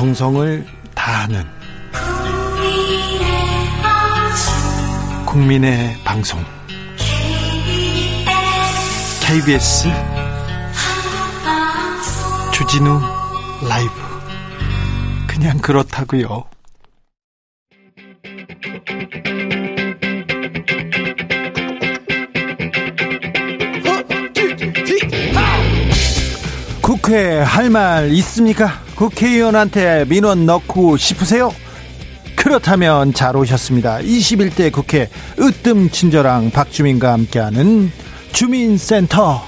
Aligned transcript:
정성을 0.00 0.64
다하는 0.94 1.44
국민의 5.26 5.94
방송 6.02 6.42
KBS 9.20 9.88
주진우 12.50 12.98
라이브 13.68 13.92
그냥 15.26 15.58
그렇다고요. 15.58 16.44
국회 26.80 27.40
할 27.40 27.68
말 27.68 28.10
있습니까? 28.12 28.89
국회의원한테 29.00 30.04
민원 30.10 30.44
넣고 30.44 30.98
싶으세요? 30.98 31.50
그렇다면 32.36 33.14
잘 33.14 33.34
오셨습니다. 33.34 34.00
21대 34.00 34.70
국회 34.70 35.08
으뜸 35.40 35.88
친절랑 35.88 36.50
박주민과 36.50 37.10
함께하는 37.14 37.90
주민센터. 38.32 39.40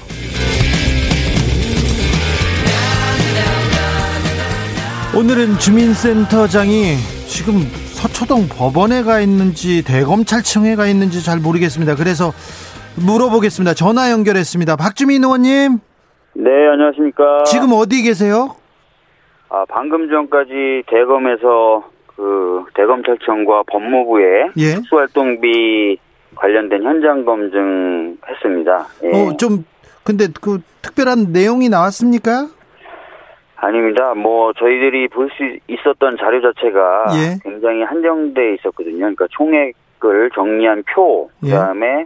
오늘은 5.15 5.59
주민센터장이 5.59 6.95
지금 7.27 7.61
서초동 7.93 8.47
법원에 8.49 9.03
가 9.03 9.19
있는지 9.19 9.83
대검찰청에 9.83 10.75
가 10.75 10.87
있는지 10.87 11.23
잘 11.23 11.37
모르겠습니다. 11.37 11.93
그래서 11.93 12.33
물어보겠습니다. 12.95 13.75
전화 13.75 14.09
연결했습니다. 14.09 14.77
박주민 14.77 15.23
의원님. 15.23 15.77
네, 16.37 16.49
안녕하십니까. 16.71 17.43
지금 17.45 17.71
어디 17.73 18.01
계세요? 18.01 18.55
아, 19.53 19.65
방금 19.69 20.09
전까지 20.09 20.81
대검에서 20.87 21.83
그 22.07 22.65
대검찰청과 22.73 23.63
법무부에 23.67 24.49
예. 24.57 24.73
특수활동비 24.73 25.99
관련된 26.33 26.81
현장 26.81 27.23
검증 27.23 28.17
했습니다. 28.27 28.87
예. 29.03 29.09
어, 29.09 29.37
좀 29.37 29.63
근데 30.03 30.25
그 30.41 30.59
특별한 30.81 31.31
내용이 31.31 31.69
나왔습니까? 31.69 32.47
아닙니다. 33.57 34.15
뭐 34.15 34.53
저희들이 34.53 35.07
볼 35.09 35.29
수 35.29 35.43
있었던 35.67 36.17
자료 36.17 36.41
자체가 36.41 37.05
예. 37.13 37.39
굉장히 37.43 37.83
한정돼 37.83 38.55
있었거든요. 38.55 38.97
그러니까 38.97 39.27
총액을 39.29 40.31
정리한 40.33 40.83
표, 40.91 41.29
예. 41.45 41.51
그다음에 41.51 42.05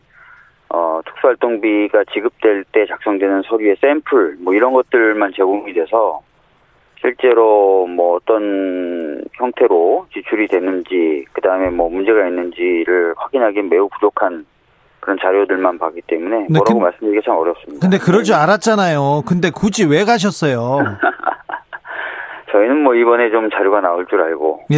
어, 0.67 0.99
특수활동비가 1.05 2.03
지급될 2.11 2.65
때 2.73 2.85
작성되는 2.87 3.43
서류의 3.43 3.77
샘플, 3.79 4.35
뭐 4.41 4.53
이런 4.53 4.73
것들만 4.73 5.31
제공이 5.33 5.71
돼서 5.71 6.19
실제로 7.01 7.85
뭐 7.87 8.15
어떤 8.17 9.23
형태로 9.33 10.07
지출이 10.13 10.47
됐는지, 10.47 11.25
그 11.33 11.41
다음에 11.41 11.69
뭐 11.69 11.89
문제가 11.89 12.27
있는지를 12.27 13.13
확인하기 13.17 13.61
매우 13.63 13.87
부족한 13.89 14.45
그런 14.99 15.17
자료들만 15.21 15.77
봤기 15.77 16.01
때문에 16.07 16.37
네, 16.39 16.45
뭐라고 16.49 16.73
근- 16.73 16.81
말씀드리기 16.81 17.21
참 17.25 17.35
어렵습니다. 17.37 17.79
근데 17.87 17.97
그럴 17.97 18.23
줄 18.23 18.35
알았잖아요. 18.35 19.23
근데 19.25 19.51
굳이 19.51 19.85
왜 19.85 20.03
가셨어요? 20.05 20.79
저희는 22.51 22.81
뭐 22.83 22.95
이번에 22.95 23.29
좀 23.29 23.49
자료가 23.49 23.81
나올 23.81 24.05
줄 24.07 24.21
알고 24.21 24.61
예. 24.71 24.77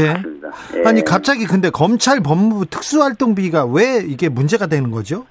예. 0.76 0.84
아니 0.86 1.04
갑자기 1.04 1.46
근데 1.46 1.70
검찰 1.70 2.20
법무부 2.20 2.66
특수활동비가 2.66 3.66
왜 3.66 4.00
이게 4.06 4.28
문제가 4.28 4.66
되는 4.66 4.90
거죠? 4.90 5.26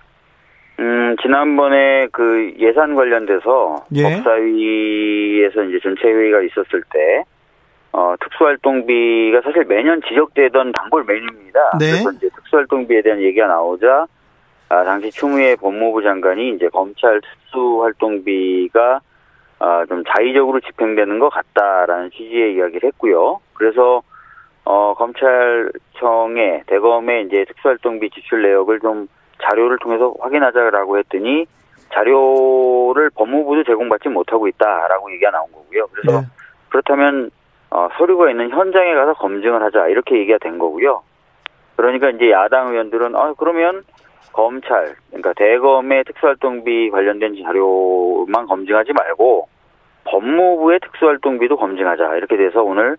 음, 0.81 1.17
지난번에 1.21 2.07
그 2.13 2.55
예산 2.59 2.95
관련돼서 2.95 3.85
예. 3.95 4.03
법사위에서 4.03 5.65
이제 5.65 5.81
전체 5.83 6.09
회의가 6.09 6.41
있었을 6.43 6.83
때 6.93 7.25
어, 7.93 8.15
특수활동비가 8.21 9.41
사실 9.43 9.65
매년 9.65 10.01
지적되던 10.03 10.73
단골 10.73 11.05
메뉴입니다. 11.05 11.79
네. 11.81 11.91
그래서 11.91 12.13
이제 12.13 12.29
특수활동비에 12.37 13.03
대한 13.03 13.21
얘기가 13.21 13.47
나오자 13.49 14.07
아, 14.69 14.85
당시 14.85 15.11
추미애 15.11 15.57
법무부 15.57 16.03
장관이 16.03 16.51
이제 16.51 16.69
검찰 16.69 17.21
특수활동비가 17.21 19.01
아, 19.61 19.87
좀 19.87 20.05
자의적으로 20.05 20.61
집행되는 20.61 21.19
것 21.19 21.31
같다라는 21.31 22.11
취지의 22.11 22.55
이야기를 22.55 22.87
했고요. 22.89 23.41
그래서 23.55 24.03
어, 24.65 24.95
검찰청에 24.95 26.63
대검에 26.67 27.23
이제 27.23 27.45
특수활동비 27.49 28.11
지출 28.11 28.43
내역을 28.43 28.81
좀 28.81 29.09
자료를 29.43 29.79
통해서 29.79 30.15
확인하자라고 30.21 30.99
했더니 30.99 31.47
자료를 31.93 33.11
법무부도 33.11 33.65
제공받지 33.65 34.09
못하고 34.09 34.49
있다라고 34.49 35.11
얘기가 35.13 35.31
나온 35.31 35.51
거고요. 35.53 35.87
그래서 35.93 36.21
네. 36.21 36.27
그렇다면 36.69 37.31
어, 37.71 37.89
서류가 37.97 38.31
있는 38.31 38.51
현장에 38.51 38.95
가서 38.95 39.15
검증을 39.15 39.63
하자 39.63 39.89
이렇게 39.89 40.19
얘기가 40.19 40.39
된 40.39 40.59
거고요. 40.59 41.03
그러니까 41.77 42.11
이제 42.11 42.31
야당 42.31 42.69
의원들은 42.69 43.15
아 43.15 43.35
그러면 43.39 43.85
검찰 44.33 44.97
그러니까 45.09 45.33
대검의 45.35 46.05
특수활동비 46.05 46.91
관련된 46.91 47.37
자료만 47.43 48.47
검증하지 48.47 48.93
말고 48.93 49.49
법무부의 50.05 50.81
특수활동비도 50.81 51.57
검증하자 51.57 52.17
이렇게 52.17 52.37
돼서 52.37 52.63
오늘 52.63 52.97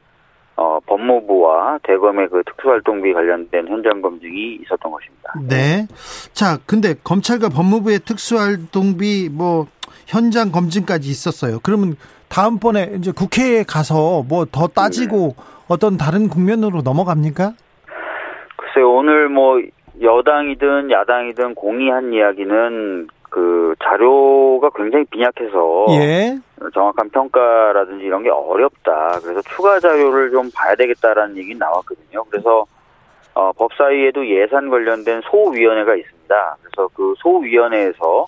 어, 0.59 0.77
법무부와 0.87 1.79
대검의 1.83 2.27
그 2.27 2.43
특수활동비 2.45 3.13
관련된 3.13 3.65
현장 3.69 4.01
검증이 4.01 4.59
있었던 4.63 4.91
것입니다. 4.91 5.33
네. 5.47 5.87
자, 6.33 6.57
근데 6.65 6.95
검찰과 7.01 7.47
법무부의 7.47 7.99
특수활동비 7.99 9.29
뭐 9.31 9.67
현장 10.05 10.51
검증까지 10.51 11.09
있었어요. 11.09 11.59
그러면 11.63 11.95
다음번에 12.27 12.91
이제 12.97 13.11
국회에 13.11 13.63
가서 13.63 14.23
뭐 14.27 14.45
더 14.51 14.67
따지고 14.67 15.35
어떤 15.69 15.95
다른 15.97 16.27
국면으로 16.27 16.81
넘어갑니까? 16.81 17.53
글쎄요, 18.57 18.91
오늘 18.91 19.29
뭐 19.29 19.61
여당이든 20.01 20.91
야당이든 20.91 21.55
공의한 21.55 22.11
이야기는 22.11 23.07
그 23.29 23.75
자료가 23.81 24.71
굉장히 24.75 25.05
빈약해서 25.05 25.85
예. 25.91 26.37
정확한 26.73 27.09
평가라든지 27.09 28.05
이런 28.05 28.23
게 28.23 28.29
어렵다. 28.29 29.19
그래서 29.23 29.41
추가 29.55 29.79
자료를 29.79 30.31
좀 30.31 30.49
봐야 30.53 30.75
되겠다라는 30.75 31.37
얘기 31.37 31.55
나왔거든요. 31.55 32.23
그래서 32.29 32.65
어, 33.33 33.51
법사위에도 33.53 34.27
예산 34.27 34.69
관련된 34.69 35.21
소위원회가 35.29 35.95
있습니다. 35.95 36.57
그래서 36.61 36.89
그 36.93 37.13
소위원회에서 37.19 38.27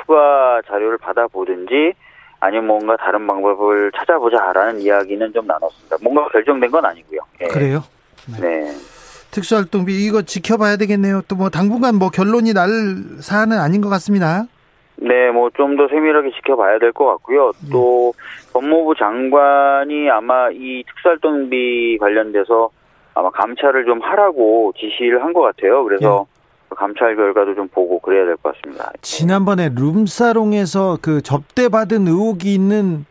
추가 0.00 0.60
자료를 0.66 0.98
받아보든지 0.98 1.92
아니면 2.40 2.66
뭔가 2.66 2.96
다른 2.96 3.26
방법을 3.26 3.92
찾아보자라는 3.96 4.80
이야기는 4.80 5.32
좀 5.32 5.46
나눴습니다. 5.46 5.96
뭔가 6.02 6.28
결정된 6.28 6.70
건 6.70 6.84
아니고요. 6.84 7.20
예. 7.42 7.46
그래요. 7.48 7.82
네. 8.40 8.72
특수활동비 9.30 10.04
이거 10.06 10.22
지켜봐야 10.22 10.76
되겠네요. 10.76 11.22
또 11.28 11.36
뭐 11.36 11.50
당분간 11.50 11.96
뭐 11.96 12.08
결론이 12.10 12.52
날 12.54 12.68
사안은 13.20 13.58
아닌 13.58 13.80
것 13.80 13.88
같습니다. 13.90 14.44
네, 14.98 15.30
뭐 15.30 15.50
좀 15.50 15.76
더 15.76 15.88
세밀하게 15.88 16.30
지켜봐야 16.32 16.78
될 16.78 16.92
것 16.92 17.04
같고요. 17.06 17.52
또 17.70 18.12
법무부 18.52 18.94
장관이 18.96 20.08
아마 20.10 20.48
이 20.50 20.82
특수활동비 20.88 21.98
관련돼서 21.98 22.70
아마 23.14 23.30
감찰을 23.30 23.84
좀 23.84 24.00
하라고 24.00 24.72
지시를 24.76 25.22
한 25.22 25.32
것 25.32 25.42
같아요. 25.42 25.84
그래서 25.84 26.26
감찰 26.76 27.14
결과도 27.16 27.54
좀 27.54 27.68
보고 27.68 27.98
그래야 28.00 28.24
될 28.24 28.36
것 28.38 28.54
같습니다. 28.54 28.90
지난번에 29.02 29.70
룸사롱에서 29.74 30.98
그 31.02 31.20
접대받은 31.22 32.06
의혹이 32.08 32.54
있는 32.54 33.04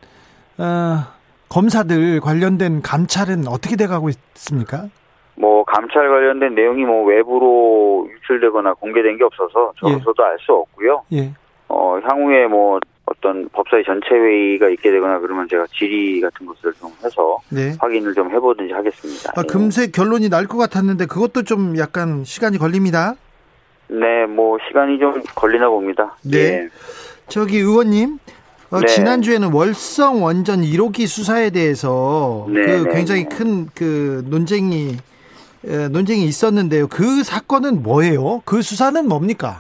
어, 0.58 1.06
검사들 1.50 2.20
관련된 2.22 2.82
감찰은 2.82 3.48
어떻게 3.48 3.76
돼가고 3.76 4.10
있습니까? 4.10 4.86
뭐 5.38 5.64
감찰 5.66 6.08
관련된 6.10 6.56
내용이 6.56 6.86
뭐 6.86 7.04
외부로 7.06 8.08
유출되거나 8.12 8.74
공개된 8.76 9.18
게 9.18 9.24
없어서 9.24 9.74
저로서도 9.80 10.24
알수 10.24 10.54
없고요. 10.54 11.04
예. 11.14 11.32
어 11.68 12.00
향후에 12.04 12.48
뭐 12.48 12.80
어떤 13.06 13.48
법사위 13.50 13.84
전체 13.86 14.08
회의가 14.16 14.70
있게 14.70 14.92
되거나 14.92 15.20
그러면 15.20 15.48
제가 15.50 15.66
질의 15.78 16.22
같은 16.22 16.46
것을 16.46 16.74
좀 16.80 16.92
해서 17.04 17.38
네. 17.50 17.76
확인을 17.80 18.14
좀 18.14 18.32
해보든지 18.32 18.74
하겠습니다. 18.74 19.32
아, 19.36 19.42
예. 19.44 19.48
금세 19.48 19.88
결론이 19.92 20.30
날 20.30 20.48
것 20.48 20.58
같았는데 20.58 21.06
그것도 21.06 21.44
좀 21.44 21.78
약간 21.78 22.24
시간이 22.24 22.58
걸립니다. 22.58 23.16
네, 23.88 24.26
뭐 24.28 24.58
시간이 24.68 24.98
좀 25.00 25.22
걸리나 25.36 25.70
봅니다. 25.70 26.16
네. 26.24 26.38
예. 26.38 26.70
저기 27.28 27.58
의원님, 27.60 28.18
어, 28.72 28.80
네. 28.80 28.88
지난주에는 28.88 29.52
월성 29.54 30.24
원전 30.24 30.62
1호기 30.62 31.06
수사에 31.08 31.52
대해서 31.52 32.46
네, 32.50 32.62
그 32.62 32.70
네, 32.88 32.94
굉장히 32.96 33.28
네. 33.30 33.36
큰그 33.36 34.26
논쟁이 34.28 34.98
에, 35.68 35.88
논쟁이 35.90 36.26
있었는데요. 36.26 36.88
그 36.88 37.24
사건은 37.24 37.82
뭐예요? 37.84 38.42
그 38.46 38.62
수사는 38.64 39.08
뭡니까? 39.08 39.60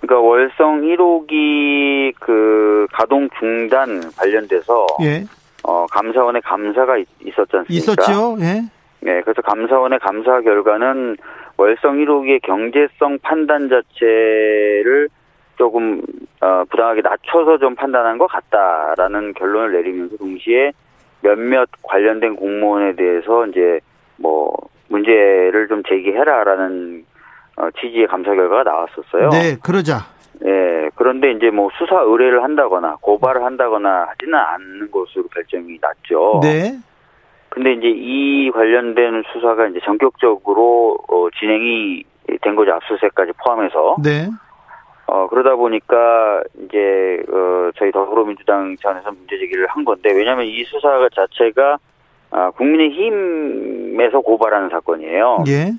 그러니까 0.00 0.20
월성 0.20 0.82
1호기 0.82 2.14
그 2.20 2.86
가동 2.92 3.28
중단 3.38 4.00
관련돼서 4.16 4.86
예, 5.02 5.24
어 5.64 5.86
감사원의 5.86 6.42
감사가 6.42 6.98
있, 6.98 7.06
었지 7.38 7.56
않습니까? 7.56 7.64
있었죠. 7.68 8.36
예, 8.40 8.62
네, 9.00 9.20
그래서 9.22 9.42
감사원의 9.42 9.98
감사 9.98 10.40
결과는 10.40 11.16
월성 11.56 11.96
1호기의 11.96 12.42
경제성 12.42 13.18
판단 13.22 13.68
자체를 13.68 15.08
조금 15.56 16.02
어, 16.40 16.64
부당하게 16.70 17.02
낮춰서 17.02 17.58
좀 17.58 17.74
판단한 17.74 18.16
것 18.16 18.28
같다라는 18.28 19.34
결론을 19.34 19.72
내리면서 19.72 20.16
동시에 20.16 20.72
몇몇 21.20 21.68
관련된 21.82 22.36
공무원에 22.36 22.94
대해서 22.94 23.44
이제 23.46 23.80
뭐 24.16 24.54
문제를 24.88 25.66
좀 25.68 25.82
제기해라라는 25.82 27.04
어, 27.58 27.68
취지의 27.80 28.06
감사 28.06 28.34
결과가 28.34 28.62
나왔었어요. 28.62 29.30
네, 29.30 29.56
그러자. 29.62 30.06
예, 30.44 30.90
그런데 30.94 31.32
이제 31.32 31.50
뭐 31.50 31.68
수사 31.76 32.00
의뢰를 32.00 32.44
한다거나 32.44 32.96
고발을 33.00 33.42
한다거나 33.44 34.06
하지는 34.08 34.34
않는 34.38 34.90
것으로 34.90 35.24
결정이 35.28 35.78
났죠. 35.80 36.40
네. 36.42 36.78
근데 37.48 37.72
이제 37.72 37.88
이 37.88 38.50
관련된 38.52 39.24
수사가 39.32 39.66
이제 39.66 39.80
전격적으로 39.84 40.98
어, 41.08 41.28
진행이 41.40 42.04
된 42.42 42.54
거죠. 42.54 42.74
압수수색까지 42.74 43.32
포함해서. 43.44 43.96
네. 44.04 44.28
어, 45.06 45.26
그러다 45.28 45.56
보니까 45.56 46.42
이제 46.64 47.22
어, 47.32 47.70
저희 47.76 47.90
더불어민주당 47.90 48.76
차원에서 48.76 49.10
문제 49.10 49.38
제기를 49.38 49.66
한 49.66 49.84
건데 49.84 50.12
왜냐하면 50.12 50.46
이 50.46 50.62
수사 50.64 51.08
자체가 51.14 51.78
아, 52.30 52.50
국민의힘에서 52.50 54.20
고발하는 54.20 54.68
사건이에요. 54.68 55.44
예. 55.48 55.72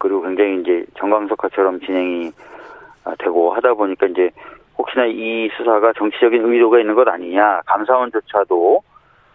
그리고 0.00 0.22
굉장히 0.22 0.60
이제 0.60 0.84
정광석화처럼 0.98 1.80
진행이 1.80 2.32
아, 3.04 3.14
되고 3.18 3.52
하다 3.54 3.74
보니까 3.74 4.06
이제 4.06 4.30
혹시나 4.76 5.04
이 5.06 5.48
수사가 5.56 5.92
정치적인 5.96 6.44
의도가 6.44 6.80
있는 6.80 6.94
것 6.94 7.06
아니냐 7.06 7.60
감사원조차도 7.66 8.82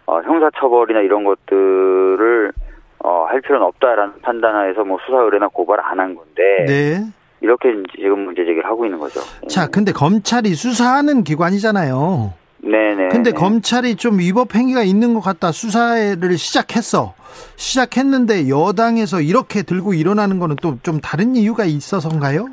어, 0.06 0.20
형사처벌이나 0.22 1.00
이런 1.00 1.24
것들을 1.24 2.52
어, 2.98 3.24
할 3.28 3.40
필요는 3.40 3.64
없다라는 3.66 4.20
판단하에서 4.22 4.84
뭐 4.84 4.98
수사 5.06 5.18
의뢰나 5.18 5.48
고발 5.48 5.80
안 5.80 5.98
한 5.98 6.14
건데 6.14 6.64
네. 6.66 7.06
이렇게 7.40 7.72
지금 7.96 8.24
문제 8.24 8.44
제기를 8.44 8.64
하고 8.66 8.84
있는 8.84 8.98
거죠. 8.98 9.20
자, 9.48 9.68
근데 9.68 9.92
검찰이 9.92 10.50
수사하는 10.54 11.22
기관이잖아요. 11.22 12.32
네네. 12.70 13.08
근데 13.08 13.30
네. 13.30 13.36
검찰이 13.36 13.96
좀 13.96 14.18
위법 14.18 14.54
행위가 14.54 14.82
있는 14.82 15.14
것 15.14 15.20
같다. 15.20 15.52
수사를 15.52 16.16
시작했어. 16.36 17.14
시작했는데 17.56 18.48
여당에서 18.48 19.20
이렇게 19.20 19.62
들고 19.62 19.94
일어나는 19.94 20.38
거는 20.38 20.56
또 20.56 20.76
좀 20.82 21.00
다른 21.00 21.36
이유가 21.36 21.64
있어서인가요? 21.64 22.46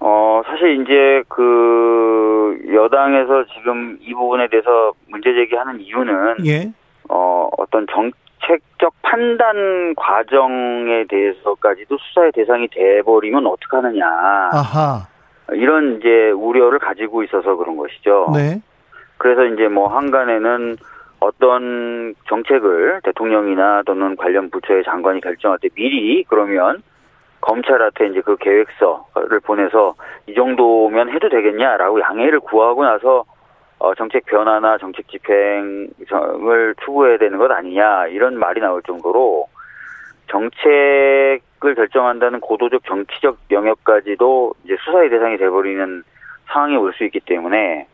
어, 0.00 0.42
사실 0.46 0.80
이제 0.82 1.22
그 1.28 2.58
여당에서 2.72 3.44
지금 3.54 3.98
이 4.00 4.14
부분에 4.14 4.48
대해서 4.48 4.92
문제 5.08 5.32
제기하는 5.34 5.80
이유는 5.80 6.46
예. 6.46 6.72
어, 7.08 7.48
어떤 7.58 7.86
정책적 7.90 8.92
판단 9.02 9.94
과정에 9.96 11.04
대해서까지도 11.08 11.96
수사의 11.98 12.32
대상이 12.32 12.68
돼버리면 12.68 13.46
어떡하느냐. 13.46 14.04
아하. 14.52 15.06
이런 15.52 15.96
이제 15.98 16.30
우려를 16.30 16.78
가지고 16.78 17.22
있어서 17.24 17.56
그런 17.56 17.76
것이죠. 17.76 18.30
네. 18.34 18.60
그래서 19.18 19.44
이제 19.44 19.68
뭐 19.68 19.88
한간에는 19.88 20.76
어떤 21.20 22.14
정책을 22.28 23.00
대통령이나 23.02 23.82
또는 23.84 24.16
관련 24.16 24.50
부처의 24.50 24.84
장관이 24.84 25.20
결정할 25.20 25.58
때 25.60 25.68
미리 25.74 26.24
그러면 26.28 26.82
검찰한테 27.40 28.08
이제 28.08 28.20
그 28.20 28.36
계획서를 28.36 29.40
보내서 29.44 29.94
이 30.26 30.34
정도면 30.34 31.10
해도 31.10 31.28
되겠냐라고 31.28 32.00
양해를 32.00 32.40
구하고 32.40 32.84
나서 32.84 33.24
어 33.80 33.94
정책 33.94 34.26
변화나 34.26 34.76
정책 34.78 35.08
집행을 35.08 36.74
추구해야 36.84 37.18
되는 37.18 37.38
것 37.38 37.50
아니냐 37.50 38.08
이런 38.08 38.36
말이 38.36 38.60
나올 38.60 38.82
정도로 38.82 39.46
정책을 40.28 41.74
결정한다는 41.76 42.40
고도적 42.40 42.84
정치적 42.84 43.38
영역까지도 43.50 44.54
이제 44.64 44.76
수사의 44.84 45.10
대상이 45.10 45.36
돼버리는 45.38 46.02
상황이 46.46 46.76
올 46.76 46.92
수 46.92 47.04
있기 47.04 47.20
때문에 47.20 47.86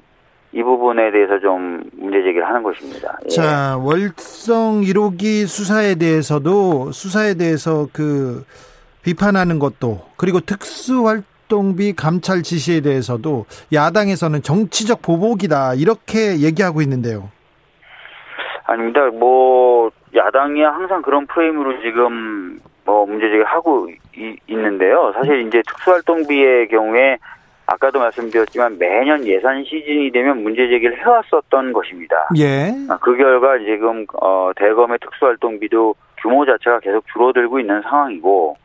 이 0.54 0.62
부분에 0.62 1.10
대해서 1.10 1.38
좀 1.40 1.82
문제 1.96 2.22
제기를 2.22 2.46
하는 2.46 2.62
것입니다. 2.62 3.18
예. 3.24 3.28
자, 3.28 3.76
월성 3.78 4.82
1호기 4.82 5.46
수사에 5.48 5.96
대해서도 5.96 6.92
수사에 6.92 7.34
대해서 7.34 7.88
그 7.92 8.44
비판하는 9.02 9.58
것도 9.58 10.02
그리고 10.16 10.38
특수활동비 10.38 11.94
감찰 11.96 12.42
지시에 12.44 12.82
대해서도 12.82 13.46
야당에서는 13.72 14.42
정치적 14.42 15.02
보복이다 15.02 15.74
이렇게 15.74 16.38
얘기하고 16.40 16.80
있는데요. 16.82 17.30
아닙니다. 18.66 19.00
뭐 19.12 19.90
야당이 20.14 20.62
항상 20.62 21.02
그런 21.02 21.26
프레임으로 21.26 21.82
지금 21.82 22.60
뭐 22.84 23.04
문제 23.06 23.26
제기를 23.26 23.44
하고 23.44 23.88
이- 24.16 24.36
있는데요. 24.46 25.12
사실 25.16 25.46
이제 25.48 25.60
특수활동비의 25.66 26.68
경우에 26.68 27.18
아까도 27.66 27.98
말씀드렸지만 27.98 28.78
매년 28.78 29.26
예산 29.26 29.64
시즌이 29.64 30.10
되면 30.12 30.42
문제 30.42 30.68
제기를 30.68 30.98
해왔었던 30.98 31.72
것입니다. 31.72 32.28
예. 32.36 32.70
아, 32.90 32.98
그 32.98 33.16
결과 33.16 33.58
지금 33.58 34.06
어, 34.20 34.50
대검의 34.56 34.98
특수활동비도 35.00 35.94
규모 36.20 36.44
자체가 36.44 36.80
계속 36.80 37.04
줄어들고 37.12 37.60
있는 37.60 37.82
상황이고 37.82 38.56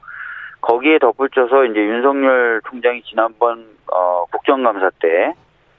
거기에 0.61 0.99
덧붙여서 0.99 1.65
이제 1.65 1.79
윤석열 1.79 2.61
총장이 2.69 3.01
지난번 3.03 3.65
어, 3.91 4.25
국정감사 4.31 4.91
때 5.01 5.33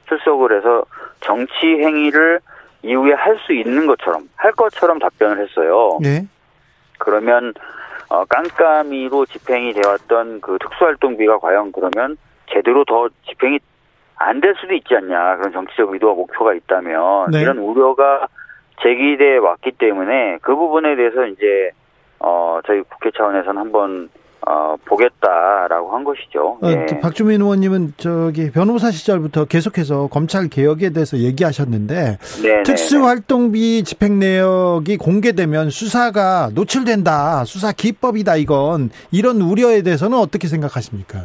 출석을 0.08 0.56
해서 0.56 0.84
정치 1.20 1.66
행위를 1.66 2.40
이후에 2.82 3.12
할 3.12 3.38
수 3.46 3.52
있는 3.52 3.86
것처럼 3.86 4.28
할 4.36 4.52
것처럼 4.52 4.98
답변을 4.98 5.46
했어요. 5.46 5.98
네. 6.00 6.26
그러면 6.98 7.52
어, 8.08 8.24
깜깜이로 8.24 9.26
집행이 9.26 9.74
되었던 9.74 10.40
그 10.40 10.58
특수활동비가 10.60 11.38
과연 11.38 11.72
그러면 11.72 12.16
제대로 12.52 12.84
더 12.84 13.08
집행이 13.28 13.58
안 14.16 14.40
될 14.40 14.54
수도 14.60 14.74
있지 14.74 14.94
않냐 14.94 15.36
그런 15.36 15.52
정치적 15.52 15.92
의도와 15.92 16.14
목표가 16.14 16.52
있다면 16.54 17.30
네. 17.30 17.40
이런 17.40 17.58
우려가 17.58 18.26
제기돼 18.82 19.38
왔기 19.38 19.72
때문에 19.72 20.38
그 20.42 20.54
부분에 20.54 20.94
대해서 20.96 21.26
이제 21.26 21.70
어 22.18 22.60
저희 22.66 22.82
국회 22.82 23.10
차원에서는 23.16 23.58
한번 23.58 24.10
어 24.46 24.76
보겠다라고 24.84 25.94
한 25.94 26.04
것이죠. 26.04 26.58
어, 26.62 26.66
예. 26.70 27.00
박주민 27.00 27.40
의원님은 27.42 27.94
저기 27.96 28.50
변호사 28.50 28.90
시절부터 28.90 29.46
계속해서 29.46 30.08
검찰 30.08 30.48
개혁에 30.48 30.90
대해서 30.90 31.16
얘기하셨는데 31.18 32.18
네, 32.42 32.62
특수활동비 32.64 33.84
집행 33.84 34.18
내역이 34.18 34.96
공개되면 34.98 35.70
수사가 35.70 36.50
노출된다. 36.54 37.44
수사 37.46 37.72
기법이다 37.72 38.36
이건 38.36 38.90
이런 39.12 39.40
우려에 39.40 39.80
대해서는 39.82 40.18
어떻게 40.18 40.46
생각하십니까? 40.48 41.24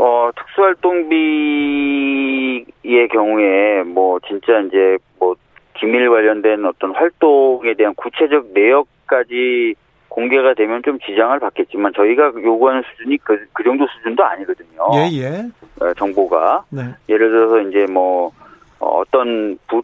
어, 0.00 0.30
특수활동비의 0.34 2.64
경우에 3.12 3.82
뭐 3.82 4.18
진짜 4.26 4.58
이제 4.60 4.96
뭐 5.18 5.36
기밀 5.74 6.08
관련된 6.08 6.64
어떤 6.64 6.94
활동에 6.94 7.74
대한 7.74 7.94
구체적 7.94 8.46
내역까지 8.54 9.74
공개가 10.08 10.54
되면 10.54 10.82
좀 10.82 10.98
지장을 11.00 11.38
받겠지만 11.38 11.92
저희가 11.94 12.32
요구하는 12.42 12.82
수준이 12.90 13.18
그, 13.18 13.46
그 13.52 13.62
정도 13.62 13.86
수준도 13.88 14.24
아니거든요. 14.24 14.88
예, 14.94 15.10
예. 15.18 15.44
어, 15.84 15.92
정보가. 15.92 16.64
네. 16.70 16.82
예를 17.10 17.30
들어서 17.30 17.60
이제 17.60 17.84
뭐 17.92 18.32
어, 18.78 19.00
어떤 19.00 19.58
부, 19.68 19.82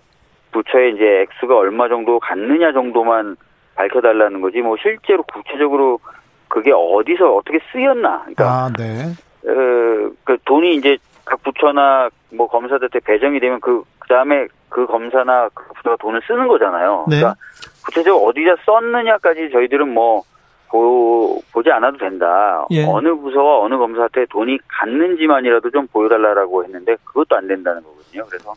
부처의 0.50 0.94
이제 0.94 1.24
액수가 1.24 1.54
얼마 1.54 1.88
정도 1.88 2.18
갔느냐 2.20 2.72
정도만 2.72 3.36
밝혀달라는 3.74 4.40
거지 4.40 4.62
뭐 4.62 4.78
실제로 4.80 5.22
구체적으로 5.24 6.00
그게 6.48 6.72
어디서 6.72 7.36
어떻게 7.36 7.58
쓰였나. 7.70 8.20
그러니까 8.20 8.46
아, 8.46 8.70
네. 8.78 9.12
어, 9.46 10.10
그 10.24 10.36
돈이 10.44 10.74
이제 10.76 10.98
각 11.24 11.42
부처나 11.42 12.08
뭐 12.30 12.48
검사들한테 12.48 13.00
배정이 13.00 13.40
되면 13.40 13.60
그, 13.60 13.82
그 13.98 14.08
다음에 14.08 14.46
그 14.68 14.86
검사나 14.86 15.48
그 15.54 15.64
부처가 15.74 15.96
돈을 15.96 16.20
쓰는 16.26 16.48
거잖아요. 16.48 17.06
네. 17.08 17.16
그러니까 17.16 17.40
구체적으로 17.84 18.24
어디다 18.26 18.56
썼느냐까지 18.64 19.50
저희들은 19.50 19.88
뭐, 19.88 20.22
보, 20.68 21.40
보지 21.52 21.70
않아도 21.70 21.98
된다. 21.98 22.66
예. 22.70 22.84
어느 22.84 23.14
부서와 23.14 23.60
어느 23.60 23.76
검사한테 23.76 24.26
돈이 24.26 24.58
갔는지만이라도 24.66 25.70
좀 25.70 25.86
보여달라고 25.86 26.64
했는데 26.64 26.96
그것도 27.04 27.36
안 27.36 27.46
된다는 27.46 27.82
거거든요. 27.82 28.24
그래서 28.26 28.54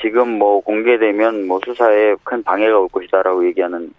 지금 0.00 0.38
뭐 0.38 0.60
공개되면 0.60 1.46
뭐 1.46 1.60
수사에 1.64 2.14
큰 2.24 2.42
방해가 2.42 2.78
올 2.78 2.88
것이다라고 2.88 3.46
얘기하는 3.46 3.90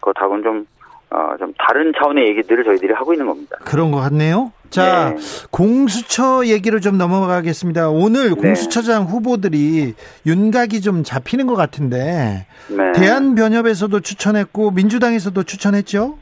거하고는 0.00 0.42
좀, 0.42 0.66
어, 1.14 1.36
좀 1.38 1.52
다른 1.58 1.92
차원의 1.98 2.26
얘기들을 2.28 2.64
저희들이 2.64 2.92
하고 2.94 3.12
있는 3.12 3.26
겁니다. 3.26 3.56
그런 3.64 3.90
것 3.90 3.98
같네요. 4.00 4.52
자, 4.70 5.10
네. 5.10 5.16
공수처 5.50 6.46
얘기로 6.46 6.80
좀 6.80 6.96
넘어가겠습니다. 6.96 7.90
오늘 7.90 8.30
네. 8.30 8.34
공수처장 8.34 9.04
후보들이 9.04 9.92
윤곽이 10.26 10.80
좀 10.80 11.02
잡히는 11.04 11.46
것 11.46 11.54
같은데 11.54 12.46
네. 12.70 12.92
대한변협에서도 12.94 14.00
추천했고 14.00 14.70
민주당에서도 14.70 15.42
추천했죠. 15.42 16.16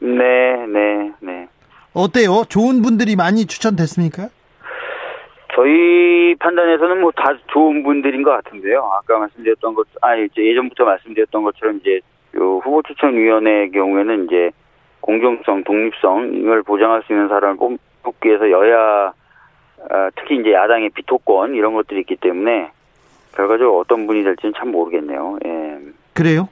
네, 0.00 0.66
네, 0.72 1.12
네. 1.20 1.48
어때요? 1.92 2.44
좋은 2.48 2.82
분들이 2.82 3.16
많이 3.16 3.46
추천됐습니까? 3.46 4.28
저희 5.54 6.34
판단에서는 6.38 7.00
뭐 7.00 7.12
다 7.14 7.36
좋은 7.52 7.82
분들인 7.82 8.22
것 8.22 8.30
같은데요. 8.30 8.78
아까 8.98 9.18
말씀드렸던 9.18 9.74
것, 9.74 9.86
아, 10.00 10.16
예전부터 10.18 10.84
말씀드렸던 10.84 11.42
것처럼 11.42 11.78
이제 11.82 12.00
요 12.36 12.58
후보 12.64 12.82
추천위원회 12.82 13.68
경우에는 13.70 14.24
이제 14.24 14.50
공정성, 15.00 15.64
독립성을 15.64 16.62
보장할 16.62 17.02
수 17.06 17.12
있는 17.12 17.28
사람을 17.28 17.56
뽑- 17.56 17.78
뽑기 18.02 18.28
위해서 18.28 18.50
여야, 18.50 19.12
아, 19.90 20.10
특히 20.16 20.36
이제 20.36 20.52
야당의 20.52 20.90
비토권 20.90 21.54
이런 21.54 21.74
것들이 21.74 22.00
있기 22.00 22.16
때문에 22.16 22.70
결과적으로 23.34 23.78
어떤 23.80 24.06
분이 24.06 24.22
될지는 24.22 24.52
참 24.56 24.70
모르겠네요. 24.70 25.38
예. 25.44 25.78
그래요? 26.14 26.48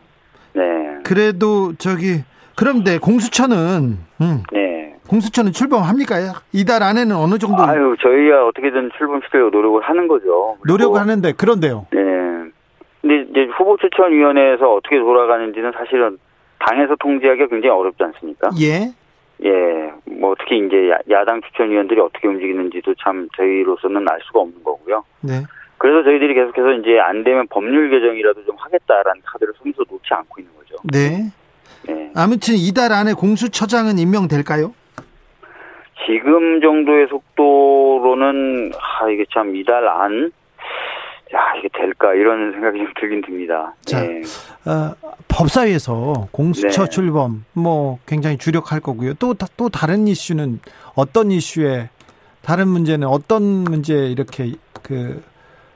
네. 0.54 0.98
그래도 1.04 1.74
저기 1.78 2.22
그런데 2.56 2.98
공수처는 2.98 3.98
음, 4.20 4.42
네. 4.52 4.96
공수처는 5.08 5.52
출범합니까? 5.52 6.16
이달 6.52 6.82
안에는 6.82 7.14
어느 7.16 7.38
정도 7.38 7.62
아유, 7.62 7.96
저희가 8.00 8.46
어떻게든 8.46 8.90
출범시키려고 8.96 9.50
노력을 9.50 9.80
하는 9.82 10.08
거죠. 10.08 10.56
노력을 10.66 10.98
하는데 11.00 11.32
그런데요. 11.32 11.86
네. 11.92 12.00
근데 13.00 13.26
이제 13.30 13.50
후보 13.56 13.76
추천위원회에서 13.78 14.72
어떻게 14.74 14.98
돌아가는지는 14.98 15.72
사실은 15.72 16.18
당에서 16.58 16.96
통제하기가 16.96 17.46
굉장히 17.48 17.74
어렵지 17.74 18.02
않습니까? 18.04 18.50
예. 18.60 18.92
예. 19.42 19.92
뭐 20.04 20.34
특히 20.38 20.58
이제 20.58 20.90
야- 20.90 20.98
야당 21.10 21.40
추천위원들이 21.40 21.98
어떻게 22.00 22.28
움직이는지도 22.28 22.94
참 23.02 23.26
저희로서는 23.36 24.06
알 24.10 24.18
수가 24.26 24.40
없는 24.40 24.62
거고요. 24.62 25.02
네. 25.22 25.42
그래서 25.78 26.02
저희들이 26.04 26.34
계속해서 26.34 26.72
이제 26.74 26.98
안 27.00 27.24
되면 27.24 27.46
법률 27.48 27.88
개정이라도 27.88 28.44
좀 28.44 28.54
하겠다라는 28.58 29.22
카드를 29.24 29.54
손에서 29.56 29.82
놓지 29.88 30.04
않고 30.10 30.40
있는 30.42 30.52
거죠. 30.56 30.76
네. 30.92 31.30
네. 31.88 32.12
아무튼 32.14 32.54
이달 32.56 32.92
안에 32.92 33.14
공수처장은 33.14 33.96
임명될까요? 33.98 34.74
지금 36.06 36.60
정도의 36.60 37.06
속도로는 37.08 38.72
아 38.78 39.08
이게 39.08 39.24
참 39.32 39.54
이달 39.56 39.86
안, 39.88 40.32
야 41.34 41.54
이게 41.58 41.68
될까 41.72 42.12
이런 42.14 42.52
생각이 42.52 42.78
좀 42.78 42.92
들긴 42.98 43.20
듭니다. 43.22 43.72
자, 43.84 44.04
예. 44.04 44.20
어, 44.68 44.94
법사위에서 45.28 46.28
공수처 46.32 46.84
네. 46.84 46.90
출범 46.90 47.44
뭐 47.52 47.98
굉장히 48.06 48.36
주력할 48.36 48.80
거고요. 48.80 49.14
또또 49.14 49.68
다른 49.68 50.08
이슈는 50.08 50.60
어떤 50.96 51.30
이슈에 51.30 51.88
다른 52.42 52.68
문제는 52.68 53.06
어떤 53.06 53.42
문제 53.42 53.94
이렇게 54.06 54.52
그 54.82 55.22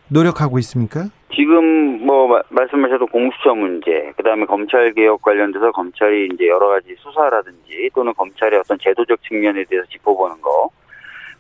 노력하고 0.09 0.59
있습니까? 0.59 1.05
지금 1.35 2.05
뭐 2.07 2.29
마- 2.29 2.43
말씀하셔도 2.49 3.07
공수처 3.07 3.55
문제, 3.55 4.13
그다음에 4.17 4.45
검찰 4.47 4.93
개혁 4.93 5.23
관련돼서 5.23 5.73
검찰이 5.73 6.29
이제 6.33 6.47
여러 6.47 6.69
가지 6.69 6.95
수사라든지 6.99 7.91
또는 7.95 8.13
검찰의 8.15 8.61
어떤 8.61 8.79
제도적 8.81 9.21
측면에 9.23 9.65
대해서 9.65 9.87
짚어보는 9.89 10.41
거, 10.41 10.71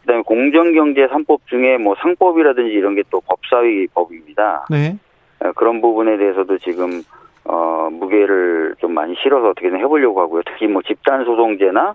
그다음에 0.04 0.23
공정경제 0.23 1.06
3법 1.06 1.40
중에 1.46 1.78
뭐 1.78 1.94
상법이라든지 2.00 2.73
이런 2.73 2.94
게 2.94 3.02
또 3.11 3.20
법사위 3.20 3.87
법입니다. 3.94 4.66
네. 4.70 4.99
어, 5.40 5.52
그런 5.52 5.80
부분에 5.80 6.16
대해서도 6.16 6.58
지금 6.58 7.02
어, 7.44 7.88
무게를 7.92 8.75
좀 8.80 8.92
많이 8.92 9.14
실어서 9.23 9.50
어떻게든 9.50 9.78
해보려고 9.78 10.20
하고요. 10.20 10.42
특히 10.46 10.66
뭐 10.66 10.82
집단 10.82 11.25
소송제나 11.25 11.94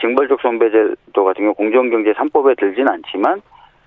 징벌적 0.00 0.40
손배제도 0.40 1.24
같은 1.24 1.44
경우 1.44 1.54
공정경제 1.54 2.12
3법에 2.12 2.58
들진 2.58 2.88
않지만 2.88 3.40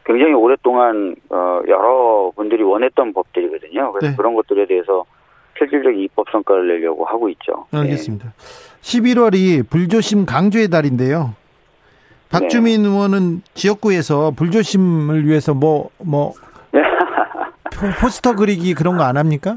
굉장히 0.06 0.34
오랫동안 0.34 1.16
어, 1.30 1.62
여러 1.68 2.32
분들이 2.36 2.64
원했던 2.64 3.14
법들이거든요. 3.14 3.92
그래서 3.92 4.12
네. 4.12 4.18
그런 4.18 4.34
것들에 4.36 4.66
대해서 4.66 5.06
실질적인 5.58 6.00
입법 6.00 6.30
성과를 6.32 6.68
내려고 6.68 7.06
하고 7.06 7.30
있죠. 7.30 7.66
예. 7.74 7.78
알겠습니다. 7.80 8.34
11월이 8.82 9.70
불조심 9.70 10.26
강조의 10.26 10.70
달인데요. 10.70 11.36
박주민 12.30 12.86
의원은 12.86 13.42
지역구에서 13.56 14.32
불조심을 14.36 15.26
위해서 15.26 15.54
뭐뭐 15.54 16.34
네. 16.72 16.82
포스터 18.00 18.36
그리기 18.36 18.74
그런 18.76 18.98
거 18.98 19.04
안 19.04 19.18
합니까? 19.18 19.56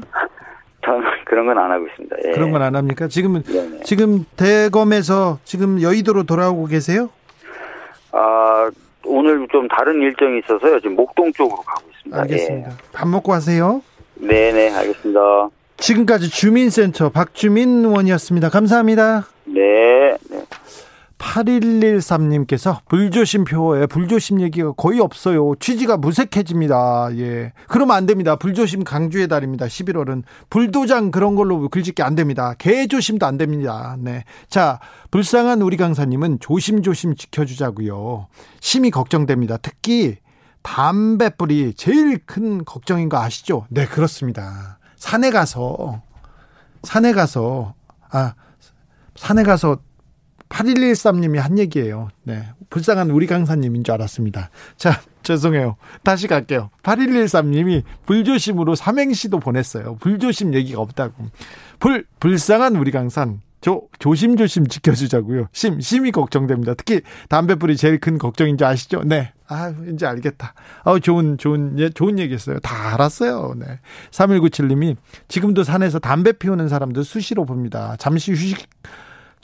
저는 0.85 1.01
그런 1.25 1.45
건 1.45 1.57
안 1.57 1.71
하고 1.71 1.85
있습니다. 1.87 2.15
예. 2.25 2.31
그런 2.31 2.51
건 2.51 2.61
안 2.61 2.75
합니까? 2.75 3.07
지금은 3.07 3.43
네네. 3.43 3.81
지금 3.83 4.25
대검에서 4.35 5.39
지금 5.43 5.81
여의도로 5.81 6.23
돌아오고 6.23 6.65
계세요? 6.65 7.09
아, 8.11 8.69
오늘 9.05 9.47
좀 9.51 9.67
다른 9.67 10.01
일정이 10.01 10.39
있어서요. 10.39 10.79
지금 10.79 10.95
목동 10.95 11.31
쪽으로 11.33 11.61
가고 11.61 11.81
있습니다. 11.95 12.21
알겠습니다. 12.21 12.69
밥 12.91 13.07
먹고 13.07 13.33
하세요. 13.33 13.81
예. 14.21 14.27
네네, 14.27 14.73
알겠습니다. 14.75 15.19
지금까지 15.77 16.29
주민센터 16.29 17.09
박주민 17.09 17.83
의원이었습니다. 17.85 18.49
감사합니다. 18.49 19.27
네. 19.45 20.15
네. 20.29 20.43
8113님께서 21.23 22.81
불조심 22.87 23.45
표에 23.45 23.87
불조심 23.87 24.41
얘기가 24.41 24.73
거의 24.73 24.99
없어요. 24.99 25.53
취지가 25.59 25.97
무색해집니다. 25.97 27.09
예. 27.17 27.53
그러면 27.67 27.95
안 27.95 28.05
됩니다. 28.05 28.35
불조심 28.35 28.83
강조의 28.83 29.27
달입니다. 29.27 29.67
11월은 29.67 30.23
불도장 30.49 31.11
그런 31.11 31.35
걸로 31.35 31.69
글짓기 31.69 32.03
안 32.03 32.15
됩니다. 32.15 32.53
개조심도 32.57 33.25
안 33.25 33.37
됩니다. 33.37 33.95
네. 33.99 34.23
자, 34.49 34.79
불쌍한 35.11 35.61
우리 35.61 35.77
강사님은 35.77 36.39
조심조심 36.39 37.15
지켜주자고요. 37.15 38.27
심히 38.59 38.91
걱정됩니다. 38.91 39.57
특히 39.57 40.17
담배불이 40.61 41.73
제일 41.75 42.19
큰 42.25 42.63
걱정인 42.65 43.09
거 43.09 43.17
아시죠? 43.17 43.65
네, 43.69 43.85
그렇습니다. 43.85 44.79
산에 44.95 45.31
가서 45.31 46.01
산에 46.83 47.11
가서 47.11 47.73
아 48.09 48.33
산에 49.15 49.43
가서 49.43 49.77
8113님이 50.53 51.37
한 51.37 51.57
얘기예요. 51.57 52.09
네. 52.23 52.43
불쌍한 52.69 53.09
우리 53.09 53.27
강사님인 53.27 53.83
줄 53.83 53.93
알았습니다. 53.93 54.49
자, 54.77 55.01
죄송해요. 55.23 55.75
다시 56.03 56.27
갈게요. 56.27 56.69
8113님이 56.83 57.83
불조심으로 58.05 58.75
삼행시도 58.75 59.39
보냈어요. 59.39 59.95
불조심 59.95 60.53
얘기가 60.53 60.81
없다고. 60.81 61.13
불, 61.79 62.05
불쌍한 62.19 62.75
우리 62.75 62.91
강산. 62.91 63.41
조, 63.61 63.87
조심조심 63.97 64.67
지켜주자고요. 64.67 65.47
심, 65.53 65.79
심히 65.79 66.11
걱정됩니다. 66.11 66.73
특히 66.73 66.99
담배불이 67.29 67.77
제일 67.77 67.97
큰 67.97 68.17
걱정인지 68.17 68.65
아시죠? 68.65 69.03
네. 69.05 69.31
아, 69.47 69.73
이제 69.89 70.05
알겠다. 70.05 70.53
아, 70.83 70.99
좋은, 70.99 71.37
좋은, 71.37 71.79
예, 71.79 71.89
좋은 71.89 72.19
얘기 72.19 72.33
했어요. 72.33 72.59
다 72.59 72.93
알았어요. 72.93 73.53
네. 73.57 73.79
3197님이 74.11 74.97
지금도 75.29 75.63
산에서 75.63 75.99
담배 75.99 76.33
피우는 76.33 76.67
사람들 76.67 77.05
수시로 77.05 77.45
봅니다. 77.45 77.95
잠시 77.99 78.33
휴식, 78.33 78.67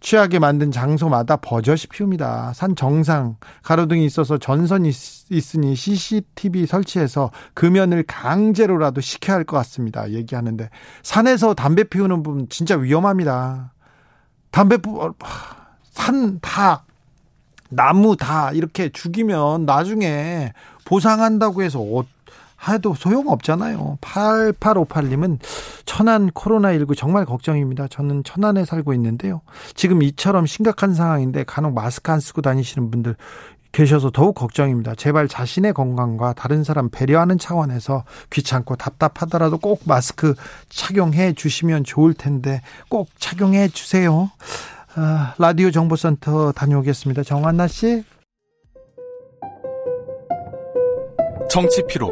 취하게 0.02 0.40
만든 0.40 0.72
장소마다 0.72 1.36
버젓이 1.38 1.88
피웁니다. 1.88 2.54
산 2.54 2.76
정상 2.76 3.36
가로등이 3.64 4.06
있어서 4.06 4.38
전선이 4.38 4.90
있- 4.90 5.32
있으니 5.32 5.76
CCTV 5.76 6.66
설치해서 6.66 7.32
금연을 7.54 8.04
강제로라도 8.04 9.02
시켜야 9.02 9.36
할 9.38 9.44
것 9.46 9.58
같습니다. 9.58 10.12
얘기하는데 10.12 10.70
산에서 11.04 11.54
담배 11.54 11.84
피우는 11.84 12.24
분 12.24 12.48
진짜 12.50 12.76
위험합니다. 12.78 13.74
담배 14.52 14.78
산다 15.92 16.86
나무 17.70 18.16
다 18.16 18.52
이렇게 18.52 18.90
죽이면 18.90 19.66
나중에 19.66 20.54
보상한다고 20.86 21.62
해서 21.62 21.80
어, 21.80 22.04
해도 22.68 22.94
소용없잖아요. 22.94 24.00
8858님은 24.02 25.40
천안 25.86 26.30
코로나19 26.32 26.98
정말 26.98 27.26
걱정입니다. 27.26 27.88
저는 27.88 28.24
천안에 28.24 28.66
살고 28.66 28.94
있는데요. 28.94 29.42
지금 29.76 30.04
이처럼 30.04 30.46
심각한 30.46 30.94
상황인데 30.94 31.46
간혹 31.46 31.74
마스크 31.74 32.12
안 32.12 32.20
쓰고 32.20 32.42
다니시는 32.42 32.92
분들 32.92 33.16
계셔서 33.72 34.10
더욱 34.12 34.34
걱정입니다. 34.36 34.96
제발 34.96 35.28
자신의 35.28 35.74
건강과 35.74 36.34
다른 36.34 36.64
사람 36.64 36.90
배려하는 36.90 37.38
차원에서 37.38 38.04
귀찮고 38.32 38.76
답답하더라도 38.78 39.58
꼭 39.58 39.82
마스크 39.86 40.34
착용해 40.70 41.34
주시면 41.34 41.84
좋을 41.84 42.14
텐데 42.14 42.62
꼭 42.90 43.10
착용해 43.20 43.70
주세요. 43.70 44.32
아, 44.96 45.36
라디오 45.38 45.70
정보센터 45.70 46.52
다녀오겠습니다. 46.54 47.24
정한나 47.24 47.68
씨. 47.68 48.04
정치 51.50 51.84
피로, 51.88 52.12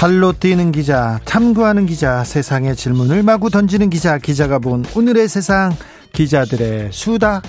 발로 0.00 0.32
뛰는 0.32 0.72
기자, 0.72 1.20
탐구하는 1.26 1.84
기자, 1.84 2.24
세상의 2.24 2.74
질문을 2.74 3.22
마구 3.22 3.50
던지는 3.50 3.90
기자, 3.90 4.16
기자가 4.16 4.58
본 4.58 4.82
오늘의 4.96 5.28
세상, 5.28 5.76
기자들의 6.14 6.88
수다. 6.90 7.42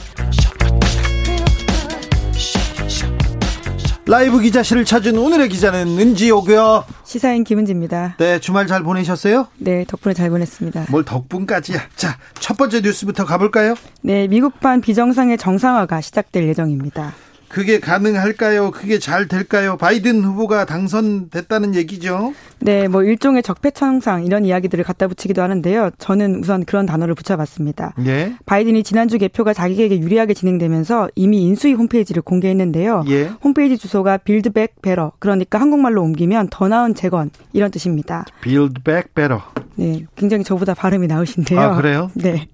라이브 4.05 4.41
기자실을 4.41 4.83
찾은 4.83 5.17
오늘의 5.17 5.47
기자는 5.47 5.97
은지오고요. 5.97 6.83
시사인 7.05 7.45
김은지입니다. 7.45 8.15
네, 8.17 8.39
주말 8.39 8.67
잘 8.67 8.83
보내셨어요? 8.83 9.47
네, 9.57 9.85
덕분에 9.87 10.13
잘 10.13 10.29
보냈습니다. 10.29 10.87
뭘 10.89 11.05
덕분까지야. 11.05 11.79
자, 11.95 12.17
첫 12.41 12.57
번째 12.57 12.81
뉴스부터 12.81 13.23
가볼까요? 13.23 13.75
네, 14.01 14.27
미국판 14.27 14.81
비정상의 14.81 15.37
정상화가 15.37 16.01
시작될 16.01 16.49
예정입니다. 16.49 17.13
그게 17.51 17.79
가능할까요? 17.79 18.71
그게 18.71 18.97
잘 18.97 19.27
될까요? 19.27 19.75
바이든 19.75 20.23
후보가 20.23 20.65
당선됐다는 20.65 21.75
얘기죠. 21.75 22.33
네, 22.59 22.87
뭐 22.87 23.03
일종의 23.03 23.43
적폐청산 23.43 24.23
이런 24.23 24.45
이야기들을 24.45 24.83
갖다 24.83 25.07
붙이기도 25.07 25.41
하는데요. 25.41 25.91
저는 25.97 26.39
우선 26.41 26.63
그런 26.63 26.85
단어를 26.85 27.13
붙여봤습니다. 27.13 27.95
예. 28.05 28.33
바이든이 28.45 28.83
지난주 28.83 29.17
개표가 29.17 29.53
자기에게 29.53 29.99
유리하게 29.99 30.33
진행되면서 30.33 31.09
이미 31.15 31.41
인수위 31.41 31.73
홈페이지를 31.73 32.21
공개했는데요. 32.21 33.03
예. 33.09 33.31
홈페이지 33.43 33.77
주소가 33.77 34.17
Build 34.17 34.53
Back 34.53 34.81
Better 34.81 35.11
그러니까 35.19 35.59
한국말로 35.59 36.01
옮기면 36.03 36.47
더 36.51 36.69
나은 36.69 36.95
재건 36.95 37.31
이런 37.51 37.69
뜻입니다. 37.69 38.25
Build 38.41 38.81
back 38.83 39.13
better. 39.13 39.41
네, 39.75 40.05
굉장히 40.15 40.43
저보다 40.45 40.73
발음이 40.73 41.07
나으신데요. 41.07 41.59
아, 41.59 41.75
그래요? 41.75 42.11
네. 42.15 42.47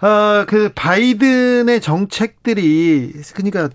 어, 0.00 0.44
그 0.46 0.70
바이든의 0.74 1.80
정책들이 1.80 3.14
그러니까 3.34 3.68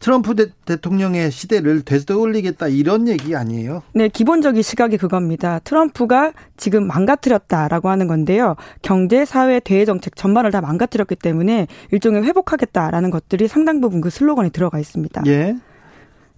트럼프 0.00 0.34
대, 0.34 0.76
통령의 0.76 1.30
시대를 1.30 1.82
되돌리겠다 1.82 2.68
이런 2.68 3.06
얘기 3.06 3.36
아니에요? 3.36 3.82
네, 3.92 4.08
기본적인 4.08 4.62
시각이 4.62 4.96
그겁니다. 4.96 5.60
트럼프가 5.60 6.32
지금 6.56 6.86
망가뜨렸다라고 6.86 7.90
하는 7.90 8.08
건데요. 8.08 8.56
경제, 8.82 9.24
사회, 9.26 9.60
대외 9.60 9.84
정책 9.84 10.16
전반을 10.16 10.50
다 10.50 10.62
망가뜨렸기 10.62 11.16
때문에 11.16 11.66
일종의 11.92 12.24
회복하겠다라는 12.24 13.10
것들이 13.10 13.46
상당 13.46 13.80
부분 13.80 14.00
그 14.00 14.08
슬로건에 14.08 14.48
들어가 14.48 14.78
있습니다. 14.78 15.22
예. 15.26 15.56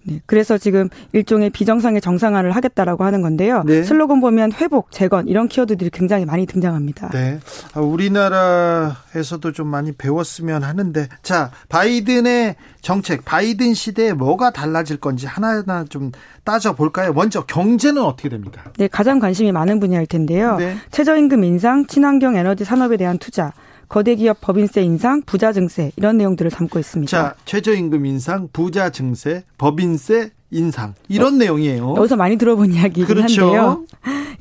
네, 0.05 0.21
그래서 0.25 0.57
지금 0.57 0.89
일종의 1.13 1.49
비정상의 1.49 2.01
정상화를 2.01 2.51
하겠다라고 2.51 3.03
하는 3.03 3.21
건데요. 3.21 3.63
네. 3.65 3.83
슬로건 3.83 4.21
보면 4.21 4.51
회복, 4.53 4.91
재건 4.91 5.27
이런 5.27 5.47
키워드들이 5.47 5.89
굉장히 5.91 6.25
많이 6.25 6.45
등장합니다. 6.45 7.09
네. 7.09 7.39
아, 7.73 7.79
우리나라에서도 7.79 9.51
좀 9.51 9.67
많이 9.67 9.91
배웠으면 9.91 10.63
하는데 10.63 11.07
자 11.21 11.51
바이든의 11.69 12.55
정책, 12.81 13.23
바이든 13.25 13.73
시대에 13.73 14.13
뭐가 14.13 14.51
달라질 14.51 14.97
건지 14.97 15.25
하나하나 15.25 15.85
좀 15.85 16.11
따져 16.43 16.73
볼까요? 16.73 17.13
먼저 17.13 17.43
경제는 17.45 18.01
어떻게 18.01 18.29
됩니까? 18.29 18.63
네, 18.77 18.87
가장 18.87 19.19
관심이 19.19 19.51
많은 19.51 19.79
분야일 19.79 20.05
텐데요. 20.05 20.57
네. 20.57 20.75
최저임금 20.91 21.43
인상, 21.43 21.87
친환경 21.87 22.35
에너지 22.35 22.65
산업에 22.65 22.97
대한 22.97 23.17
투자, 23.17 23.53
거대 23.87 24.15
기업 24.15 24.41
법인세 24.41 24.81
인상, 24.81 25.21
부자 25.21 25.53
증세 25.53 25.91
이런 25.95 26.17
내용들을 26.17 26.49
담고 26.51 26.79
있습니다. 26.79 27.09
자, 27.09 27.35
최저임금 27.45 28.05
인상, 28.05 28.49
부자 28.51 28.89
증세, 28.89 29.43
법인세 29.57 30.31
인상 30.53 30.93
이런 31.09 31.37
내용이에요. 31.37 31.95
여기서 31.97 32.15
많이 32.15 32.37
들어본 32.37 32.73
이야기이긴 32.73 33.05
그렇죠. 33.05 33.45
한데요. 33.45 33.85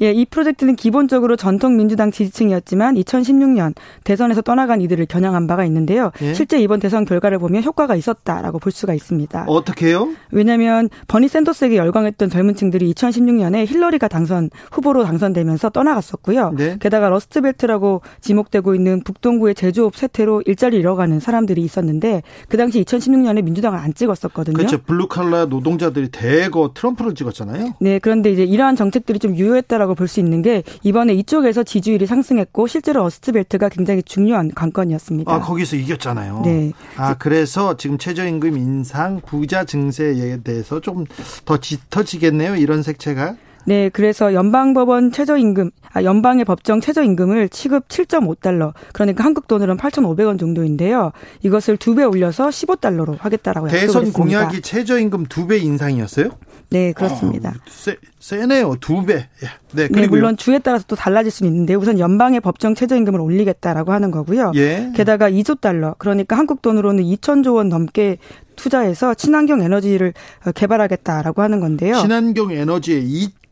예, 0.01 0.11
이 0.11 0.25
프로젝트는 0.25 0.75
기본적으로 0.75 1.37
전통 1.37 1.77
민주당 1.77 2.11
지지층이었지만 2.11 2.97
2016년 2.97 3.75
대선에서 4.05 4.43
떠나간 4.43 4.81
이들을 4.81 5.07
겨냥한 5.07 5.47
바가 5.47 5.65
있는데요. 5.67 6.11
예. 6.23 6.35
실제 6.35 6.61
이번 6.61 6.81
대선 6.81 7.05
결과를 7.05 7.39
보면 7.39 7.63
효과가 7.63 7.95
있었다라고 7.95 8.59
볼 8.59 8.73
수가 8.73 8.95
있습니다. 8.95 9.45
어떻게요? 9.47 10.09
왜냐하면 10.33 10.89
버니 11.07 11.29
샌더스에게 11.29 11.77
열광했던 11.77 12.31
젊은층들이 12.31 12.93
2016년에 12.95 13.67
힐러리가 13.67 14.09
당선 14.09 14.51
후보로 14.73 15.05
당선되면서 15.05 15.71
떠나갔었고요. 15.71 16.55
네. 16.57 16.77
게다가 16.81 17.09
러스트벨트라고 17.09 18.03
지목되고 18.21 18.75
있는 18.75 19.03
북동부의 19.05 19.55
제조업 19.55 19.95
쇠퇴로 19.95 20.43
일자리 20.47 20.79
잃어가는 20.79 21.21
사람들이 21.21 21.63
있었는데 21.63 22.23
그 22.49 22.57
당시 22.57 22.83
2016년에 22.83 23.43
민주당을 23.43 23.79
안 23.79 23.95
찍었었거든요. 23.95 24.57
그렇죠. 24.57 24.79
블루칼라 24.79 25.47
노동자들 25.47 26.02
이 26.05 26.09
대거 26.09 26.73
트럼프를 26.75 27.15
찍었잖아요. 27.15 27.75
네, 27.81 27.99
그런데 27.99 28.31
이제 28.31 28.45
이러한 28.45 28.77
정책들이 28.77 29.19
좀 29.19 29.37
유효했다라고 29.37 29.95
볼 29.95 30.09
수 30.09 30.21
있는 30.21 30.43
게 30.43 30.63
이번에 30.83 31.15
이쪽에서 31.15 31.63
지지율이 31.63 32.07
상승했고 32.07 32.67
실제로 32.67 33.03
러스트벨트가 33.05 33.69
굉장히 33.71 34.03
중요한 34.03 34.51
관건이었습니다. 34.55 35.33
아, 35.33 35.41
거기서 35.41 35.77
이겼잖아요. 35.77 36.43
네. 36.45 36.73
아, 36.97 37.15
그래서 37.15 37.77
지금 37.77 37.97
최저임금 37.99 38.57
인상, 38.59 39.21
부자 39.25 39.65
증세에 39.65 40.39
대해서 40.43 40.81
좀 40.81 41.05
더 41.45 41.57
짙어지겠네요. 41.59 42.57
이런 42.57 42.83
색채가. 42.83 43.37
네, 43.65 43.89
그래서 43.91 44.35
연방법원 44.35 45.13
최저임금, 45.13 45.71
아, 45.93 46.03
연방의 46.03 46.45
법정 46.45 46.81
최저임금을 46.81 47.49
시급 47.53 47.89
7.5달러, 47.89 48.73
그러니까 48.93 49.25
한국 49.25 49.47
돈으로는 49.47 49.77
8,500원 49.81 50.39
정도인데요. 50.39 51.13
이것을 51.43 51.77
두 51.77 51.95
배 51.95 52.05
올려서 52.05 52.49
15달러로 52.49 53.19
하겠다라고 53.19 53.67
약속을 53.69 53.87
대선 53.87 54.07
했습니다. 54.07 54.19
공약이 54.41 54.63
최저임금 54.63 55.27
두 55.27 55.47
배 55.47 55.59
인상이었어요? 55.59 56.31
네, 56.71 56.93
그렇습니다. 56.93 57.51
어, 57.51 57.53
세, 57.69 57.97
세네요. 58.19 58.77
두 58.81 59.05
배. 59.05 59.15
예. 59.15 59.47
네, 59.75 59.83
네, 59.83 59.89
그리고 59.89 60.15
물론 60.17 60.37
주에 60.39 60.59
따라서 60.59 60.85
또 60.89 60.97
달라질 60.97 61.31
수는 61.31 61.53
있는데 61.53 61.75
우선 61.75 61.99
연방의 61.99 62.41
법정 62.41 62.75
최저임금을 62.75 63.21
올리겠다라고 63.21 63.93
하는 63.93 64.11
거고요. 64.11 64.53
예. 64.55 64.91
게다가 64.97 65.31
2조 65.31 65.61
달러, 65.61 65.95
그러니까 65.99 66.37
한국 66.39 66.63
돈으로는 66.63 67.05
2천조 67.05 67.55
원 67.57 67.69
넘게 67.69 68.17
투자해서 68.57 69.13
친환경 69.15 69.61
에너지를 69.61 70.15
어, 70.47 70.53
개발하겠다라고 70.53 71.43
하는 71.43 71.61
건데요. 71.61 71.97
친환경 71.97 72.51
에너지에 72.53 73.03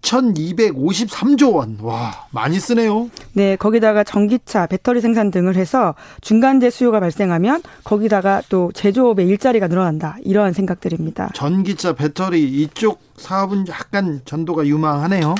2,253조 0.02 1.54
원. 1.54 1.78
와, 1.82 2.26
많이 2.30 2.58
쓰네요. 2.58 3.10
네, 3.32 3.56
거기다가 3.56 4.04
전기차, 4.04 4.66
배터리 4.66 5.00
생산 5.00 5.30
등을 5.30 5.56
해서 5.56 5.94
중간재 6.20 6.70
수요가 6.70 7.00
발생하면 7.00 7.62
거기다가 7.84 8.42
또 8.48 8.72
제조업의 8.74 9.26
일자리가 9.28 9.68
늘어난다. 9.68 10.16
이러한 10.22 10.52
생각들입니다. 10.52 11.30
전기차, 11.34 11.94
배터리 11.94 12.42
이쪽 12.44 13.00
사업은 13.16 13.68
약간 13.68 14.20
전도가 14.24 14.66
유망하네요. 14.66 15.34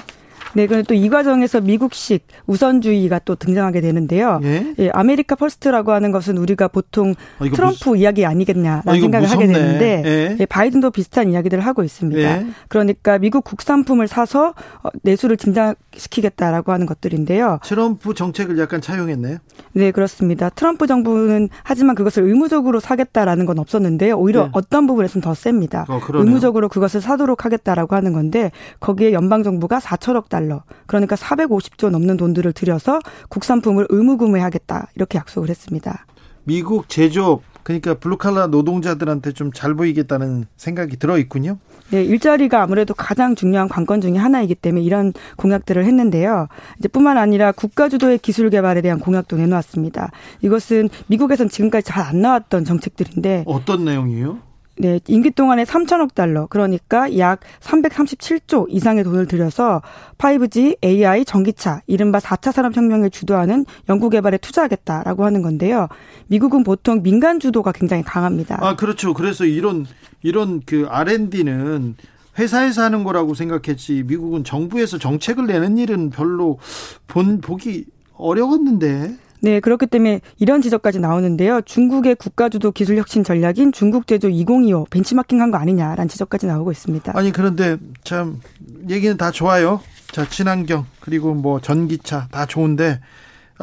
네, 0.54 0.66
그런데 0.66 0.86
또 0.86 1.00
이 1.00 1.08
과정에서 1.08 1.60
미국식 1.62 2.26
우선주의가 2.46 3.20
또 3.20 3.34
등장하게 3.34 3.80
되는데요. 3.80 4.40
예. 4.42 4.74
예, 4.78 4.90
America 4.92 5.34
First라고 5.34 5.92
하는 5.92 6.12
것은 6.12 6.36
우리가 6.36 6.68
보통 6.68 7.14
아, 7.38 7.44
트럼프 7.48 7.96
이야기 7.96 8.26
아니겠냐라는 8.26 8.82
아, 8.86 9.00
생각을 9.00 9.30
하게 9.30 9.46
무섭네. 9.46 9.52
되는데 9.58 10.02
예. 10.04 10.36
예, 10.38 10.46
바이든도 10.46 10.90
비슷한 10.90 11.30
이야기들을 11.30 11.64
하고 11.64 11.82
있습니다. 11.82 12.20
예. 12.20 12.46
그러니까 12.68 13.18
미국 13.18 13.44
국산품을 13.44 14.08
사서 14.08 14.54
어, 14.82 14.88
내수를 15.02 15.38
증장시키겠다라고 15.38 16.72
하는 16.72 16.84
것들인데요. 16.86 17.60
트럼프 17.64 18.12
정책을 18.14 18.58
약간 18.58 18.80
차용했네요. 18.80 19.38
네, 19.72 19.90
그렇습니다. 19.90 20.50
트럼프 20.50 20.86
정부는 20.86 21.48
하지만 21.62 21.94
그것을 21.94 22.24
의무적으로 22.24 22.80
사겠다라는 22.80 23.46
건 23.46 23.58
없었는데요. 23.58 24.16
오히려 24.16 24.44
네. 24.44 24.50
어떤 24.52 24.86
부분에서는 24.86 25.22
더 25.22 25.34
셉니다. 25.34 25.86
어. 25.88 26.00
의무적으로 26.12 26.68
그것을 26.68 27.00
사도록 27.00 27.44
하겠다라고 27.44 27.96
하는 27.96 28.12
건데 28.12 28.50
거기에 28.80 29.12
연방 29.12 29.42
정부가 29.42 29.78
4천억 29.78 30.28
달러, 30.28 30.39
그러니까 30.86 31.16
450조 31.16 31.90
넘는 31.90 32.16
돈들을 32.16 32.52
들여서 32.52 33.00
국산품을 33.28 33.86
의무 33.90 34.16
구매하겠다 34.16 34.88
이렇게 34.96 35.18
약속을 35.18 35.48
했습니다. 35.48 36.06
미국 36.44 36.88
제조업 36.88 37.42
그러니까 37.62 37.94
블루칼라 37.94 38.46
노동자들한테 38.48 39.32
좀 39.32 39.52
잘 39.52 39.74
보이겠다는 39.74 40.46
생각이 40.56 40.96
들어 40.96 41.18
있군요. 41.18 41.58
네, 41.90 42.02
일자리가 42.04 42.62
아무래도 42.62 42.94
가장 42.94 43.34
중요한 43.34 43.68
관건 43.68 44.00
중의 44.00 44.18
하나이기 44.18 44.54
때문에 44.54 44.82
이런 44.82 45.12
공약들을 45.36 45.84
했는데요. 45.84 46.48
이제 46.78 46.88
뿐만 46.88 47.18
아니라 47.18 47.52
국가 47.52 47.88
주도의 47.88 48.18
기술 48.18 48.48
개발에 48.48 48.80
대한 48.80 48.98
공약도 49.00 49.36
내놓았습니다. 49.36 50.10
이것은 50.40 50.88
미국에선 51.08 51.48
지금까지 51.48 51.84
잘 51.86 52.00
안 52.00 52.22
나왔던 52.22 52.64
정책들인데 52.64 53.44
어떤 53.46 53.84
내용이에요? 53.84 54.38
네, 54.78 54.98
임기 55.06 55.32
동안에 55.32 55.64
3천억 55.64 56.14
달러, 56.14 56.46
그러니까 56.46 57.18
약 57.18 57.40
337조 57.60 58.66
이상의 58.68 59.04
돈을 59.04 59.26
들여서 59.26 59.82
5G, 60.16 60.82
AI, 60.82 61.24
전기차, 61.24 61.82
이른바 61.86 62.18
4차 62.18 62.52
산업혁명을 62.52 63.10
주도하는 63.10 63.66
연구개발에 63.88 64.38
투자하겠다라고 64.38 65.24
하는 65.24 65.42
건데요. 65.42 65.88
미국은 66.28 66.64
보통 66.64 67.02
민간 67.02 67.40
주도가 67.40 67.72
굉장히 67.72 68.02
강합니다. 68.02 68.58
아, 68.62 68.76
그렇죠. 68.76 69.12
그래서 69.12 69.44
이런 69.44 69.86
이런 70.22 70.62
그 70.64 70.86
R&D는 70.88 71.96
회사에서 72.38 72.82
하는 72.82 73.04
거라고 73.04 73.34
생각했지 73.34 74.04
미국은 74.06 74.44
정부에서 74.44 74.98
정책을 74.98 75.46
내는 75.46 75.76
일은 75.76 76.10
별로 76.10 76.58
본 77.06 77.40
보기 77.40 77.84
어려웠는데. 78.14 79.16
네, 79.42 79.60
그렇기 79.60 79.86
때문에 79.86 80.20
이런 80.38 80.60
지적까지 80.60 81.00
나오는데요. 81.00 81.62
중국의 81.62 82.16
국가주도 82.16 82.72
기술혁신 82.72 83.24
전략인 83.24 83.72
중국제조 83.72 84.28
2025 84.28 84.86
벤치마킹한 84.90 85.50
거 85.50 85.58
아니냐라는 85.58 86.08
지적까지 86.08 86.46
나오고 86.46 86.70
있습니다. 86.72 87.12
아니 87.16 87.32
그런데 87.32 87.76
참 88.04 88.40
얘기는 88.88 89.16
다 89.16 89.30
좋아요. 89.30 89.80
자 90.12 90.28
친환경 90.28 90.86
그리고 91.00 91.34
뭐 91.34 91.60
전기차 91.60 92.28
다 92.30 92.46
좋은데 92.46 93.00
아, 93.00 93.00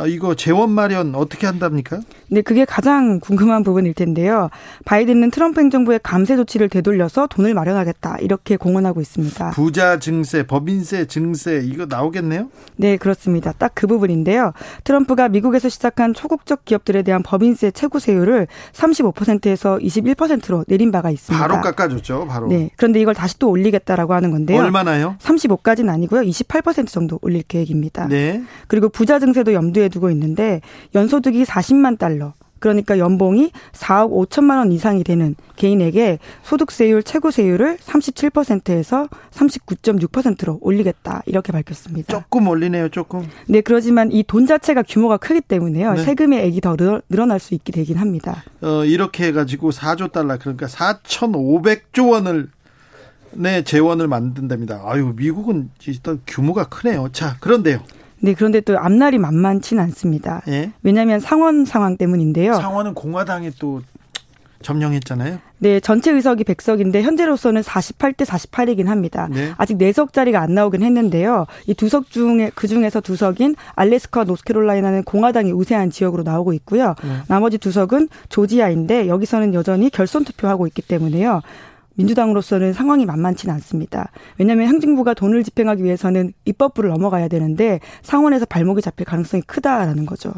이거 0.05 0.35
재원 0.35 0.69
마련 0.71 1.15
어떻게 1.15 1.47
한답니까? 1.47 2.01
네, 2.29 2.41
그게 2.41 2.65
가장 2.65 3.19
궁금한 3.19 3.63
부분일 3.63 3.93
텐데요. 3.93 4.49
바이든은 4.85 5.31
트럼프 5.31 5.61
행정부의 5.61 6.01
감세 6.03 6.35
조치를 6.35 6.67
되돌려서 6.69 7.27
돈을 7.27 7.53
마련하겠다 7.53 8.17
이렇게 8.19 8.57
공언하고 8.57 8.99
있습니다. 8.99 9.51
부자 9.51 9.97
증세, 9.99 10.43
법인세 10.43 11.05
증세 11.07 11.61
이거 11.63 11.85
나오겠네요? 11.85 12.49
네, 12.75 12.97
그렇습니다. 12.97 13.53
딱 13.53 13.77
그 13.77 13.85
부분인데요. 13.85 14.53
트럼프가 14.85 15.29
미국에서 15.29 15.69
시작한 15.69 16.15
초국적 16.15 16.65
기업들에 16.65 17.03
대한 17.03 17.21
법인세 17.21 17.69
최고 17.69 17.99
세율을 17.99 18.47
35%에서 18.73 19.77
21%로 19.77 20.65
내린 20.67 20.91
바가 20.91 21.11
있습니다. 21.11 21.47
바로 21.47 21.61
깎아줬죠, 21.61 22.25
바로. 22.27 22.47
네, 22.47 22.71
그런데 22.75 22.99
이걸 22.99 23.13
다시 23.13 23.37
또 23.37 23.51
올리겠다라고 23.51 24.15
하는 24.15 24.31
건데요. 24.31 24.59
얼마나요? 24.59 25.15
35까지는 25.19 25.89
아니고요. 25.89 26.21
28% 26.21 26.87
정도 26.87 27.19
올릴 27.21 27.43
계획입니다. 27.43 28.07
네. 28.07 28.41
그리고 28.67 28.89
부자 28.89 29.19
증세도 29.19 29.53
염두에 29.53 29.86
두고 29.89 30.09
있는데 30.11 30.61
연소득이 30.95 31.43
40만 31.43 31.97
달러 31.97 32.33
그러니까 32.59 32.97
연봉이 32.97 33.51
4억 33.71 34.09
5천만 34.29 34.57
원 34.57 34.71
이상이 34.71 35.03
되는 35.03 35.35
개인에게 35.57 36.17
소득세율 36.41 37.03
최고세율을 37.03 37.77
37%에서 37.77 39.07
39.6%로 39.31 40.57
올리겠다 40.61 41.21
이렇게 41.27 41.51
밝혔습니다. 41.51 42.11
조금 42.17 42.47
올리네요, 42.47 42.89
조금. 42.89 43.27
네, 43.47 43.61
그러지만 43.61 44.11
이 44.11 44.23
돈 44.23 44.47
자체가 44.47 44.81
규모가 44.83 45.17
크기 45.17 45.39
때문에요. 45.39 45.93
네. 45.93 46.03
세금의 46.03 46.45
액이 46.47 46.61
더 46.61 46.75
늘어날 47.09 47.39
수 47.39 47.53
있게 47.53 47.71
되긴 47.71 47.97
합니다. 47.97 48.43
어, 48.61 48.83
이렇게 48.85 49.27
해가지고 49.27 49.69
4조 49.71 50.11
달러 50.11 50.37
그러니까 50.39 50.65
4,500조 50.65 52.09
원을 52.09 52.49
네 53.33 53.63
재원을 53.63 54.07
만든답니다. 54.07 54.81
아유 54.85 55.13
미국은 55.15 55.69
일단 55.85 56.19
규모가 56.25 56.65
크네요. 56.69 57.09
자 57.11 57.37
그런데요. 57.39 57.79
네, 58.19 58.33
그런데 58.33 58.61
또 58.61 58.77
앞날이 58.77 59.17
만만치는 59.17 59.81
않습니다. 59.83 60.41
예? 60.47 60.71
왜냐하면 60.83 61.19
상원 61.19 61.65
상황 61.65 61.97
때문인데요. 61.97 62.53
상원은 62.55 62.93
공화당이 62.93 63.51
또 63.59 63.81
점령했잖아요. 64.63 65.37
네, 65.59 65.79
전체 65.79 66.11
의석이 66.11 66.43
100석인데 66.43 67.01
현재로서는 67.03 67.61
48대 67.61 68.25
48이긴 68.25 68.85
합니다. 68.85 69.27
네. 69.31 69.53
아직 69.57 69.77
4석짜리가 69.77 70.35
안 70.35 70.53
나오긴 70.55 70.81
했는데요. 70.83 71.45
이 71.67 71.73
두 71.75 71.87
석 71.89 72.09
중에 72.09 72.51
그 72.55 72.67
중에서 72.67 72.99
두 73.01 73.15
석인 73.15 73.55
알래스카 73.75 74.23
노스캐롤라이나는 74.23 75.03
공화당이 75.03 75.51
우세한 75.51 75.91
지역으로 75.91 76.23
나오고 76.23 76.53
있고요. 76.53 76.95
네. 77.03 77.09
나머지 77.27 77.57
두 77.59 77.71
석은 77.71 78.09
조지아인데 78.29 79.07
여기서는 79.07 79.53
여전히 79.53 79.89
결선 79.91 80.23
투표하고 80.25 80.65
있기 80.67 80.81
때문에요. 80.81 81.41
민주당으로서는 81.97 82.73
상황이 82.73 83.05
만만치는 83.05 83.53
않습니다. 83.55 84.11
왜냐하면 84.37 84.67
행정부가 84.67 85.13
돈을 85.13 85.43
집행하기 85.43 85.83
위해서는 85.83 86.33
입법부를 86.45 86.89
넘어가야 86.91 87.27
되는데 87.27 87.79
상원에서 88.03 88.45
발목이 88.45 88.81
잡힐 88.81 89.05
가능성이 89.05 89.43
크다라는 89.45 90.05
거죠. 90.05 90.31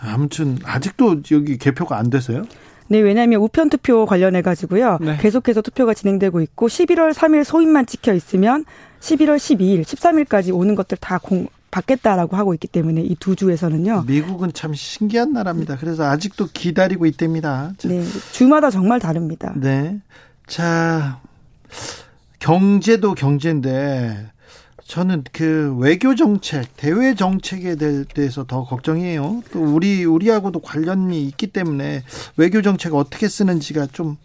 아무튼 0.00 0.58
아직도 0.64 1.22
여기 1.32 1.56
개표가 1.56 1.96
안 1.96 2.10
됐어요? 2.10 2.44
네, 2.88 2.98
왜냐하면 2.98 3.40
우편 3.40 3.70
투표 3.70 4.04
관련해 4.04 4.42
가지고요. 4.42 4.98
네. 5.00 5.16
계속해서 5.18 5.62
투표가 5.62 5.94
진행되고 5.94 6.42
있고 6.42 6.68
11월 6.68 7.14
3일 7.14 7.44
소인만 7.44 7.86
찍혀 7.86 8.12
있으면 8.12 8.66
11월 9.00 9.36
12일, 9.36 9.82
13일까지 9.82 10.54
오는 10.54 10.74
것들 10.74 10.98
다 11.00 11.18
공, 11.18 11.46
받겠다라고 11.70 12.36
하고 12.36 12.52
있기 12.54 12.68
때문에 12.68 13.00
이 13.02 13.16
두 13.16 13.34
주에서는요. 13.34 14.04
미국은 14.06 14.52
참 14.52 14.74
신기한 14.74 15.32
나라입니다. 15.32 15.76
그래서 15.78 16.04
아직도 16.04 16.48
기다리고 16.52 17.06
있답니다. 17.06 17.72
네, 17.84 18.04
주마다 18.32 18.70
정말 18.70 19.00
다릅니다. 19.00 19.54
네. 19.56 19.98
자, 20.46 21.20
경제도 22.38 23.14
경제인데 23.14 24.30
저는 24.86 25.24
그 25.32 25.74
외교 25.78 26.14
정책, 26.14 26.76
대외 26.76 27.14
정책에 27.14 27.76
대해서 27.76 28.44
더 28.44 28.64
걱정이에요. 28.64 29.42
또 29.52 29.62
우리 29.62 30.04
우리하고도 30.04 30.60
관련이 30.60 31.26
있기 31.28 31.46
때문에 31.48 32.02
외교 32.36 32.60
정책 32.60 32.94
어떻게 32.94 33.28
쓰는지가 33.28 33.86
좀 33.92 34.18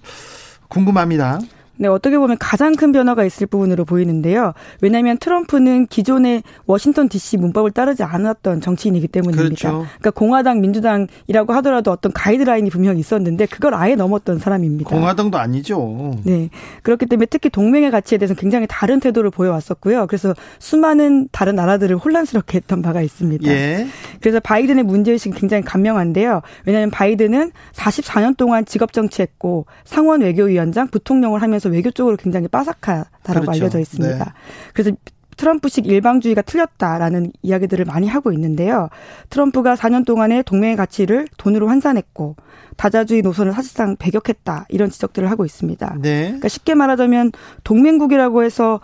궁금합니다. 0.67 1.39
네, 1.81 1.87
어떻게 1.87 2.17
보면 2.17 2.37
가장 2.37 2.75
큰 2.75 2.91
변화가 2.91 3.23
있을 3.23 3.47
부분으로 3.47 3.85
보이는데요. 3.85 4.53
왜냐하면 4.81 5.17
트럼프는 5.17 5.87
기존의 5.87 6.43
워싱턴 6.65 7.07
DC 7.07 7.37
문법을 7.37 7.71
따르지 7.71 8.03
않았던 8.03 8.59
정치인이기 8.59 9.07
때문입니다. 9.07 9.43
그렇죠. 9.43 9.85
그러니까 9.99 10.11
공화당, 10.11 10.59
민주당이라고 10.59 11.53
하더라도 11.53 11.91
어떤 11.91 12.11
가이드라인이 12.11 12.69
분명히 12.69 12.99
있었는데 12.99 13.45
그걸 13.45 13.73
아예 13.75 13.95
넘었던 13.95 14.39
사람입니다. 14.39 14.89
공화당도 14.89 15.37
아니죠. 15.37 16.11
네, 16.25 16.49
그렇기 16.83 17.05
때문에 17.05 17.27
특히 17.27 17.49
동맹의 17.49 17.91
가치에 17.91 18.17
대해서 18.17 18.33
굉장히 18.33 18.67
다른 18.69 18.99
태도를 18.99 19.31
보여왔었고요. 19.31 20.07
그래서 20.07 20.33
수많은 20.59 21.29
다른 21.31 21.55
나라들을 21.55 21.95
혼란스럽게 21.95 22.57
했던 22.57 22.81
바가 22.81 23.01
있습니다. 23.01 23.49
예. 23.49 23.87
그래서 24.19 24.41
바이든의 24.41 24.83
문제의식이 24.83 25.39
굉장히 25.39 25.63
간명한데요. 25.63 26.41
왜냐하면 26.65 26.91
바이든은 26.91 27.51
44년 27.73 28.35
동안 28.35 28.65
직업 28.65 28.91
정치했고 28.91 29.65
상원 29.85 30.21
외교위원장, 30.21 30.89
부통령을 30.89 31.41
하면서 31.41 31.68
외교 31.69 31.91
쪽으로 31.91 32.17
굉장히 32.17 32.47
빠삭하다라고 32.47 33.41
그렇죠. 33.45 33.51
알려져 33.51 33.79
있습니다. 33.79 34.25
네. 34.25 34.31
그래서 34.73 34.91
트럼프식 35.37 35.87
일방주의가 35.87 36.41
틀렸다라는 36.41 37.31
이야기들을 37.41 37.85
많이 37.85 38.07
하고 38.07 38.33
있는데요. 38.33 38.89
트럼프가 39.29 39.75
4년 39.75 40.05
동안의 40.05 40.43
동맹의 40.43 40.75
가치를 40.75 41.27
돈으로 41.37 41.69
환산했고 41.69 42.35
다자주의 42.75 43.21
노선을 43.21 43.53
사실상 43.53 43.95
배격했다 43.95 44.65
이런 44.67 44.89
지적들을 44.89 45.31
하고 45.31 45.45
있습니다. 45.45 45.95
네. 46.01 46.23
그러니까 46.23 46.49
쉽게 46.49 46.75
말하자면 46.75 47.31
동맹국이라고 47.63 48.43
해서 48.43 48.81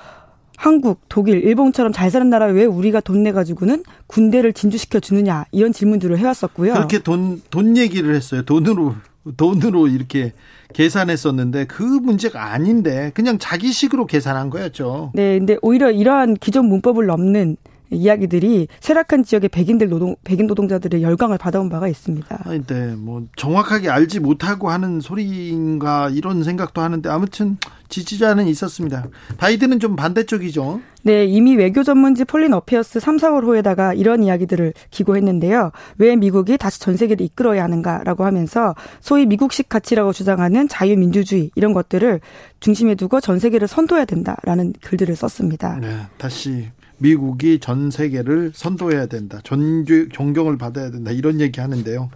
한국, 0.58 1.02
독일, 1.10 1.44
일본처럼 1.44 1.92
잘 1.92 2.10
사는 2.10 2.30
나라에 2.30 2.52
왜 2.52 2.64
우리가 2.64 3.02
돈 3.02 3.24
내가지고는 3.24 3.84
군대를 4.08 4.54
진주시켜 4.54 5.02
주느냐 5.02 5.46
이런 5.52 5.74
질문들을 5.74 6.18
해왔었고요. 6.18 6.74
그렇게 6.74 7.00
돈 7.00 7.42
돈 7.50 7.76
얘기를 7.76 8.16
했어요. 8.16 8.44
돈으로 8.44 8.96
돈으로 9.38 9.88
이렇게 9.88 10.34
계산했었는데 10.74 11.66
그 11.66 11.84
문제가 11.84 12.52
아닌데 12.52 13.12
그냥 13.14 13.38
자기식으로 13.40 14.06
계산한 14.06 14.50
거였죠. 14.50 15.12
네, 15.16 15.38
근데 15.38 15.58
오히려 15.62 15.92
이러한 15.92 16.36
기존 16.36 16.68
문법을 16.68 17.06
넘는 17.08 17.58
이야기들이 17.90 18.68
쇠락한 18.80 19.24
지역의 19.24 19.50
백인들 19.50 19.90
노동 19.90 20.16
백인 20.24 20.48
노동자들의 20.48 21.02
열광을 21.02 21.38
받아온 21.38 21.70
바가 21.70 21.88
있습니다. 21.88 22.44
아, 22.44 22.58
네, 22.66 22.96
뭐 22.96 23.26
정확하게 23.36 23.90
알지 23.90 24.20
못하고 24.20 24.70
하는 24.70 25.00
소리인가 25.00 26.10
이런 26.10 26.44
생각도 26.44 26.82
하는데 26.82 27.08
아무튼 27.10 27.58
지지자는 27.90 28.48
있었습니다. 28.48 29.08
바이든은 29.38 29.80
좀 29.80 29.96
반대쪽이죠. 29.96 30.82
네, 31.04 31.26
이미 31.26 31.56
외교 31.56 31.84
전문지 31.84 32.26
Foreign 32.26 32.54
Affairs 32.54 33.00
3, 33.00 33.18
4월 33.18 33.44
호에다가 33.46 33.94
이런 33.94 34.24
이야기들을 34.24 34.74
기고했는데요. 34.90 35.72
왜 36.00 36.16
미국이 36.16 36.58
다시 36.58 36.80
전 36.80 36.98
세계를 36.98 37.24
이끌어야 37.24 37.64
하는가라고 37.64 38.26
하면서 38.26 38.74
소위 39.02 39.28
미국식 39.28 39.70
가치라고 39.70 40.14
주장하는 40.14 40.68
자유민주주의 40.68 41.52
이런 41.56 41.74
것들을 41.74 42.22
중심에 42.60 42.96
두고 42.96 43.22
전 43.22 43.38
세계를 43.38 43.68
선도해야 43.68 44.06
된다라는 44.06 44.74
글들을 44.82 45.16
썼습니다. 45.16 45.78
네, 45.80 45.96
다시 46.18 46.70
미국이 46.98 47.60
전 47.60 47.92
세계를 47.92 48.52
선도해야 48.54 49.08
된다. 49.08 49.40
존 49.44 49.86
존경을 50.12 50.58
받아야 50.58 50.92
된다. 50.92 51.12
이런 51.12 51.40
얘기 51.42 51.60
하는데요. 51.60 52.10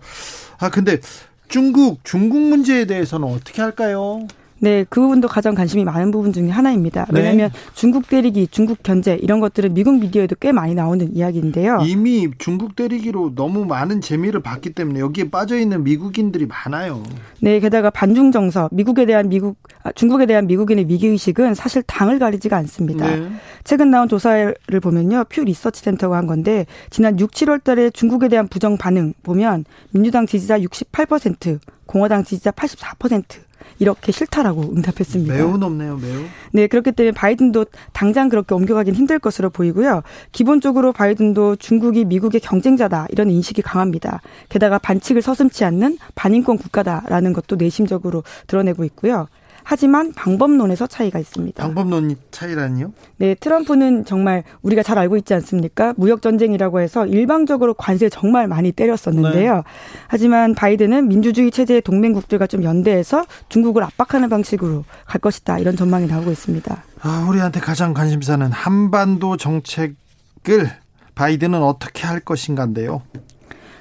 아, 0.59 0.69
근데 0.69 0.99
중국, 1.47 1.99
중국 2.03 2.39
문제에 2.39 2.85
대해서는 2.85 3.27
어떻게 3.27 3.61
할까요? 3.61 4.27
네, 4.62 4.86
그 4.89 5.02
부분도 5.02 5.28
가장 5.28 5.56
관심이 5.56 5.84
많은 5.84 6.12
부분 6.12 6.34
중에 6.34 6.50
하나입니다. 6.50 7.06
네. 7.12 7.19
왜냐하면 7.19 7.50
중국 7.74 8.08
때리기, 8.08 8.48
중국 8.48 8.84
견제 8.84 9.15
이런 9.15 9.39
것들은 9.39 9.74
미국 9.74 10.00
미디어에도 10.00 10.36
꽤 10.39 10.52
많이 10.52 10.76
나오는 10.76 11.15
이야기인데요. 11.15 11.80
이미 11.86 12.30
중국 12.38 12.76
때리기로 12.76 13.36
너무 13.36 13.65
많은 13.65 14.02
재미를 14.02 14.41
봤기 14.41 14.72
때문에 14.72 15.00
여기에 15.00 15.30
빠져 15.30 15.58
있는 15.58 15.84
미국인들이 15.84 16.45
많아요. 16.45 17.04
네, 17.41 17.60
게다가 17.60 17.89
반중 17.89 18.32
정서, 18.32 18.69
미국에 18.72 19.06
대한 19.06 19.30
미국, 19.30 19.58
아, 19.84 19.91
중국에 19.91 20.26
대한 20.26 20.48
미국인의 20.48 20.88
위기 20.88 21.08
의식은 21.08 21.56
사실 21.56 21.82
당을 21.84 22.19
가리지가 22.19 22.58
않습니다. 22.58 23.08
네. 23.08 23.30
최근 23.63 23.91
나온 23.91 24.08
조사를 24.08 24.56
보면요, 24.82 25.26
퓨 25.30 25.41
리서치 25.41 25.82
센터가 25.82 26.17
한 26.17 26.28
건데 26.28 26.65
지난 26.89 27.19
6, 27.19 27.32
7월달에 27.32 27.93
중국에 27.93 28.28
대한 28.28 28.48
부정 28.48 28.78
반응 28.78 29.13
보면 29.24 29.65
민주당 29.91 30.26
지지자 30.26 30.60
68%, 30.60 31.60
공화당 31.86 32.24
지지자 32.24 32.52
84%. 32.52 33.48
이렇게 33.79 34.11
싫다라고 34.11 34.61
응답했습니다. 34.75 35.33
매우 35.33 35.57
높네요, 35.57 35.97
매우. 35.97 36.23
네, 36.51 36.67
그렇기 36.67 36.91
때문에 36.91 37.11
바이든도 37.13 37.65
당장 37.93 38.29
그렇게 38.29 38.53
옮겨가긴 38.53 38.93
힘들 38.93 39.19
것으로 39.19 39.49
보이고요. 39.49 40.03
기본적으로 40.31 40.91
바이든도 40.91 41.55
중국이 41.55 42.05
미국의 42.05 42.41
경쟁자다 42.41 43.07
이런 43.09 43.29
인식이 43.29 43.61
강합니다. 43.61 44.21
게다가 44.49 44.77
반칙을 44.77 45.21
서슴치 45.21 45.63
않는 45.63 45.97
반인권 46.15 46.57
국가다라는 46.57 47.33
것도 47.33 47.55
내심적으로 47.55 48.23
드러내고 48.47 48.83
있고요. 48.85 49.27
하지만 49.69 50.12
방법론에서 50.13 50.88
차이가 50.88 51.19
있습니다. 51.19 51.63
방법론 51.63 52.15
차이라니요? 52.32 52.91
네, 53.17 53.36
트럼프는 53.36 54.03
정말 54.03 54.43
우리가 54.63 54.82
잘 54.82 54.97
알고 54.97 55.15
있지 55.17 55.36
않습니까? 55.36 55.93
무역 55.95 56.23
전쟁이라고 56.23 56.79
해서 56.79 57.05
일방적으로 57.05 57.75
관세 57.75 58.10
정말 58.10 58.47
많이 58.47 58.71
때렸었는데요. 58.71 59.55
네. 59.58 59.62
하지만 60.08 60.55
바이든은 60.55 61.08
민주주의 61.08 61.51
체제의 61.51 61.84
동맹국들과 61.84 62.47
좀 62.47 62.63
연대해서 62.63 63.25
중국을 63.49 63.84
압박하는 63.84 64.27
방식으로 64.29 64.86
갈 65.05 65.21
것이다. 65.21 65.60
이런 65.60 65.75
전망이 65.75 66.08
나오고 66.08 66.32
있습니다. 66.32 66.84
아, 67.03 67.27
우리한테 67.29 67.60
가장 67.60 67.93
관심사는 67.93 68.51
한반도 68.51 69.38
정책을 69.38 70.71
바이든은 71.13 71.62
어떻게 71.62 72.08
할 72.08 72.21
것인가인데요. 72.21 73.03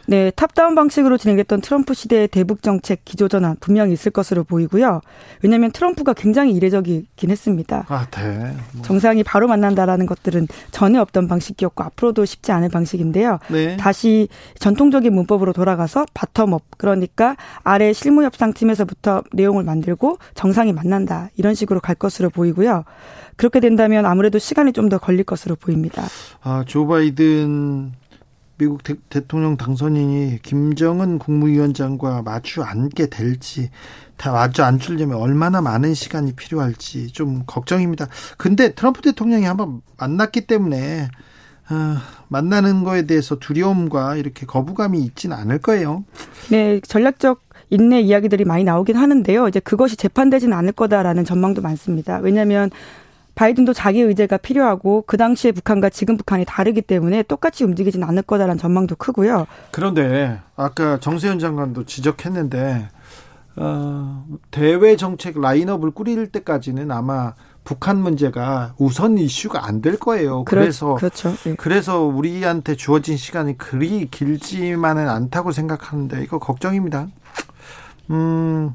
네, 0.09 0.31
top-down 0.31 0.75
방식으로 0.75 1.19
진행됐던 1.19 1.61
트럼프 1.61 1.93
시대의 1.93 2.29
대북 2.29 2.63
정책 2.63 3.05
기조 3.05 3.29
전환 3.29 3.57
분명히 3.61 3.93
있을 3.93 4.11
것으로 4.11 4.43
보이고요. 4.43 5.03
왜냐하면 5.43 5.71
트럼프가 5.71 6.15
굉장히 6.15 6.53
이례적이긴 6.55 7.31
했습니다. 7.31 7.85
아, 7.89 8.07
네. 8.11 8.57
뭐. 8.73 8.83
정상이 8.83 9.23
바로 9.23 9.47
만난다라는 9.49 10.07
것들은 10.07 10.49
전에 10.71 10.99
없던 10.99 11.29
방식이었고 11.29 11.85
앞으로도 11.85 12.25
쉽지 12.25 12.53
않은 12.53 12.71
방식인데요. 12.71 13.39
네. 13.49 13.77
다시 13.77 14.29
전통적인 14.59 15.15
문법으로 15.15 15.53
돌아가서 15.53 16.07
bottom-up 16.15 16.63
그러니까 16.79 17.37
아래 17.63 17.93
실무 17.93 18.25
협상 18.25 18.55
팀에서부터 18.55 19.23
내용을 19.33 19.63
만들고 19.63 20.19
정상이 20.35 20.73
만난다 20.73 21.29
이런 21.37 21.55
식으로 21.55 21.81
갈 21.81 21.95
것으로 21.95 22.31
보이고요. 22.31 22.85
그렇게 23.37 23.61
된다면 23.61 24.07
아무래도 24.07 24.39
시간이 24.39 24.73
좀 24.73 24.89
더 24.89 24.97
걸릴 24.97 25.23
것으로 25.25 25.55
보입니다. 25.55 26.03
아, 26.43 26.65
조 26.67 26.87
바이든 26.87 27.93
미국 28.59 28.83
대, 28.83 28.97
통령 29.27 29.57
당선인이 29.57 30.41
김정은 30.43 31.19
국무위원장과 31.21 32.23
마주 32.23 32.63
앉게 32.63 33.07
될지 33.07 33.71
다 34.17 34.33
마주 34.33 34.65
앉으려면 34.65 35.17
얼마나 35.19 35.61
많은 35.61 35.95
시간이 35.95 36.33
필요할지 36.33 37.07
좀 37.13 37.45
걱정입니다. 37.47 38.09
근데 38.37 38.75
트럼프 38.75 39.01
대통령이 39.01 39.45
한번 39.45 39.81
만났기 39.97 40.47
때문에 40.49 41.09
어, 41.71 41.97
만나는 42.27 42.83
거에 42.83 43.07
대해서 43.07 43.39
두려움과 43.39 44.17
이렇게 44.17 44.45
거부감이 44.45 44.99
있지는 45.03 45.37
않을 45.37 45.59
거예요. 45.59 46.05
네, 46.51 46.81
전략적 46.81 47.43
인내 47.71 48.01
이야기들이 48.01 48.45
많이 48.45 48.65
나오긴 48.65 48.97
하는데요. 48.97 49.47
이제 49.49 49.61
그것이 49.61 49.97
재판되지는 49.97 50.57
않을 50.57 50.73
거다라는 50.73 51.25
전망도 51.25 51.63
많습니다. 51.63 52.19
왜냐하면 52.19 52.71
바이든도 53.39 53.73
자기 53.73 54.01
의제가 54.01 54.39
필요하고 54.39 55.05
그 55.07 55.17
당시에 55.17 55.53
북한과 55.53 55.91
지금 55.91 56.17
북한이 56.17 56.45
다르기 56.45 56.83
때문에 56.83 57.23
똑같이 57.23 57.63
움직이진 57.63 58.03
않을 58.03 58.23
거다라는 58.23 58.59
전망도 58.59 58.97
크고요. 58.97 59.47
그런데 59.71 60.41
아까 60.57 60.99
정세현 60.99 61.39
장관도 61.39 61.85
지적했는데 61.85 62.89
어, 63.55 64.25
대외 64.51 64.97
정책 64.97 65.41
라인업을 65.41 65.93
꾸릴 65.93 66.33
때까지는 66.33 66.91
아마 66.91 67.35
북한 67.63 68.01
문제가 68.03 68.75
우선 68.77 69.19
이슈가 69.19 69.67
안 69.67 69.83
될 69.83 69.99
거예요. 69.99 70.43
그래서 70.43 70.97
그렇죠. 70.97 71.33
네. 71.45 71.55
그래서 71.57 72.03
우리한테 72.03 72.75
주어진 72.75 73.17
시간이 73.17 73.57
그리 73.57 74.09
길지만은 74.11 75.09
않다고 75.09 75.53
생각하는데 75.53 76.25
이거 76.25 76.41
걱정입니다. 76.41 77.07
음. 78.11 78.75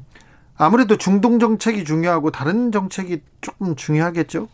아무래도 0.56 0.96
중동 0.96 1.38
정책이 1.38 1.84
중요하고 1.84 2.30
다른 2.30 2.70
정책이 2.70 3.20
조금 3.40 3.74
중요하겠죠. 3.76 4.48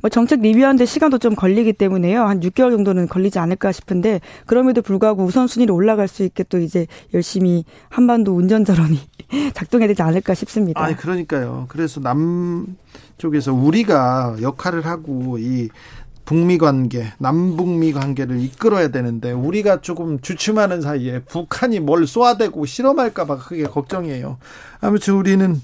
뭐 0.00 0.08
정책 0.08 0.40
리뷰하는데 0.40 0.84
시간도 0.84 1.18
좀 1.18 1.34
걸리기 1.34 1.72
때문에요. 1.72 2.22
한 2.24 2.40
6개월 2.40 2.70
정도는 2.70 3.08
걸리지 3.08 3.38
않을까 3.38 3.72
싶은데 3.72 4.20
그럼에도 4.46 4.80
불구하고 4.82 5.24
우선순위로 5.24 5.74
올라갈 5.74 6.06
수 6.06 6.22
있게 6.22 6.44
또 6.44 6.58
이제 6.58 6.86
열심히 7.14 7.64
한반도 7.88 8.34
운전자론이 8.36 9.00
작동해야 9.54 9.88
되지 9.88 10.02
않을까 10.02 10.34
싶습니다. 10.34 10.82
아, 10.84 10.94
그러니까요. 10.94 11.66
그래서 11.68 12.00
남 12.00 12.76
쪽에서 13.18 13.52
우리가 13.52 14.36
역할을 14.40 14.86
하고 14.86 15.38
이 15.38 15.68
북미 16.28 16.58
관계, 16.58 17.10
남북미 17.16 17.94
관계를 17.94 18.38
이끌어야 18.38 18.88
되는데 18.88 19.32
우리가 19.32 19.80
조금 19.80 20.20
주춤하는 20.20 20.82
사이에 20.82 21.20
북한이 21.20 21.80
뭘 21.80 22.06
쏘아대고 22.06 22.66
실험할까봐 22.66 23.38
그게 23.38 23.62
걱정이에요. 23.62 24.36
아무튼 24.82 25.14
우리는 25.14 25.58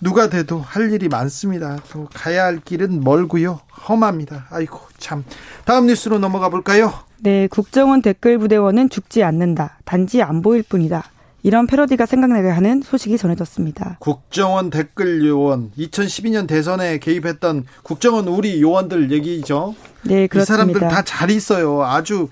누가 0.00 0.30
돼도 0.30 0.60
할 0.60 0.90
일이 0.90 1.08
많습니다. 1.10 1.76
또 1.92 2.08
가야 2.14 2.44
할 2.44 2.58
길은 2.58 3.02
멀고요. 3.02 3.60
험합니다. 3.86 4.46
아이고 4.48 4.80
참. 4.96 5.24
다음 5.66 5.88
뉴스로 5.88 6.18
넘어가 6.18 6.48
볼까요? 6.48 6.94
네, 7.18 7.46
국정원 7.46 8.00
댓글 8.00 8.38
부대원은 8.38 8.88
죽지 8.88 9.24
않는다. 9.24 9.76
단지 9.84 10.22
안 10.22 10.40
보일 10.40 10.62
뿐이다. 10.62 11.04
이런 11.46 11.68
패러디가 11.68 12.06
생각나게 12.06 12.48
하는 12.48 12.82
소식이 12.82 13.16
전해졌습니다. 13.18 13.98
국정원 14.00 14.68
댓글 14.68 15.24
요원 15.24 15.70
2012년 15.78 16.48
대선에 16.48 16.98
개입했던 16.98 17.66
국정원 17.84 18.26
우리 18.26 18.60
요원들 18.60 19.12
얘기죠. 19.12 19.76
네, 20.02 20.26
그렇습니다. 20.26 20.42
이 20.42 20.44
사람들 20.74 20.80
다 20.88 21.02
잘 21.04 21.30
있어요. 21.30 21.84
아주 21.84 22.28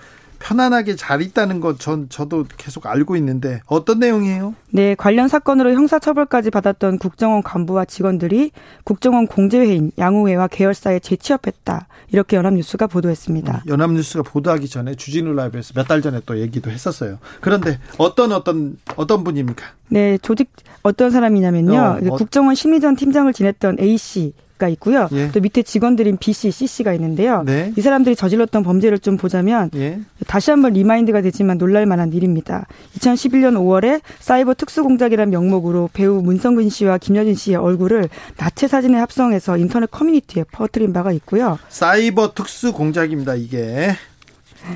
편안하게 0.48 0.96
잘 0.96 1.22
있다는 1.22 1.60
것 1.60 1.78
전 1.78 2.08
저도 2.10 2.44
계속 2.56 2.86
알고 2.86 3.16
있는데 3.16 3.62
어떤 3.66 3.98
내용이에요? 3.98 4.54
네, 4.70 4.94
관련 4.94 5.26
사건으로 5.26 5.72
형사처벌까지 5.72 6.50
받았던 6.50 6.98
국정원 6.98 7.42
간부와 7.42 7.84
직원들이 7.86 8.50
국정원 8.84 9.26
공제회인 9.26 9.90
양우회와 9.98 10.48
계열사에 10.48 10.98
재취업했다. 11.00 11.88
이렇게 12.12 12.36
연합뉴스가 12.36 12.86
보도했습니다. 12.86 13.62
음, 13.64 13.70
연합뉴스가 13.70 14.22
보도하기 14.22 14.68
전에 14.68 14.94
주진우 14.94 15.32
라이브에서 15.32 15.72
몇 15.74 15.84
달 15.88 16.00
전에 16.02 16.20
또 16.26 16.38
얘기도 16.38 16.70
했었어요. 16.70 17.18
그런데 17.40 17.78
어떤 17.98 18.32
어떤 18.32 18.76
어떤 18.96 19.24
분입니까? 19.24 19.64
네, 19.88 20.18
조직 20.18 20.50
어떤 20.82 21.10
사람이냐면요. 21.10 21.78
어, 21.78 21.98
어. 22.12 22.16
국정원 22.16 22.54
심리전 22.54 22.96
팀장을 22.96 23.32
지냈던 23.32 23.78
A 23.80 23.96
씨 23.98 24.32
가 24.56 24.68
있고요. 24.68 25.08
예. 25.10 25.32
또 25.32 25.40
밑에 25.40 25.64
직원들인 25.64 26.16
B 26.18 26.32
씨, 26.32 26.52
C 26.52 26.68
씨가 26.68 26.94
있는데요. 26.94 27.42
네. 27.44 27.72
이 27.76 27.80
사람들이 27.80 28.14
저질렀던 28.14 28.62
범죄를 28.62 29.00
좀 29.00 29.16
보자면 29.16 29.68
예. 29.74 29.98
다시 30.28 30.52
한번 30.52 30.74
remind가 30.74 31.22
되지만 31.22 31.58
놀랄 31.58 31.86
만한 31.86 32.12
일입니다. 32.12 32.66
2011년 32.96 33.54
5월에 33.54 34.00
사이버 34.20 34.54
특수공작이라는 34.54 35.32
명목으로 35.32 35.90
배우 35.92 36.22
문성근 36.22 36.68
씨와 36.68 36.98
김여진 36.98 37.34
씨의 37.34 37.56
얼굴을 37.56 38.08
나체 38.36 38.68
사진에 38.68 38.96
합성해서 38.98 39.58
인터넷 39.58 39.90
커뮤니티에 39.90 40.44
퍼뜨린 40.52 40.92
바가 40.92 41.10
있고요. 41.12 41.58
사이버 41.68 42.34
특수공작입니다. 42.34 43.34
이게. 43.34 43.96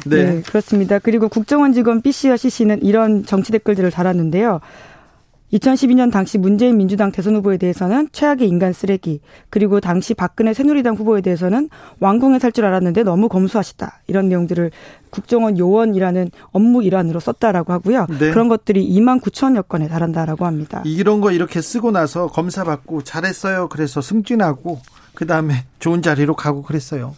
네. 0.06 0.24
네. 0.24 0.42
그렇습니다. 0.42 0.98
그리고 0.98 1.28
국정원 1.28 1.72
직원 1.72 2.02
B 2.02 2.12
씨와 2.12 2.36
C 2.36 2.50
씨는 2.50 2.82
이런 2.82 3.24
정치 3.24 3.52
댓글들을 3.52 3.90
달았는데요. 3.90 4.60
2012년 5.52 6.12
당시 6.12 6.36
문재인 6.36 6.76
민주당 6.76 7.10
대선 7.10 7.34
후보에 7.36 7.56
대해서는 7.56 8.08
최악의 8.12 8.46
인간 8.48 8.72
쓰레기, 8.72 9.20
그리고 9.48 9.80
당시 9.80 10.12
박근혜 10.14 10.52
새누리당 10.52 10.94
후보에 10.96 11.20
대해서는 11.22 11.70
왕궁에 12.00 12.38
살 12.38 12.52
줄 12.52 12.64
알았는데 12.64 13.02
너무 13.04 13.28
검소하시다. 13.28 14.00
이런 14.08 14.28
내용들을 14.28 14.70
국정원 15.10 15.58
요원이라는 15.58 16.30
업무 16.50 16.82
일환으로 16.82 17.20
썼다라고 17.20 17.72
하고요. 17.72 18.06
네. 18.18 18.30
그런 18.30 18.48
것들이 18.48 18.88
2만 18.90 19.20
9천여 19.22 19.68
건에 19.68 19.86
달한다라고 19.86 20.44
합니다. 20.44 20.82
이런 20.84 21.20
거 21.20 21.30
이렇게 21.30 21.60
쓰고 21.60 21.90
나서 21.92 22.26
검사 22.26 22.64
받고 22.64 23.02
잘했어요. 23.04 23.68
그래서 23.68 24.00
승진하고 24.00 24.80
그다음에 25.14 25.64
좋은 25.78 26.00
자리로 26.02 26.34
가고 26.36 26.62
그랬어요. 26.62 27.14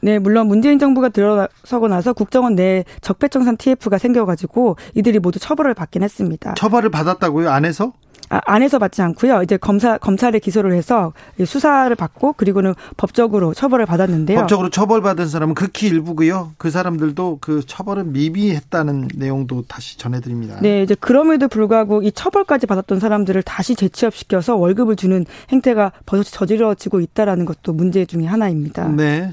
네, 0.00 0.18
물론 0.18 0.46
문재인 0.46 0.78
정부가 0.78 1.08
들어서고 1.08 1.88
나서 1.88 2.12
국정원 2.12 2.54
내 2.54 2.84
적폐청산 3.00 3.56
TF가 3.56 3.98
생겨가지고 3.98 4.76
이들이 4.94 5.18
모두 5.18 5.38
처벌을 5.38 5.74
받긴 5.74 6.02
했습니다. 6.02 6.54
처벌을 6.54 6.90
받았다고요? 6.90 7.50
안에서? 7.50 7.92
아, 8.30 8.40
안에서 8.44 8.78
받지 8.78 9.00
않고요. 9.00 9.42
이제 9.42 9.56
검사 9.56 9.96
검찰에 9.96 10.38
기소를 10.38 10.74
해서 10.74 11.14
수사를 11.44 11.94
받고 11.96 12.34
그리고는 12.34 12.74
법적으로 12.98 13.54
처벌을 13.54 13.86
받았는데요. 13.86 14.40
법적으로 14.40 14.68
처벌받은 14.68 15.28
사람은 15.28 15.54
극히 15.54 15.86
일부고요. 15.86 16.52
그 16.58 16.70
사람들도 16.70 17.38
그 17.40 17.62
처벌은 17.64 18.12
미비했다는 18.12 19.08
내용도 19.16 19.64
다시 19.66 19.96
전해드립니다. 19.96 20.60
네, 20.60 20.82
이제 20.82 20.94
그럼에도 20.94 21.48
불구하고 21.48 22.02
이 22.02 22.12
처벌까지 22.12 22.66
받았던 22.66 23.00
사람들을 23.00 23.42
다시 23.44 23.74
재취업시켜서 23.74 24.56
월급을 24.56 24.96
주는 24.96 25.24
행태가 25.50 25.92
버젓이 26.04 26.32
저질러지고 26.32 27.00
있다라는 27.00 27.46
것도 27.46 27.72
문제 27.72 28.04
중의 28.04 28.26
하나입니다. 28.26 28.88
네. 28.88 29.32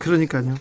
그러니까요. 0.00 0.54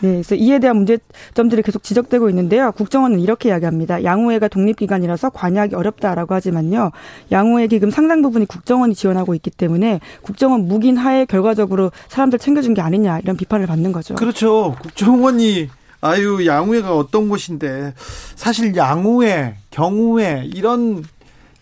네, 0.00 0.12
그래서 0.12 0.34
이에 0.34 0.58
대한 0.58 0.76
문제점들이 0.76 1.62
계속 1.62 1.82
지적되고 1.82 2.28
있는데요. 2.30 2.72
국정원은 2.72 3.20
이렇게 3.20 3.48
이야기합니다. 3.48 4.04
양호회가 4.04 4.48
독립기관이라서 4.48 5.30
관여하기 5.30 5.74
어렵다라고 5.74 6.34
하지만요. 6.34 6.92
양호회 7.32 7.66
기금 7.66 7.90
상당 7.90 8.22
부분이 8.22 8.46
국정원이 8.46 8.94
지원하고 8.94 9.34
있기 9.34 9.50
때문에 9.50 10.00
국정원 10.22 10.68
묵인 10.68 10.96
하에 10.96 11.24
결과적으로 11.24 11.92
사람들 12.08 12.38
챙겨준 12.38 12.74
게 12.74 12.82
아니냐 12.82 13.20
이런 13.20 13.36
비판을 13.36 13.66
받는 13.66 13.92
거죠. 13.92 14.14
그렇죠. 14.16 14.76
국정원이 14.82 15.70
아유 16.02 16.46
양호회가 16.46 16.94
어떤 16.94 17.28
곳인데 17.28 17.94
사실 18.34 18.76
양호회, 18.76 19.56
경호회 19.70 20.50
이런 20.52 21.04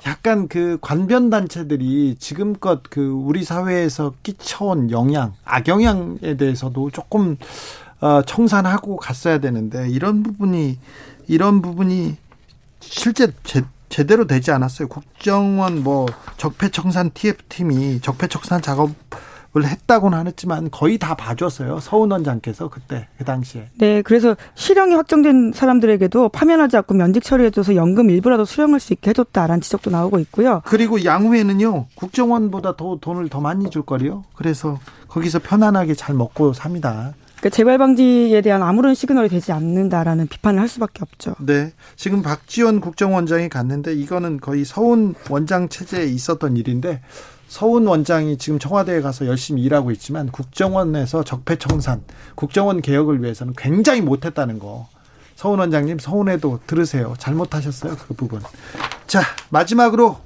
약간 0.07 0.49
그 0.49 0.79
관변 0.81 1.31
단체들이 1.31 2.17
지금껏 2.19 2.83
그 2.91 3.11
우리 3.11 3.43
사회에서 3.43 4.15
끼쳐온 4.23 4.91
영향, 4.91 5.35
악영향에 5.45 6.37
대해서도 6.37 6.91
조금 6.91 7.37
어, 8.01 8.23
청산하고 8.23 8.97
갔어야 8.97 9.39
되는데 9.39 9.89
이런 9.89 10.23
부분이 10.23 10.79
이런 11.27 11.63
부분이 11.63 12.17
실제 12.81 13.33
제, 13.45 13.65
제대로 13.89 14.27
되지 14.27 14.51
않았어요. 14.51 14.89
국정원 14.89 15.83
뭐 15.83 16.07
적폐청산 16.37 17.13
TF팀이 17.15 18.01
적폐청산 18.01 18.61
작업 18.61 18.91
을 18.91 18.95
했다고는 19.63 20.23
하지만 20.27 20.71
거의 20.71 20.99
다 20.99 21.15
봐줬어요. 21.15 21.79
서훈 21.81 22.11
원장께서 22.11 22.69
그때 22.69 23.07
그 23.19 23.25
당시에. 23.25 23.69
네, 23.79 24.03
그래서 24.03 24.37
실형이 24.55 24.95
확정된 24.95 25.53
사람들에게도 25.55 26.31
파면하지 26.31 26.77
않고 26.79 26.95
면직 26.95 27.23
처리해줘서 27.23 27.77
연금 27.77 28.11
일부라도 28.11 28.45
수령할 28.45 28.81
수 28.81 28.93
있게 28.93 29.11
해줬다라는 29.11 29.61
지적도 29.61 29.91
나오고 29.91 30.19
있고요. 30.21 30.63
그리고 30.65 31.05
양후에는요 31.05 31.87
국정원보다 31.95 32.77
더 32.77 32.99
돈을 33.01 33.29
더 33.29 33.41
많이 33.41 33.71
줄 33.71 33.83
거리요. 33.83 34.25
그래서 34.35 34.81
거기서 35.09 35.39
편안하게 35.39 35.95
잘 35.95 36.15
먹고 36.17 36.53
삽니다. 36.53 37.13
그러니까 37.45 37.57
재발 37.57 37.77
방지에 37.77 38.41
대한 38.41 38.63
아무런 38.63 38.95
시그널이 38.95 39.29
되지 39.29 39.53
않는다라는 39.53 40.29
비판을 40.29 40.59
할 40.59 40.67
수밖에 40.67 41.01
없죠. 41.03 41.35
네. 41.41 41.73
지금 41.95 42.23
박지원 42.23 42.81
국정원장이 42.81 43.51
갔는데 43.51 43.93
이거는 43.93 44.41
거의 44.41 44.65
서훈 44.65 45.15
원장 45.29 45.69
체제에 45.69 46.07
있었던 46.07 46.57
일인데 46.57 47.03
서훈 47.49 47.87
원장이 47.87 48.39
지금 48.39 48.59
청와대에 48.59 49.01
가서 49.01 49.27
열심히 49.27 49.63
일하고 49.63 49.91
있지만 49.93 50.31
국정원에서 50.31 51.25
적폐청산, 51.25 52.03
국정원 52.35 52.81
개혁을 52.81 53.23
위해서는 53.23 53.55
굉장히 53.57 54.01
못했다는 54.01 54.59
거. 54.59 54.89
서훈 55.37 55.59
원장님 55.59 55.99
서훈에도 55.99 56.61
들으세요. 56.67 57.15
잘못하셨어요 57.19 57.97
그 58.07 58.15
부분. 58.15 58.41
자 59.07 59.21
마지막으로 59.51 60.19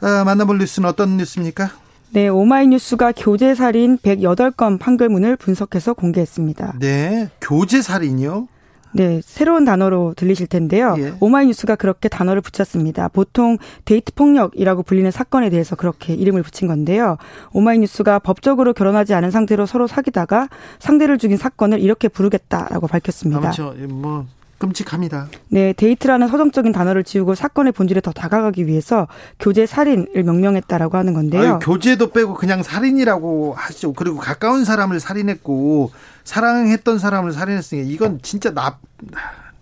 어, 0.00 0.24
만나볼 0.24 0.58
뉴스는 0.58 0.88
어떤 0.88 1.16
뉴스입니까? 1.16 1.70
네, 2.10 2.28
오마이뉴스가 2.28 3.12
교제살인 3.12 3.98
108건 3.98 4.78
판결문을 4.78 5.36
분석해서 5.36 5.94
공개했습니다. 5.94 6.74
네, 6.78 7.28
교제살인이요? 7.40 8.46
네, 8.94 9.20
새로운 9.24 9.64
단어로 9.64 10.14
들리실 10.16 10.46
텐데요. 10.46 10.94
예. 10.98 11.14
오마이뉴스가 11.18 11.74
그렇게 11.74 12.08
단어를 12.08 12.40
붙였습니다. 12.40 13.08
보통 13.08 13.58
데이트 13.84 14.14
폭력이라고 14.14 14.84
불리는 14.84 15.10
사건에 15.10 15.50
대해서 15.50 15.74
그렇게 15.74 16.14
이름을 16.14 16.42
붙인 16.44 16.68
건데요. 16.68 17.18
오마이뉴스가 17.52 18.20
법적으로 18.20 18.72
결혼하지 18.72 19.14
않은 19.14 19.32
상태로 19.32 19.66
서로 19.66 19.88
사귀다가 19.88 20.48
상대를 20.78 21.18
죽인 21.18 21.36
사건을 21.36 21.80
이렇게 21.80 22.06
부르겠다라고 22.08 22.86
밝혔습니다. 22.86 23.40
그렇죠. 23.40 23.74
뭐 23.88 24.26
끔찍합니다. 24.64 25.28
네, 25.48 25.72
데이트라는 25.72 26.28
서정적인 26.28 26.72
단어를 26.72 27.04
지우고 27.04 27.34
사건의 27.34 27.72
본질에 27.72 28.00
더 28.00 28.12
다가가기 28.12 28.66
위해서 28.66 29.06
교제 29.38 29.66
살인을 29.66 30.22
명명했다라고 30.24 30.96
하는 30.96 31.14
건데요. 31.14 31.42
아유, 31.42 31.58
교제도 31.60 32.10
빼고 32.10 32.34
그냥 32.34 32.62
살인이라고 32.62 33.54
하죠. 33.54 33.92
그리고 33.92 34.16
가까운 34.18 34.64
사람을 34.64 35.00
살인했고 35.00 35.92
사랑했던 36.24 36.98
사람을 36.98 37.32
살인했으니까 37.32 37.88
이건 37.88 38.20
진짜 38.22 38.52
나, 38.52 38.78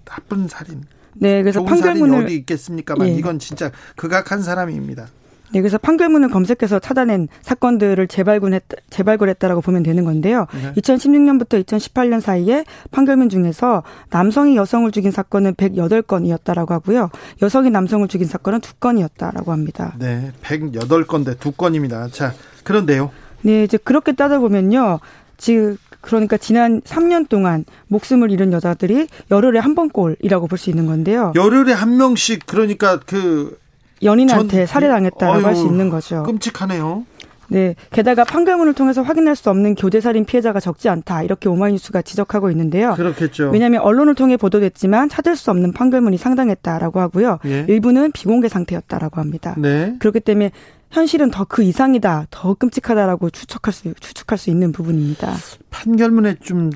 나쁜 0.05 0.49
살인. 0.49 0.85
네, 1.15 1.43
그래서 1.43 1.63
판결문을 1.63 2.25
어디 2.25 2.35
있겠습니까만 2.37 3.09
예. 3.09 3.13
이건 3.15 3.39
진짜 3.39 3.71
극악한 3.97 4.43
사람입니다. 4.43 5.09
네, 5.53 5.61
그래서 5.61 5.79
판결문을 5.79 6.31
검색해서 6.31 6.79
찾아낸 6.79 7.29
사건들을 7.43 8.09
재발굴했, 8.09 8.63
재발굴했다라고 8.91 9.61
보면 9.61 9.83
되는 9.83 10.05
건데요. 10.05 10.47
네. 10.55 10.73
2016년부터 10.81 11.63
2018년 11.65 12.21
사이에 12.21 12.65
판결문 12.91 13.29
중에서 13.29 13.83
남성이 14.11 14.57
여성을 14.57 14.91
죽인 14.93 15.11
사건은 15.11 15.55
108건이었다라고 15.55 16.71
하고요. 16.71 17.11
여성이 17.43 17.71
남성을 17.71 18.07
죽인 18.09 18.27
사건은 18.29 18.61
2건이었다라고 18.61 19.49
합니다. 19.49 19.95
네, 19.99 20.33
108건데 20.43 21.37
2건입니다. 21.37 22.13
자, 22.13 22.33
그런데요. 22.65 23.11
네, 23.43 23.65
이제 23.65 23.77
그렇게 23.77 24.13
따져보면요. 24.13 25.01
지금 25.37 25.77
그러니까 26.01 26.37
지난 26.37 26.81
3년 26.83 27.29
동안 27.29 27.65
목숨을 27.89 28.31
잃은 28.31 28.53
여자들이 28.53 29.07
열흘에 29.31 29.59
한 29.59 29.75
번꼴이라고 29.75 30.47
볼 30.49 30.59
수 30.59 30.71
있는 30.71 30.87
건데요. 30.87 31.33
열흘에 31.37 31.73
한 31.73 31.97
명씩 31.97 32.47
그러니까 32.47 32.99
그 33.01 33.59
연인한테 34.03 34.59
전, 34.59 34.67
살해당했다라고 34.67 35.47
할 35.47 35.55
수 35.57 35.67
있는 35.67 35.89
거죠. 35.89 36.23
끔찍하네요. 36.25 37.05
네. 37.49 37.75
게다가 37.91 38.25
판결문을 38.25 38.73
통해서 38.73 39.03
확인할 39.03 39.37
수 39.37 39.51
없는 39.51 39.75
교제살인 39.75 40.25
피해자가 40.25 40.59
적지 40.59 40.89
않다. 40.89 41.23
이렇게 41.23 41.51
오마이뉴스가 41.51 42.01
지적하고 42.01 42.51
있는데요. 42.51 42.95
그렇겠죠. 42.95 43.51
왜냐하면 43.51 43.83
언론을 43.83 44.15
통해 44.15 44.39
보도됐지만 44.39 45.11
찾을 45.11 45.37
수 45.37 45.51
없는 45.51 45.73
판결문이 45.73 46.17
상당했다라고 46.17 47.01
하고요. 47.01 47.41
예. 47.45 47.67
일부는 47.69 48.13
비공개 48.13 48.49
상태였다라고 48.49 49.21
합니다. 49.21 49.55
네. 49.59 49.95
그렇기 49.99 50.21
때문에 50.21 50.51
현실은 50.91 51.31
더 51.31 51.45
그 51.45 51.63
이상이다, 51.63 52.29
더 52.31 52.55
끔찍하다라고 52.55 53.29
추측할 53.31 53.73
수 53.75 53.93
추측할 54.01 54.39
수 54.39 54.49
있는 54.49 54.73
부분입니다. 54.73 55.33
판결문에 55.71 56.37
좀 56.43 56.71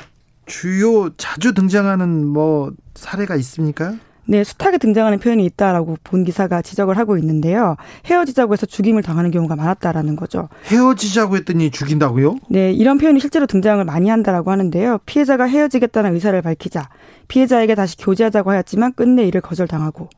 주요 0.45 1.11
자주 1.17 1.55
등장하는 1.55 2.27
뭐 2.27 2.73
사례가 2.95 3.37
있습니까? 3.37 3.95
네, 4.29 4.43
숱하게 4.43 4.79
등장하는 4.79 5.19
표현이 5.19 5.45
있다라고 5.45 5.99
본 6.03 6.25
기사가 6.25 6.63
지적을 6.63 6.99
하고 6.99 7.17
있는데요. 7.19 7.77
헤어지자고 8.07 8.53
해서 8.53 8.67
죽임을 8.67 9.03
당하는 9.03 9.31
경우가 9.31 9.57
많았다라는 9.57 10.17
거죠. 10.17 10.49
헤어지자고 10.67 11.37
했더니 11.37 11.71
죽인다고요? 11.71 12.37
네, 12.51 12.73
이런 12.73 12.99
표현이 12.99 13.21
실제로 13.21 13.47
등장을 13.47 13.85
많이 13.85 14.09
한다라고 14.09 14.51
하는데요. 14.51 14.99
피해자가 15.07 15.45
헤어지겠다는 15.45 16.15
의사를 16.15 16.41
밝히자 16.43 16.89
피해자에게 17.29 17.75
다시 17.75 17.97
교제하자고 17.97 18.51
하였지만 18.51 18.93
끝내 18.95 19.25
이를 19.25 19.41
거절당하고 19.41 20.09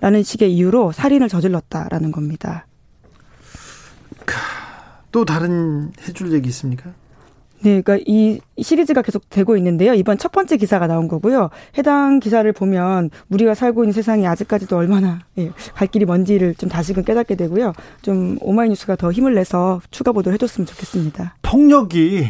라는 0.00 0.22
식의 0.22 0.52
이유로 0.54 0.92
살인을 0.92 1.28
저질렀다라는 1.28 2.12
겁니다. 2.12 2.66
또 5.12 5.24
다른 5.24 5.92
해줄 6.08 6.32
얘기 6.32 6.48
있습니까? 6.48 6.90
네, 7.64 7.80
그러니까 7.80 8.04
이 8.06 8.40
시리즈가 8.60 9.00
계속 9.00 9.30
되고 9.30 9.56
있는데요. 9.56 9.94
이번 9.94 10.18
첫 10.18 10.32
번째 10.32 10.58
기사가 10.58 10.86
나온 10.86 11.08
거고요. 11.08 11.48
해당 11.78 12.20
기사를 12.20 12.50
보면 12.52 13.08
우리가 13.30 13.54
살고 13.54 13.84
있는 13.84 13.94
세상이 13.94 14.26
아직까지도 14.26 14.76
얼마나 14.76 15.20
예, 15.38 15.50
갈 15.74 15.88
길이 15.88 16.04
먼지를 16.04 16.54
좀 16.56 16.68
다시금 16.68 17.04
깨닫게 17.04 17.36
되고요. 17.36 17.72
좀 18.02 18.36
오마이뉴스가 18.42 18.96
더 18.96 19.10
힘을 19.10 19.34
내서 19.34 19.80
추가 19.90 20.12
보도를 20.12 20.34
해줬으면 20.34 20.66
좋겠습니다. 20.66 21.36
폭력이 21.40 22.28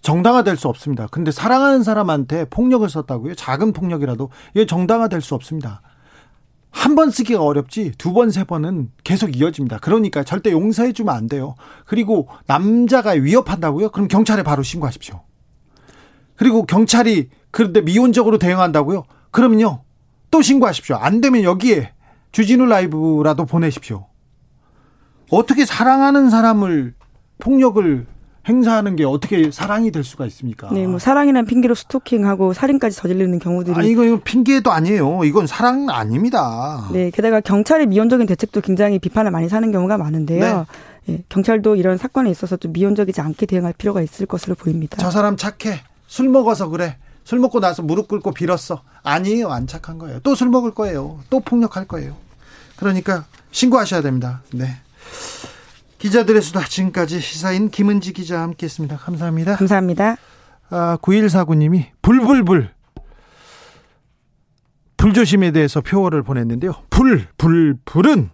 정당화될 0.00 0.56
수 0.56 0.66
없습니다. 0.66 1.06
근데 1.12 1.30
사랑하는 1.30 1.84
사람한테 1.84 2.46
폭력을 2.46 2.88
썼다고요? 2.88 3.36
작은 3.36 3.72
폭력이라도 3.72 4.30
이게 4.52 4.66
정당화될 4.66 5.20
수 5.20 5.36
없습니다. 5.36 5.80
한 6.72 6.94
번 6.96 7.10
쓰기가 7.10 7.42
어렵지 7.42 7.92
두 7.98 8.12
번, 8.12 8.30
세 8.30 8.44
번은 8.44 8.90
계속 9.04 9.36
이어집니다. 9.36 9.78
그러니까 9.78 10.24
절대 10.24 10.50
용서해 10.50 10.92
주면 10.92 11.14
안 11.14 11.28
돼요. 11.28 11.54
그리고 11.86 12.28
남자가 12.46 13.10
위협한다고요? 13.12 13.90
그럼 13.90 14.08
경찰에 14.08 14.42
바로 14.42 14.62
신고하십시오. 14.62 15.20
그리고 16.34 16.64
경찰이 16.64 17.28
그런데 17.50 17.82
미온적으로 17.82 18.38
대응한다고요? 18.38 19.04
그러면요. 19.30 19.84
또 20.30 20.42
신고하십시오. 20.42 20.96
안 20.96 21.20
되면 21.20 21.42
여기에 21.42 21.92
주진우 22.32 22.66
라이브라도 22.66 23.44
보내십시오. 23.44 24.06
어떻게 25.30 25.64
사랑하는 25.64 26.30
사람을 26.30 26.94
폭력을 27.38 28.06
행사하는 28.48 28.96
게 28.96 29.04
어떻게 29.04 29.50
사랑이 29.52 29.90
될 29.92 30.02
수가 30.02 30.26
있습니까? 30.26 30.68
네, 30.72 30.86
뭐 30.86 30.98
사랑이란 30.98 31.46
핑계로 31.46 31.74
스토킹하고 31.74 32.52
살인까지 32.54 32.96
저지르는 32.96 33.38
경우들이 33.38 33.76
아 33.76 33.82
이거 33.82 34.04
이거 34.04 34.18
핑계도 34.22 34.70
아니에요. 34.72 35.22
이건 35.24 35.46
사랑 35.46 35.88
아닙니다. 35.90 36.88
네, 36.92 37.10
게다가 37.10 37.40
경찰의 37.40 37.86
미온적인 37.86 38.26
대책도 38.26 38.60
굉장히 38.62 38.98
비판을 38.98 39.30
많이 39.30 39.48
사는 39.48 39.70
경우가 39.70 39.96
많은데요. 39.98 40.66
네. 41.06 41.14
예, 41.14 41.22
경찰도 41.28 41.76
이런 41.76 41.98
사건에 41.98 42.30
있어서 42.30 42.56
좀 42.56 42.72
미온적이지 42.72 43.20
않게 43.20 43.46
대응할 43.46 43.72
필요가 43.76 44.02
있을 44.02 44.26
것으로 44.26 44.54
보입니다. 44.54 44.96
저 44.98 45.10
사람 45.10 45.36
착해. 45.36 45.80
술 46.06 46.28
먹어서 46.28 46.68
그래. 46.68 46.96
술 47.24 47.38
먹고 47.38 47.60
나서 47.60 47.82
무릎 47.82 48.08
꿇고 48.08 48.32
빌었어. 48.32 48.82
아니에요. 49.04 49.48
안 49.50 49.66
착한 49.68 49.98
거예요. 49.98 50.18
또 50.20 50.34
술 50.34 50.48
먹을 50.48 50.72
거예요. 50.72 51.20
또 51.30 51.38
폭력할 51.40 51.86
거예요. 51.86 52.14
그러니까 52.76 53.24
신고하셔야 53.52 54.02
됩니다. 54.02 54.42
네. 54.52 54.66
기자들의 56.02 56.42
수다 56.42 56.64
지금까지 56.64 57.20
시사인 57.20 57.70
김은지 57.70 58.12
기자 58.12 58.40
함께했습니다. 58.40 58.96
감사합니다. 58.96 59.54
감사합니다. 59.54 60.16
아, 60.68 60.98
9149님이 61.00 61.90
불불불 62.02 62.70
불조심에 64.96 65.52
대해서 65.52 65.80
표어를 65.80 66.24
보냈는데요. 66.24 66.72
불, 66.90 67.28
불, 67.38 67.76
불은 67.84 68.30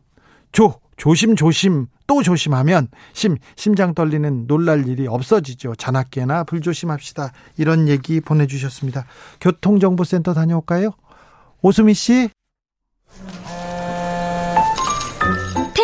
조, 0.51 0.81
조심, 0.97 1.37
조심, 1.37 1.89
또 2.07 2.23
조심하면 2.23 2.89
심, 3.13 3.37
심장 3.55 3.93
떨리는 3.93 4.47
놀랄 4.47 4.89
일이 4.89 5.07
없어지죠. 5.07 5.75
자나깨나 5.75 6.45
불조심합시다. 6.45 7.33
이런 7.59 7.87
얘기 7.87 8.23
보내주셨습니다. 8.23 9.05
교통정보센터 9.43 10.33
다녀올까요? 10.33 10.93
오수미 11.61 11.93
씨. 11.93 12.31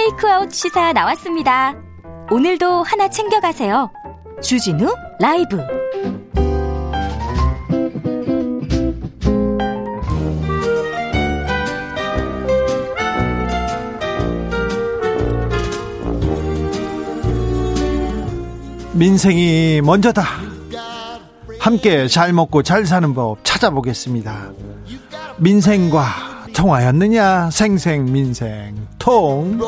테이크아웃 0.04 0.52
시사 0.52 0.92
나왔습니다. 0.92 1.74
오늘도 2.30 2.82
하나 2.82 3.08
챙겨가세요. 3.08 3.90
주진우 4.42 4.94
라이브. 5.18 5.58
민생이 18.92 19.80
먼저다. 19.82 20.22
함께 21.60 22.08
잘 22.08 22.34
먹고 22.34 22.62
잘 22.62 22.84
사는 22.84 23.14
법 23.14 23.38
찾아보겠습니다. 23.42 24.52
민생과 25.38 26.33
통하였느냐? 26.54 27.50
생생민생 27.50 28.86
통 28.98 29.58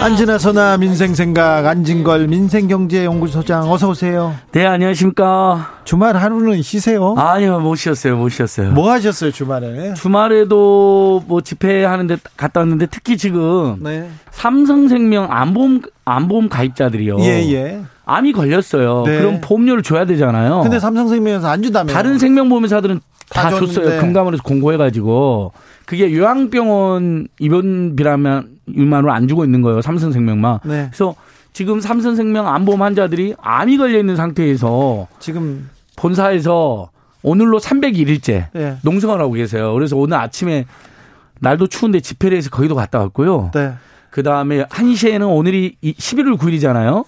안지나서나 0.00 0.76
민생 0.76 1.12
생각 1.14 1.66
안진걸 1.66 2.28
민생경제연구소장 2.28 3.70
어서 3.70 3.88
오세요. 3.90 4.32
네 4.52 4.64
안녕하십니까. 4.64 5.80
주말 5.84 6.16
하루는 6.16 6.62
쉬세요? 6.62 7.14
아니요 7.18 7.58
못 7.58 7.74
쉬었어요 7.74 8.16
못 8.16 8.28
쉬었어요. 8.28 8.70
뭐 8.70 8.92
하셨어요 8.92 9.32
주말에? 9.32 9.94
주말에도 9.94 11.24
뭐 11.26 11.40
집회하는데 11.40 12.16
갔다 12.36 12.60
왔는데 12.60 12.86
특히 12.86 13.16
지금 13.16 13.78
네. 13.80 14.08
삼성생명 14.30 15.26
안보험 15.30 15.82
안보험 16.04 16.48
가입자들이요. 16.48 17.18
예예. 17.18 17.52
예. 17.54 17.80
암이 18.06 18.32
걸렸어요. 18.32 19.02
네. 19.04 19.18
그럼 19.18 19.40
보험료를 19.42 19.82
줘야 19.82 20.06
되잖아요. 20.06 20.60
근데 20.62 20.78
삼성생명에서 20.78 21.48
안 21.48 21.60
준다며. 21.62 21.92
다른 21.92 22.18
생명보험회사들은 22.18 23.00
다, 23.30 23.50
다 23.50 23.58
줬어요. 23.58 24.00
금감원에서 24.00 24.42
공고해가지고 24.44 25.52
그게 25.88 26.12
요양병원 26.12 27.28
입원비라면 27.38 28.58
6만 28.68 29.06
원안 29.06 29.26
주고 29.26 29.46
있는 29.46 29.62
거예요. 29.62 29.80
삼성생명만. 29.80 30.60
네. 30.64 30.88
그래서 30.90 31.14
지금 31.54 31.80
삼성생명 31.80 32.46
암보험 32.46 32.82
환자들이 32.82 33.36
암이 33.40 33.78
걸려 33.78 33.98
있는 33.98 34.14
상태에서 34.14 35.08
지금 35.18 35.70
본사에서 35.96 36.90
오늘로 37.22 37.58
301일째 37.58 38.48
네. 38.52 38.76
농성을 38.82 39.18
하고 39.18 39.32
계세요. 39.32 39.72
그래서 39.72 39.96
오늘 39.96 40.18
아침에 40.18 40.66
날도 41.40 41.68
추운데 41.68 42.00
집회를 42.00 42.36
해서 42.36 42.50
거기도 42.50 42.74
갔다 42.74 42.98
왔고요. 42.98 43.52
네. 43.54 43.72
그 44.10 44.22
다음에 44.22 44.66
1시에는 44.66 45.34
오늘이 45.34 45.76
11월 45.82 46.36
9일이잖아요. 46.36 47.06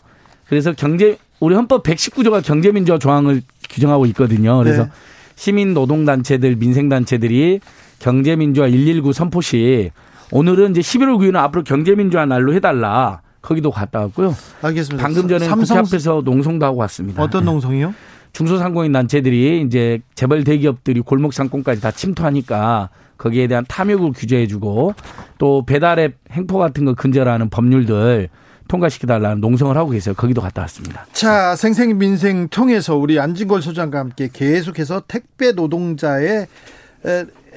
그래서 0.48 0.72
경제 0.72 1.18
우리 1.38 1.54
헌법 1.54 1.82
119조가 1.82 2.42
경제민주화 2.42 2.96
조항을 2.96 3.42
규정하고 3.68 4.06
있거든요. 4.06 4.56
그래서 4.56 4.84
네. 4.84 4.90
시민 5.36 5.74
노동단체들, 5.74 6.56
민생단체들이 6.56 7.60
경제민주화 8.00 8.66
119 8.66 9.12
선포 9.12 9.40
시 9.40 9.92
오늘은 10.32 10.72
이제 10.72 10.80
11월 10.80 11.16
9일은 11.18 11.36
앞으로 11.36 11.62
경제민주화 11.62 12.26
날로 12.26 12.52
해달라. 12.52 13.20
거기도 13.42 13.70
갔다 13.70 14.00
왔고요. 14.00 14.34
알겠습니다. 14.62 15.02
방금 15.02 15.28
전에 15.28 15.46
삼성... 15.46 15.78
국회 15.78 15.88
앞에서 15.88 16.22
농성도 16.24 16.66
하고 16.66 16.78
왔습니다. 16.78 17.22
어떤 17.22 17.44
농성이요? 17.44 17.94
중소상공인 18.32 18.92
단체들이 18.92 19.62
이제 19.66 20.00
재벌 20.14 20.44
대기업들이 20.44 21.00
골목 21.00 21.32
상권까지 21.32 21.80
다 21.80 21.90
침투하니까 21.90 22.90
거기에 23.18 23.48
대한 23.48 23.64
탐욕을 23.66 24.12
규제해주고 24.12 24.94
또 25.38 25.66
배달앱 25.66 26.16
행포 26.30 26.58
같은 26.58 26.84
거 26.84 26.94
근절하는 26.94 27.50
법률들 27.50 28.28
통과시켜달라는 28.68 29.40
농성을 29.40 29.76
하고 29.76 29.90
계세요. 29.90 30.14
거기도 30.14 30.40
갔다 30.40 30.62
왔습니다. 30.62 31.06
자, 31.12 31.56
생생민생 31.56 32.48
통해서 32.48 32.94
우리 32.96 33.18
안진걸 33.18 33.62
소장과 33.62 33.98
함께 33.98 34.28
계속해서 34.32 35.02
택배 35.08 35.52
노동자의 35.52 36.46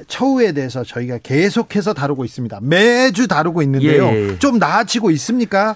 처우에 0.08 0.52
대해서 0.54 0.84
저희가 0.84 1.20
계속해서 1.22 1.94
다루고 1.94 2.26
있습니다. 2.26 2.60
매주 2.62 3.28
다루고 3.28 3.62
있는데요. 3.62 4.06
예. 4.06 4.30
예. 4.30 4.40
좀 4.40 4.60
나아지고 4.60 5.12
있습니까? 5.12 5.76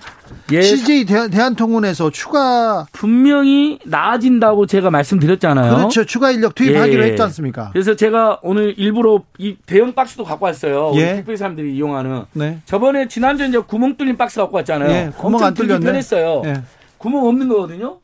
예. 0.52 0.62
CJ 0.62 1.06
대한 1.06 1.56
통운에서 1.56 2.10
추가 2.10 2.86
분명히 2.92 3.80
나아진다고 3.86 4.66
제가 4.66 4.90
말씀드렸잖아요. 4.90 5.76
그렇죠. 5.78 6.06
추가 6.06 6.32
인력 6.32 6.56
투입하기로 6.56 7.04
예. 7.04 7.08
했지 7.10 7.22
않습니까? 7.22 7.70
그래서 7.74 7.96
제가 7.96 8.40
오늘 8.42 8.74
일부러 8.78 9.24
이 9.38 9.56
대형 9.66 9.94
박스도 9.94 10.24
갖고 10.24 10.46
왔어요. 10.46 10.92
예. 10.96 11.16
택배 11.16 11.36
사람들이 11.36 11.76
이용하는. 11.76 12.24
네. 12.34 12.60
저번에 12.66 13.08
지난주에 13.08 13.48
이제 13.48 13.60
구멍 13.60 13.98
뚫린 13.98 14.18
박스 14.18 14.40
갖고 14.40 14.58
왔잖아요. 14.58 14.90
예. 14.90 15.12
구멍 15.18 15.44
안 15.44 15.54
뚫렸네. 15.54 15.86
편했어요. 15.86 16.42
예. 16.46 16.62
구멍 16.98 17.28
없는 17.28 17.48
거거든요. 17.48 18.00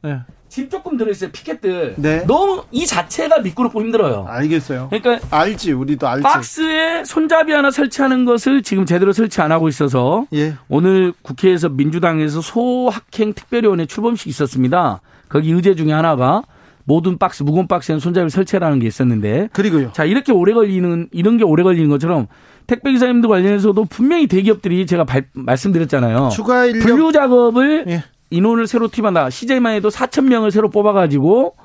네. 0.54 0.62
짐 0.62 0.70
조금 0.70 0.98
들어있어요 0.98 1.32
피켓들. 1.32 1.96
네. 1.98 2.24
너무 2.28 2.64
이 2.72 2.86
자체가 2.86 3.40
미끄럽고 3.40 3.82
힘들어요. 3.82 4.26
알겠어요. 4.28 4.90
그러니까 4.92 5.26
알지 5.36 5.72
우리도 5.72 6.08
알지. 6.08 6.22
박스에 6.22 7.04
손잡이 7.04 7.52
하나 7.52 7.72
설치하는 7.72 8.26
것을 8.26 8.62
지금 8.62 8.86
제대로 8.86 9.14
설치 9.14 9.42
안 9.42 9.52
하고 9.52 9.68
있어서 9.68 10.28
예. 10.34 10.54
오늘 10.70 11.14
국회에서 11.24 11.70
민주당에서 11.70 12.42
소학행 12.42 13.34
특별위원회 13.34 13.88
출범식 13.88 14.28
있었습니다. 14.28 15.02
거기 15.28 15.52
의제 15.52 15.74
중에 15.74 15.92
하나가 15.92 16.44
모든 16.86 17.18
박스 17.18 17.42
무거운 17.42 17.68
박스에는 17.68 18.00
손잡이 18.00 18.30
설치라는 18.30 18.78
게 18.78 18.86
있었는데. 18.86 19.50
그리고요. 19.54 19.92
자 19.94 20.06
이렇게 20.06 20.32
오래 20.32 20.54
걸리는 20.54 21.10
이런 21.12 21.38
게 21.38 21.44
오래 21.44 21.64
걸리는 21.64 21.90
것처럼 21.90 22.28
택배 22.68 22.92
기사님들 22.92 23.28
관련해서도 23.28 23.86
분명히 23.86 24.28
대기업들이 24.28 24.86
제가 24.86 25.04
발, 25.04 25.26
말씀드렸잖아요. 25.34 26.30
추가 26.30 26.66
인력 26.66 26.86
분류 26.86 27.12
작업을 27.12 27.86
예. 27.88 28.04
인원을 28.34 28.68
새로 28.68 28.88
투입한다. 28.88 29.30
CJ만 29.30 29.76
해도 29.76 29.90
4천 29.90 30.26
명을 30.26 30.52
새로 30.52 30.70
뽑아가지고 30.70 31.56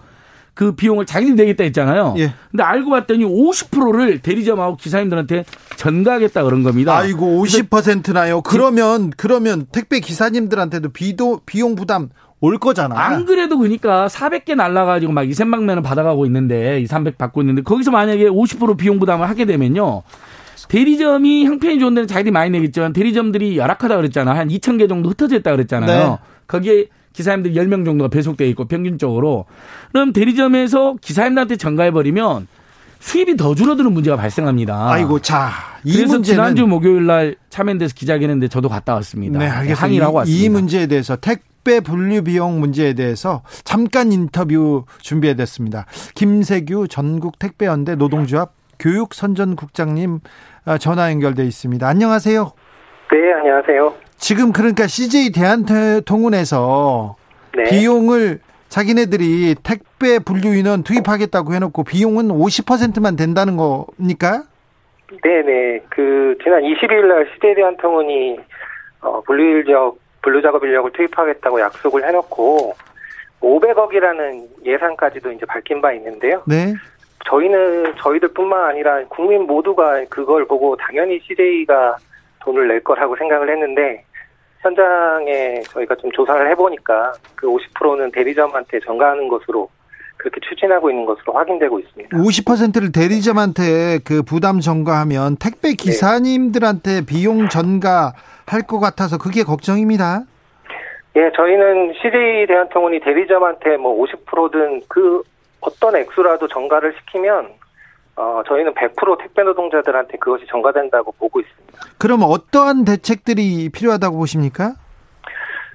그 0.55 0.73
비용을 0.73 1.07
자기들 1.07 1.37
내겠다 1.37 1.63
했잖아요. 1.65 2.15
예. 2.19 2.33
근데 2.51 2.65
알고 2.65 2.91
봤더니 2.91 3.25
50%를 3.25 4.19
대리점하고 4.19 4.77
기사님들한테 4.77 5.45
전가하겠다 5.77 6.43
그런 6.43 6.65
겁니다. 6.65 6.97
아이고 6.97 7.45
50%나요. 7.45 8.43
그러면 8.43 9.13
그러면 9.17 9.67
택배 9.71 10.01
기사님들한테도 10.01 10.89
비도 10.89 11.43
비용 11.47 11.77
부담 11.77 12.09
올 12.41 12.59
거잖아. 12.59 12.99
안 12.99 13.25
그래도 13.25 13.57
그러니까 13.59 14.09
400개 14.09 14.55
날라가지고 14.55 15.13
막 15.13 15.23
2,000만 15.23 15.63
명을 15.63 15.83
받아가고 15.83 16.27
있는데 16.27 16.81
2, 16.81 16.87
300 16.87 17.19
받고 17.19 17.41
있는데 17.43 17.63
거기서 17.63 17.91
만약에 17.91 18.29
50% 18.29 18.77
비용 18.77 18.99
부담을 18.99 19.29
하게 19.29 19.45
되면요. 19.45 20.03
대리점이 20.69 21.47
형편이 21.47 21.79
좋은 21.79 21.95
데는 21.95 22.09
자기들이 22.09 22.33
많이 22.33 22.51
내겠지만 22.51 22.93
대리점들이 22.93 23.57
열악하다 23.57 23.97
그랬잖아. 23.97 24.35
한 24.35 24.49
2,000개 24.49 24.89
정도 24.89 25.11
흩어져 25.11 25.37
있다 25.37 25.53
그랬잖아요. 25.53 26.09
네. 26.11 26.19
거기에 26.47 26.87
기사님들 27.13 27.53
10명 27.55 27.85
정도가 27.85 28.09
배속돼 28.09 28.49
있고 28.51 28.67
평균적으로 28.67 29.47
그럼 29.93 30.13
대리점에서 30.13 30.97
기사님들한테 31.01 31.57
전가해 31.57 31.91
버리면 31.91 32.47
수입이 33.01 33.37
더 33.37 33.55
줄어드는 33.55 33.93
문제가 33.93 34.17
발생합니다. 34.17 34.91
아이고, 34.91 35.21
자, 35.21 35.51
이 35.85 35.93
그래서 35.93 36.15
문제는 36.15 36.23
지난주 36.23 36.67
목요일 36.67 37.07
날 37.07 37.37
참여연대에서 37.51 37.95
기자회견했는데 37.95 38.49
저도 38.49 38.69
갔다 38.69 38.95
왔습니다. 38.95 39.39
네, 39.39 39.47
알겠습니다. 39.47 39.83
항의를 39.83 40.07
하고 40.07 40.17
왔습니다. 40.19 40.45
이 40.45 40.49
문제에 40.49 40.87
대해서 40.89 41.15
택배 41.17 41.81
분류 41.81 42.23
비용 42.23 42.59
문제에 42.59 42.95
대해서 42.95 43.43
잠깐 43.65 44.11
인터뷰 44.11 44.85
준비해 45.01 45.35
뒀습니다. 45.35 45.87
김세규 46.17 46.89
전국 46.89 47.39
택배연대 47.39 47.95
노동조합 47.95 48.58
교육선전국장님 48.79 50.21
아, 50.65 50.79
전화 50.79 51.11
연결돼 51.11 51.45
있습니다. 51.45 51.87
안녕하세요. 51.87 52.53
네, 53.11 53.33
안녕하세요. 53.33 53.95
지금 54.17 54.53
그러니까 54.53 54.87
CJ 54.87 55.33
대한통운에서 55.33 57.17
네. 57.57 57.65
비용을 57.65 58.41
자기네들이 58.69 59.55
택배 59.63 60.19
분류 60.19 60.55
인원 60.55 60.83
투입하겠다고 60.83 61.55
해놓고 61.55 61.85
비용은 61.85 62.29
50%만 62.29 63.17
된다는 63.17 63.57
겁니까? 63.57 64.43
네네. 65.23 65.85
그 65.89 66.37
지난 66.43 66.63
20일 66.63 67.07
날 67.07 67.27
CJ 67.35 67.55
대한통운이 67.55 68.39
어, 69.01 69.23
분류 69.23 69.61
인력 69.61 69.97
분류 70.21 70.43
작업 70.43 70.65
인력을 70.65 70.93
투입하겠다고 70.93 71.61
약속을 71.61 72.07
해놓고 72.07 72.75
500억이라는 73.41 74.67
예산까지도 74.67 75.33
이제 75.33 75.47
밝힌 75.47 75.81
바 75.81 75.93
있는데요. 75.93 76.43
네. 76.47 76.75
저희는 77.27 77.95
저희들뿐만 77.97 78.71
아니라 78.71 79.05
국민 79.09 79.47
모두가 79.47 80.05
그걸 80.09 80.47
보고 80.47 80.77
당연히 80.77 81.21
CJ가 81.21 81.97
돈을 82.41 82.69
낼 82.69 82.83
거라고 82.83 83.17
생각을 83.17 83.51
했는데 83.51 84.05
현장에 84.61 85.61
저희가 85.69 85.95
좀 85.97 86.11
조사를 86.13 86.51
해보니까 86.51 87.13
그 87.35 87.47
50%는 87.47 88.11
대리점한테 88.13 88.81
전가하는 88.81 89.29
것으로 89.29 89.69
그렇게 90.17 90.41
추진하고 90.41 90.91
있는 90.91 91.07
것으로 91.07 91.33
확인되고 91.33 91.79
있습니다. 91.79 92.17
50%를 92.17 92.91
대리점한테 92.93 94.01
그 94.05 94.23
부담 94.23 94.61
전가하면 94.61 95.37
택배 95.37 95.69
네. 95.69 95.75
기사님들한테 95.75 97.01
네. 97.01 97.07
비용 97.07 97.49
전가할 97.49 98.67
것 98.67 98.81
같아서 98.81 99.17
그게 99.17 99.45
걱정입니다. 99.45 100.23
예, 101.17 101.31
저희는 101.35 101.95
CJ 102.03 102.47
대한통운이 102.49 103.01
대리점한테 103.01 103.77
뭐 103.77 104.05
50%든 104.05 104.83
그 104.89 105.23
어떤 105.61 105.97
액수라도 105.97 106.49
전가를 106.49 106.95
시키면 107.01 107.53
어, 108.17 108.43
저희는 108.47 108.75
100% 108.75 109.19
택배 109.21 109.43
노동자들한테 109.43 110.19
그것이 110.19 110.45
전가된다고 110.47 111.13
보고 111.13 111.41
있습니다. 111.41 111.79
그럼 111.99 112.23
어떠한 112.25 112.85
대책들이 112.85 113.69
필요하다고 113.71 114.17
보십니까? 114.19 114.75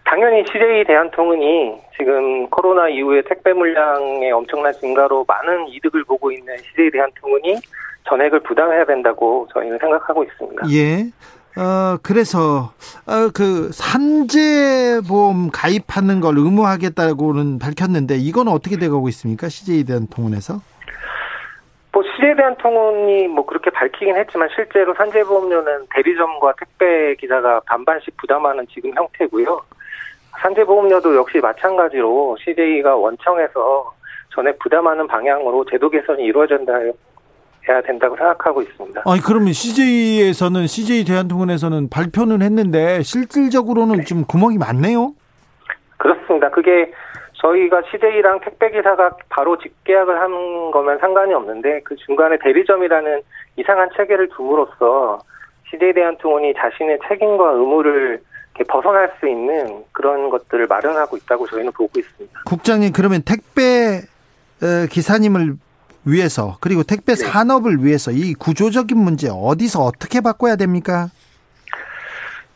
당연히 0.04 0.44
CJ 0.52 0.84
대한통운이 0.86 1.82
지금 1.98 2.48
코로나 2.50 2.90
이후에 2.90 3.22
택배 3.28 3.54
물량의 3.54 4.32
엄청난 4.32 4.74
증가로 4.74 5.26
많은 5.28 5.70
이득을 5.70 6.04
보고 6.04 6.32
있는 6.32 6.56
CJ 6.58 6.92
대한통운이 6.92 7.56
전액을 8.10 8.42
부담해야 8.42 8.86
된다고 8.86 9.48
저희는 9.54 9.80
생각하고 9.80 10.24
있습니다. 10.26 10.64
예. 10.72 11.06
어, 11.56 11.98
그래서, 12.02 12.74
어, 13.06 13.30
그, 13.34 13.70
산재보험 13.72 15.52
가입하는 15.52 16.20
걸 16.20 16.38
의무하겠다고는 16.38 17.60
밝혔는데, 17.60 18.16
이건 18.18 18.48
어떻게 18.48 18.78
돼가고 18.78 19.08
있습니까? 19.10 19.50
CJ 19.50 19.84
대한통운에서? 19.84 20.62
뭐 21.92 22.02
시에 22.18 22.36
대한 22.36 22.56
통운이 22.58 23.28
뭐 23.28 23.46
그렇게 23.46 23.70
밝히긴 23.70 24.16
했지만 24.18 24.50
실제로 24.56 24.96
산재보험료는 24.96 25.86
대리점과 25.94 26.56
택배 26.58 27.14
기사가 27.16 27.62
반반씩 27.68 28.18
부담하는 28.18 28.66
지금 28.74 28.92
형태고요. 28.96 29.62
산재보험료도 30.42 31.16
역시 31.16 31.38
마찬가지로 31.38 32.36
CJ가 32.44 32.96
원청에서 32.96 33.94
전액 34.34 34.58
부담하는 34.58 35.06
방향으로 35.06 35.66
제도 35.70 35.88
개선이 35.92 36.24
이루어진다 36.24 36.74
해야 37.68 37.82
된다고 37.82 38.16
생각하고 38.18 38.62
있습니다. 38.62 39.04
아니 39.06 39.22
그러면 39.22 39.54
CJ에서는 39.54 40.68
CJ 40.68 41.06
대한통운에서는 41.06 41.90
발표는 41.90 42.42
했는데 42.42 43.02
실질적으로는 43.04 43.98
네. 43.98 44.04
좀 44.04 44.26
구멍이 44.26 44.58
많네요. 44.58 45.14
그렇습니다. 45.98 46.50
그게 46.50 46.92
저희가 47.34 47.82
CJ랑 47.92 48.42
택배기사가 48.42 49.18
바로 49.30 49.58
직계약을 49.58 50.20
한 50.20 50.72
거면 50.72 51.00
상관이 51.00 51.34
없는데 51.34 51.82
그 51.84 51.96
중간에 51.96 52.38
대리점이라는 52.42 53.22
이상한 53.58 53.90
체계를 53.96 54.30
둠으로써 54.30 55.20
CJ 55.70 55.94
대한통운이 55.94 56.54
자신의 56.56 57.00
책임과 57.08 57.52
의무를 57.52 58.22
벗어날 58.68 59.12
수 59.20 59.28
있는 59.28 59.84
그런 59.92 60.30
것들을 60.30 60.68
마련하고 60.68 61.18
있다고 61.18 61.48
저희는 61.48 61.72
보고 61.72 62.00
있습니다. 62.00 62.42
국장님 62.46 62.94
그러면 62.94 63.24
택배 63.26 64.02
어, 64.62 64.86
기사님을 64.90 65.56
위해서 66.06 66.58
그리고 66.62 66.84
택배 66.84 67.14
네. 67.14 67.26
산업을 67.26 67.84
위해서 67.84 68.12
이 68.12 68.34
구조적인 68.34 68.98
문제 68.98 69.30
어디서 69.32 69.82
어떻게 69.82 70.22
바꿔야 70.22 70.56
됩니까? 70.56 71.08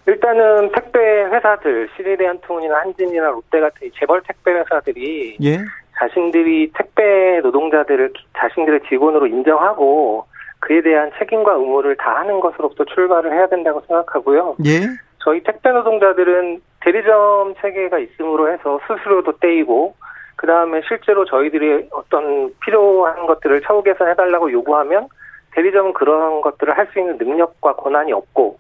일단은 0.06 0.72
택배 0.72 1.00
회사들, 1.00 1.90
시리대한통운이나 1.96 2.80
한진이나 2.80 3.28
롯데 3.28 3.60
같은 3.60 3.90
재벌 4.00 4.22
택배 4.24 4.52
회사들이 4.52 5.38
예? 5.44 5.60
자신들이 6.00 6.72
택배 6.78 7.40
노동자들을 7.42 8.14
자신들의 8.38 8.82
직원으로 8.88 9.28
인정하고 9.28 10.26
그에 10.60 10.82
대한 10.82 11.12
책임과 11.20 11.54
의무를 11.54 11.98
다하는 11.98 12.40
것으로부터 12.40 12.86
출발을 12.86 13.34
해야 13.34 13.48
된다고 13.48 13.82
생각하고요. 13.88 14.56
예? 14.66 14.82
저희 15.20 15.44
택배 15.44 15.72
노동자들은 15.72 16.62
대리점 16.82 17.56
체계가 17.62 18.00
있음으로 18.00 18.52
해서 18.52 18.80
수수료도 18.88 19.40
떼이고 19.40 19.96
그 20.38 20.48
다음에 20.48 20.82
실제로 20.88 21.26
저희들이 21.26 21.90
어떤 21.92 22.54
필요한 22.62 23.26
것들을 23.26 23.62
차후 23.64 23.84
개선해달라고 23.84 24.52
요구하면 24.52 25.10
대리점은 25.52 25.94
그런 25.94 26.42
것들을 26.42 26.78
할 26.78 26.88
수 26.94 27.00
있는 27.00 27.18
능력과 27.18 27.76
권한이 27.76 28.14
없고 28.14 28.58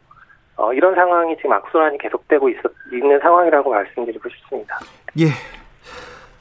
어, 0.57 0.73
이런 0.73 0.95
상황이 0.95 1.35
지금 1.37 1.53
악순환이 1.53 1.99
계속되고 1.99 2.49
있, 2.49 2.57
있는 2.91 3.19
상황이라고 3.19 3.69
말씀드리고 3.69 4.27
싶습니다. 4.29 4.79
예. 5.19 5.27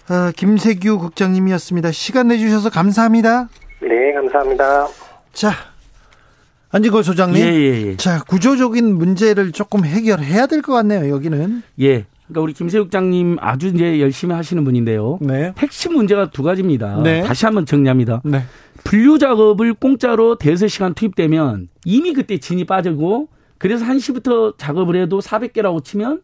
어, 0.09 0.31
김세규 0.35 0.99
국장님이었습니다. 0.99 1.91
시간 1.93 2.29
내주셔서 2.29 2.71
감사합니다. 2.71 3.49
네, 3.83 4.13
감사합니다. 4.15 4.87
자, 5.33 5.51
안지걸 6.73 7.03
소장님. 7.05 7.37
예, 7.37 7.53
예, 7.53 7.83
예. 7.89 7.97
자, 7.97 8.21
구조적인 8.27 8.95
문제를 8.97 9.53
조금 9.53 9.85
해결해야 9.85 10.47
될 10.47 10.63
것 10.63 10.73
같네요, 10.73 11.13
여기는. 11.15 11.63
예. 11.83 12.07
그러니까 12.27 12.41
우리 12.43 12.53
김세국장님 12.53 13.37
아주 13.41 13.69
이제 13.69 14.01
열심히 14.01 14.35
하시는 14.35 14.63
분인데요. 14.65 15.19
네. 15.21 15.53
핵심 15.59 15.95
문제가 15.95 16.31
두 16.31 16.43
가지입니다. 16.43 17.01
네. 17.03 17.23
다시 17.23 17.45
한번 17.47 17.67
정리합니다. 17.67 18.23
네. 18.25 18.43
분류 18.85 19.19
작업을 19.19 19.75
공짜로 19.75 20.37
대여섯 20.37 20.69
시간 20.69 20.95
투입되면 20.95 21.69
이미 21.85 22.13
그때 22.13 22.39
진이 22.39 22.65
빠지고 22.65 23.29
그래서 23.59 23.85
1시부터 23.85 24.59
작업을 24.59 24.97
해도 24.97 25.21
400개라고 25.21 25.83
치면 25.83 26.21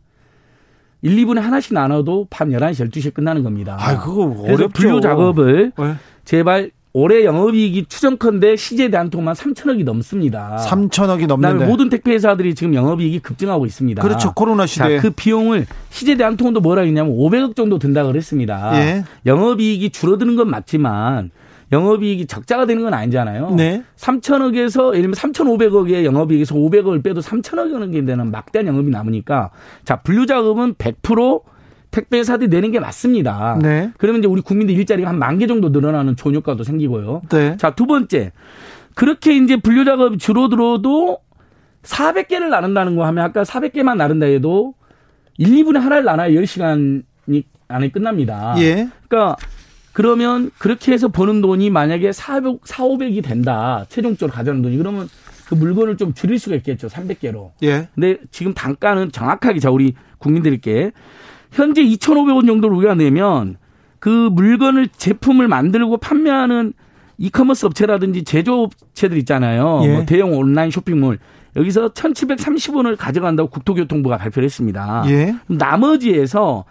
1, 1.03 1.17
2분에 1.17 1.41
하나씩 1.41 1.75
나눠도 1.75 2.29
밤 2.31 2.51
11시, 2.51 2.89
12시에 2.89 3.15
끝나는 3.15 3.43
겁니다. 3.43 3.77
아, 3.79 3.99
그거 3.99 4.43
어렵죠. 4.43 4.69
분류 4.69 5.01
작업을 5.01 5.73
네. 5.77 5.95
제발 6.25 6.71
올해 6.95 7.25
영업이익이 7.25 7.87
추정컨대 7.87 8.57
시제 8.57 8.91
대한통만 8.91 9.35
3천억이 9.35 9.85
넘습니다. 9.85 10.59
3천억이 10.69 11.27
넘는데 11.27 11.67
모든 11.67 11.89
택배 11.89 12.13
회사들이 12.13 12.55
지금 12.55 12.75
영업이익이 12.75 13.21
급증하고 13.21 13.65
있습니다. 13.65 14.03
그렇죠. 14.03 14.33
코로나 14.35 14.67
시대. 14.67 14.97
자, 14.97 15.03
그 15.03 15.11
비용을 15.11 15.67
시제 15.91 16.17
대한통도 16.17 16.61
뭐라 16.61 16.83
했냐면 16.83 17.17
500억 17.17 17.57
정도 17.57 17.79
든다 17.79 18.05
그랬습니다. 18.05 18.79
예. 18.79 19.05
영업이익이 19.25 19.91
줄어드는 19.91 20.37
건 20.37 20.51
맞지만 20.51 21.31
영업이익이 21.73 22.27
적자가 22.27 22.67
되는 22.67 22.83
건 22.83 22.93
아니잖아요. 22.93 23.55
네. 23.57 23.83
3천억에서 23.97 24.95
예를 24.95 25.11
들면 25.11 25.15
3,500억의 25.15 26.05
영업이익에서 26.05 26.55
500억을 26.55 27.03
빼도 27.03 27.23
3천억이 27.23 28.07
되는 28.07 28.31
막대한 28.31 28.67
영업이 28.67 28.91
남으니까 28.91 29.51
자 29.85 29.97
분류 30.03 30.27
자금은 30.27 30.75
100% 30.75 31.41
택배사들이 31.93 32.49
내는 32.49 32.73
게 32.73 32.81
맞습니다. 32.81 33.59
네. 33.63 33.93
그러면 33.99 34.19
이제 34.21 34.27
우리 34.29 34.41
국민들 34.43 34.75
일자리가 34.75 35.09
한 35.09 35.17
만 35.19 35.39
개 35.39 35.47
정도 35.47 35.69
늘어나는 35.69 36.17
좋은 36.17 36.35
효과도 36.35 36.65
생기고요. 36.65 37.23
네. 37.31 37.57
자, 37.59 37.71
두 37.71 37.87
번째. 37.87 38.33
그렇게 38.95 39.37
이제 39.37 39.57
분류 39.57 39.85
작업이 39.85 40.19
줄어들어도 40.19 41.19
400개를 41.83 42.49
나눈다는 42.49 42.97
거 42.97 43.05
하면 43.07 43.25
아까 43.25 43.43
400개만 43.45 43.97
나눈다 43.97 44.27
해도 44.27 44.75
1, 45.39 45.47
2분의 45.49 45.79
하나를 45.79 46.05
나눠야 46.05 46.29
10시간이 46.31 47.45
안에 47.69 47.89
끝납니다. 47.91 48.55
예. 48.59 48.89
그러니까 49.09 49.37
그러면 49.93 50.51
그렇게 50.59 50.93
해서 50.93 51.09
버는 51.09 51.41
돈이 51.43 51.71
만약에 51.71 52.13
400, 52.13 52.61
4, 52.65 52.85
500이 52.85 53.23
된다. 53.25 53.85
최종적으로 53.89 54.35
가져가는 54.35 54.63
돈이. 54.63 54.77
그러면 54.77 55.09
그 55.47 55.55
물건을 55.55 55.97
좀 55.97 56.15
줄일 56.15 56.39
수가 56.39 56.57
있겠죠. 56.57 56.89
300개로. 56.89 57.51
예. 57.63 57.89
근데 57.95 58.19
지금 58.31 58.55
단가는 58.55 59.13
정확하게 59.13 59.59
자, 59.61 59.71
우리 59.71 59.95
국민들께 60.19 60.93
현재 61.53 61.83
2,500원 61.85 62.47
정도를 62.47 62.77
우리가 62.77 62.95
내면 62.95 63.57
그 63.99 64.09
물건을 64.33 64.89
제품을 64.89 65.47
만들고 65.47 65.99
판매하는 65.99 66.73
이커머스 67.19 67.67
업체라든지 67.67 68.25
제조업체들 68.25 69.17
있잖아요. 69.19 69.81
예. 69.85 69.95
뭐 69.95 70.05
대형 70.05 70.37
온라인 70.37 70.71
쇼핑몰 70.71 71.19
여기서 71.55 71.91
1,730원을 71.91 72.97
가져간다고 72.97 73.51
국토교통부가 73.51 74.17
발표를 74.17 74.47
했습니다. 74.47 75.05
예. 75.07 75.37
나머지에서 75.47 76.65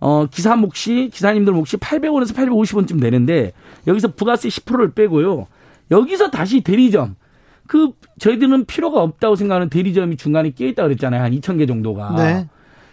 어 0.00 0.26
기사 0.30 0.54
몫이 0.54 1.10
기사님들 1.12 1.52
몫이 1.52 1.76
800원에서 1.76 2.32
850원쯤 2.34 3.00
되는데 3.00 3.52
여기서 3.86 4.12
부가세 4.14 4.48
10%를 4.48 4.92
빼고요. 4.92 5.46
여기서 5.90 6.30
다시 6.30 6.60
대리점 6.60 7.16
그 7.66 7.90
저희들은 8.20 8.64
필요가 8.66 9.02
없다고 9.02 9.34
생각하는 9.34 9.68
대리점이 9.68 10.16
중간에 10.16 10.50
끼어 10.50 10.68
있다 10.68 10.84
그랬잖아요. 10.84 11.22
한 11.22 11.32
2천 11.32 11.58
개 11.58 11.66
정도가. 11.66 12.14
네. 12.16 12.48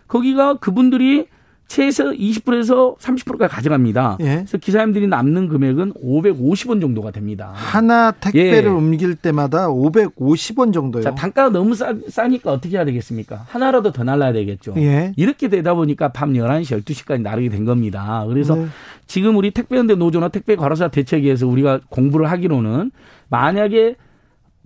거기가 0.07 0.55
그분들이 0.55 1.27
최소 1.67 2.11
20%에서 2.11 2.95
30%까지 2.99 3.53
가져갑니다. 3.53 4.17
예. 4.21 4.35
그래서 4.35 4.57
기사님들이 4.57 5.07
남는 5.07 5.49
금액은 5.49 5.93
550원 5.93 6.79
정도가 6.79 7.11
됩니다. 7.11 7.51
하나 7.53 8.11
택배를 8.11 8.69
예. 8.69 8.73
옮길 8.73 9.15
때마다 9.15 9.67
550원 9.67 10.73
정도요. 10.73 11.03
자, 11.03 11.15
단가가 11.15 11.49
너무 11.49 11.75
싸, 11.75 11.93
싸니까 12.07 12.51
어떻게 12.51 12.77
해야 12.77 12.85
되겠습니까? 12.85 13.45
하나라도 13.47 13.91
더 13.91 14.03
날라야 14.03 14.33
되겠죠. 14.33 14.75
예. 14.77 15.13
이렇게 15.17 15.49
되다 15.49 15.73
보니까 15.73 16.09
밤 16.09 16.33
11시, 16.33 16.83
12시까지 16.83 17.21
나르게 17.21 17.49
된 17.49 17.65
겁니다. 17.65 18.25
그래서 18.27 18.55
네. 18.55 18.67
지금 19.07 19.35
우리 19.35 19.51
택배연대 19.51 19.95
노조나 19.95 20.29
택배 20.29 20.55
과로사 20.55 20.89
대책위에서 20.89 21.47
우리가 21.47 21.79
공부를 21.89 22.29
하기로는 22.29 22.91
만약에 23.29 23.95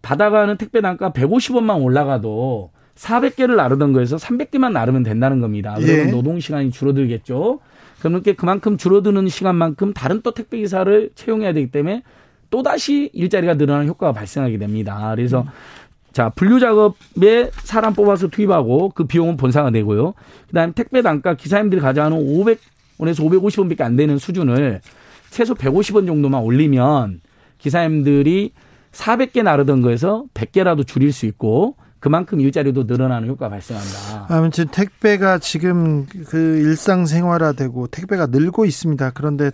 받아가는 0.02 0.58
택배 0.58 0.82
단가 0.82 1.12
150원만 1.12 1.82
올라가도 1.84 2.72
400개를 3.00 3.56
나르던 3.56 3.94
거에서 3.94 4.18
300개만 4.18 4.72
나르면 4.72 5.04
된다는 5.04 5.40
겁니다. 5.40 5.76
그러면 5.80 6.08
예. 6.08 6.12
노동 6.12 6.40
시간이 6.40 6.72
줄어들겠죠. 6.72 7.60
그러니까 8.00 8.34
그만큼 8.34 8.78
줄어드는 8.78 9.28
시간만큼 9.28 9.94
다른 9.94 10.22
또 10.22 10.32
택배 10.34 10.58
기사를 10.58 11.10
채용해야 11.16 11.54
되기 11.54 11.72
때문에 11.72 12.04
또 12.50 12.64
다시 12.64 13.10
일자리가 13.14 13.54
늘어나는 13.56 13.88
효과가 13.88 14.14
발생하게 14.14 14.58
됩니다. 14.58 15.12
그래서 15.16 15.42
음. 15.42 15.48
자 16.12 16.30
분류 16.30 16.60
작업에 16.60 17.52
사람 17.64 17.94
뽑아서 17.94 18.28
투입하고 18.28 18.90
그 18.90 19.06
비용은 19.06 19.38
본사가 19.38 19.70
내고요. 19.70 20.14
그다음에 20.48 20.74
택배 20.74 21.02
단가 21.02 21.36
기사님들이 21.36 21.82
가져가는 21.82 22.18
500원에서 22.18 23.20
550원밖에 23.20 23.82
안 23.82 23.96
되는 23.96 24.18
수준을 24.18 24.82
최소 25.30 25.54
150원 25.54 26.08
정도만 26.08 26.42
올리면 26.42 27.22
기사님들이 27.60 28.52
400개 28.92 29.44
나르던 29.44 29.82
거에서 29.82 30.26
100개라도 30.34 30.86
줄일 30.86 31.14
수 31.14 31.28
있고 31.28 31.76
그만큼 32.00 32.40
일자리도 32.40 32.84
늘어나는 32.84 33.28
효과가 33.28 33.50
발생한다. 33.50 34.28
아무튼 34.30 34.68
택배가 34.68 35.40
지금 35.40 36.06
그 36.28 36.38
일상생활화되고 36.38 37.88
택배가 37.88 38.28
늘고 38.28 38.66
있습니다. 38.66 39.12
그런데 39.12 39.52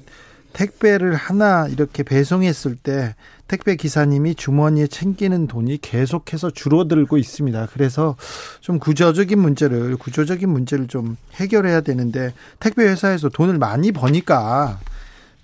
택배를 0.54 1.16
하나 1.16 1.68
이렇게 1.68 2.04
배송했을 2.04 2.76
때 2.76 3.16
택배 3.48 3.76
기사님이 3.76 4.36
주머니에 4.36 4.88
챙기는 4.88 5.48
돈이 5.48 5.80
계속해서 5.82 6.52
줄어들고 6.52 7.18
있습니다. 7.18 7.68
그래서 7.74 8.16
좀 8.62 8.80
구조적인 8.80 9.38
문제를 9.38 9.98
구조적인 9.98 10.50
문제를 10.50 10.88
좀 10.88 11.18
해결해야 11.34 11.82
되는데 11.82 12.34
택배 12.60 12.84
회사에서 12.84 13.30
돈을 13.30 13.58
많이 13.58 13.92
버니까 13.92 14.80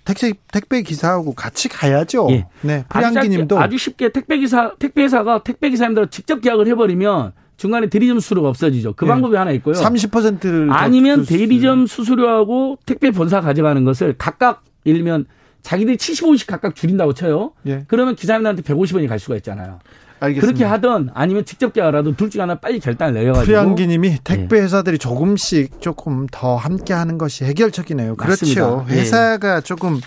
택시 0.04 0.34
택배 0.52 0.82
기사하고 0.82 1.34
같이 1.34 1.68
가야죠. 1.68 2.28
예. 2.30 2.46
네. 2.62 2.84
프랑기님도 2.88 3.56
아주, 3.56 3.64
아주 3.64 3.78
쉽게 3.78 4.10
택배 4.10 4.38
기사 4.38 4.72
택배 4.78 5.02
회사가 5.02 5.42
택배 5.42 5.70
기사님들 5.70 6.08
직접 6.08 6.40
계약을 6.40 6.66
해버리면 6.68 7.32
중간에 7.56 7.88
대리점 7.88 8.18
수수료가 8.18 8.48
없어지죠. 8.48 8.94
그 8.94 9.06
예. 9.06 9.08
방법이 9.08 9.36
하나 9.36 9.52
있고요. 9.52 9.74
30%를 9.74 10.72
아니면 10.72 11.24
대리점 11.24 11.86
수수료하고 11.86 12.78
택배 12.86 13.10
본사 13.10 13.40
가져가는 13.40 13.84
것을 13.84 14.16
각각 14.18 14.64
일면 14.84 15.26
자기들이 15.62 15.96
75원씩 15.96 16.48
각각 16.48 16.74
줄인다고 16.74 17.14
쳐요. 17.14 17.52
예. 17.66 17.84
그러면 17.86 18.16
기사님들한테 18.16 18.62
150원이 18.62 19.08
갈 19.08 19.20
수가 19.20 19.36
있잖아요. 19.36 19.78
알겠습니다. 20.22 20.46
그렇게 20.46 20.64
하든 20.64 21.10
아니면 21.14 21.44
직접 21.44 21.72
계약하라도 21.72 22.16
둘 22.16 22.30
중에 22.30 22.40
하나 22.40 22.54
빨리 22.54 22.80
결단을 22.80 23.14
내려가지고. 23.14 23.46
프양기님이 23.46 24.18
택배 24.24 24.58
예. 24.58 24.62
회사들이 24.62 24.98
조금씩 24.98 25.80
조금 25.80 26.26
더 26.30 26.56
함께하는 26.56 27.18
것이 27.18 27.44
해결책이네요. 27.44 28.16
그렇죠. 28.16 28.86
예. 28.90 28.94
회사가 28.94 29.60
조금 29.60 30.00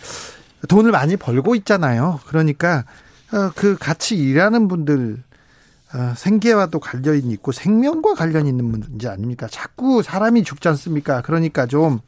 돈을 0.68 0.92
많이 0.92 1.18
벌고 1.18 1.56
있잖아요. 1.56 2.20
그러니까 2.28 2.86
어, 3.32 3.52
그 3.56 3.78
같이 3.78 4.16
일하는 4.16 4.68
분들 4.68 5.24
어, 5.94 6.14
생계와도 6.16 6.80
관련이 6.80 7.32
있고 7.34 7.52
생명과 7.52 8.16
관련이 8.16 8.50
있는 8.50 8.66
문제 8.66 9.08
아닙니까? 9.08 9.48
자꾸 9.50 10.02
사람이 10.02 10.44
죽지 10.44 10.68
않습니까? 10.68 11.22
그러니까 11.22 11.66
좀 11.66 12.00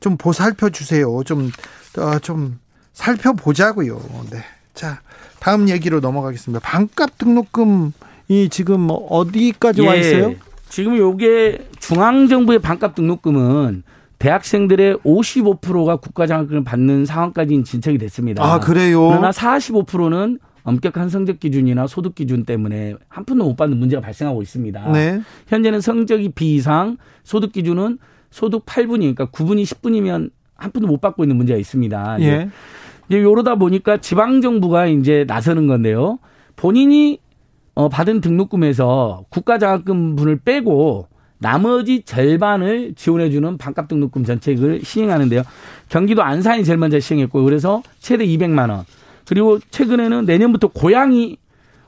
좀 0.00 0.16
보살펴 0.16 0.70
주세요. 0.70 1.22
좀 1.24 1.50
어, 1.98 2.18
좀 2.18 2.58
살펴보자고요. 2.94 4.00
네. 4.30 4.42
자, 4.74 5.00
다음 5.40 5.68
얘기로 5.68 6.00
넘어가겠습니다. 6.00 6.60
반값 6.60 7.18
등록금이 7.18 8.48
지금 8.50 8.80
뭐 8.80 9.06
어디까지 9.08 9.82
예, 9.82 9.86
와 9.86 9.94
있어요? 9.94 10.34
지금 10.68 10.96
요게 10.96 11.66
중앙정부의 11.80 12.60
반값 12.60 12.94
등록금은 12.94 13.82
대학생들의 14.20 14.98
55%가 14.98 15.96
국가장학금을 15.96 16.62
받는 16.62 17.06
상황까지 17.06 17.64
진척이 17.64 17.98
됐습니다. 17.98 18.44
아, 18.44 18.60
그래요? 18.60 19.08
그러나 19.08 19.30
45%는 19.30 20.38
엄격한 20.62 21.08
성적 21.08 21.40
기준이나 21.40 21.86
소득 21.86 22.14
기준 22.14 22.44
때문에 22.44 22.94
한 23.08 23.24
푼도 23.24 23.44
못 23.44 23.56
받는 23.56 23.78
문제가 23.78 24.02
발생하고 24.02 24.42
있습니다. 24.42 24.92
네. 24.92 25.22
현재는 25.48 25.80
성적이 25.80 26.32
B 26.34 26.54
이상, 26.54 26.98
소득 27.24 27.52
기준은 27.52 27.98
소득 28.30 28.66
8분이니까 28.66 29.32
9분이 29.32 29.62
10분이면 29.64 30.30
한 30.54 30.70
푼도 30.70 30.86
못 30.86 31.00
받고 31.00 31.24
있는 31.24 31.36
문제가 31.36 31.58
있습니다. 31.58 32.18
예. 32.20 32.50
이제 33.10 33.20
요러다 33.20 33.56
보니까 33.56 33.96
지방 33.96 34.40
정부가 34.40 34.86
이제 34.86 35.24
나서는 35.26 35.66
건데요. 35.66 36.20
본인이 36.54 37.18
어 37.74 37.88
받은 37.88 38.20
등록금에서 38.20 39.24
국가 39.30 39.58
장학금분을 39.58 40.40
빼고 40.44 41.08
나머지 41.38 42.02
절반을 42.02 42.94
지원해주는 42.94 43.58
반값 43.58 43.88
등록금 43.88 44.24
정책을 44.24 44.82
시행하는데요. 44.84 45.42
경기도 45.88 46.22
안산이 46.22 46.62
제일 46.64 46.78
먼저 46.78 47.00
시행했고 47.00 47.42
그래서 47.42 47.82
최대 47.98 48.24
200만 48.24 48.70
원. 48.70 48.84
그리고 49.26 49.58
최근에는 49.70 50.24
내년부터 50.24 50.68
고양이 50.68 51.36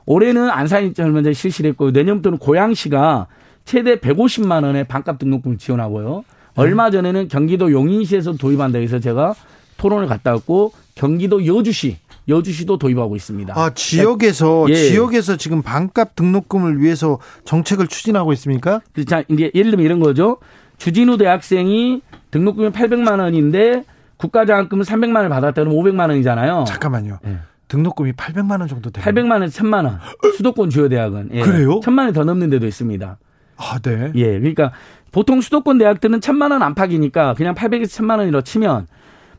올해는 0.05 0.49
안산이 0.49 0.93
제일 0.93 1.11
먼저 1.11 1.31
실시를 1.31 1.69
했고 1.71 1.91
내년부터는 1.91 2.37
고양시가 2.37 3.27
최대 3.63 3.95
150만 3.95 4.65
원의 4.65 4.85
반값 4.85 5.19
등록금을 5.19 5.57
지원하고요. 5.57 6.25
얼마 6.55 6.91
전에는 6.91 7.29
경기도 7.29 7.71
용인시에서 7.71 8.33
도입한다 8.33 8.79
해서 8.79 8.99
제가 8.99 9.33
토론을 9.77 10.07
갔다 10.07 10.31
왔고 10.31 10.73
경기도 10.95 11.45
여주시 11.45 11.97
여주시도 12.27 12.77
도입하고 12.77 13.15
있습니다. 13.15 13.53
아 13.57 13.71
지역에서 13.73 14.67
예. 14.69 14.75
지역에서 14.75 15.35
지금 15.37 15.61
반값 15.61 16.15
등록금을 16.15 16.81
위해서 16.81 17.19
정책을 17.45 17.87
추진하고 17.87 18.31
있습니까? 18.33 18.81
자 19.07 19.23
이제 19.27 19.51
예를 19.53 19.71
들면 19.71 19.85
이런 19.85 19.99
거죠. 19.99 20.37
주진우 20.77 21.17
대학생이 21.17 22.01
등록금이 22.31 22.69
800만 22.69 23.19
원인데 23.19 23.83
국가장학금을 24.17 24.85
300만 24.85 25.17
원을 25.17 25.29
받았다 25.29 25.63
그러면 25.63 25.75
500만 25.75 26.09
원이잖아요. 26.09 26.63
잠깐만요. 26.67 27.19
예. 27.25 27.37
등록금이 27.67 28.13
800만 28.13 28.59
원 28.59 28.67
정도 28.67 28.89
돼요. 28.89 29.03
800만 29.03 29.31
원에서 29.33 29.61
1000만 29.63 29.85
원. 29.85 29.99
수도권 30.37 30.69
주요 30.69 30.87
대학은 30.89 31.29
예. 31.33 31.41
그래요? 31.41 31.79
1000만 31.81 31.99
원이 31.99 32.13
더 32.13 32.23
넘는 32.23 32.49
데도 32.49 32.67
있습니다. 32.67 33.17
아, 33.57 33.79
네. 33.79 34.11
예. 34.15 34.39
그러니까 34.39 34.71
보통 35.11 35.41
수도권 35.41 35.77
대학들은 35.77 36.19
1000만 36.19 36.51
원 36.51 36.63
안팎이니까 36.63 37.33
그냥 37.33 37.55
800에서 37.55 37.85
1000만 37.85 38.19
원이라 38.19 38.41
치면 38.41 38.87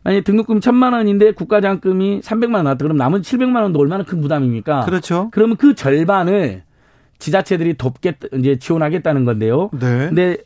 만약에 0.04 0.22
등록금 0.22 0.60
1000만 0.60 0.92
원인데 0.92 1.32
국가장학금이 1.32 2.20
300만 2.20 2.56
원 2.56 2.64
나왔다. 2.64 2.84
그럼 2.84 2.96
남은 2.98 3.22
700만 3.22 3.62
원도 3.62 3.80
얼마나 3.80 4.04
큰 4.04 4.20
부담입니까? 4.20 4.84
그렇죠. 4.84 5.28
그러면 5.32 5.56
그 5.56 5.74
절반을 5.74 6.62
지자체들이 7.18 7.74
돕겠 7.74 8.16
이제 8.38 8.58
지원하겠다는 8.58 9.24
건데요. 9.24 9.70
네. 9.72 10.06
근데 10.08 10.36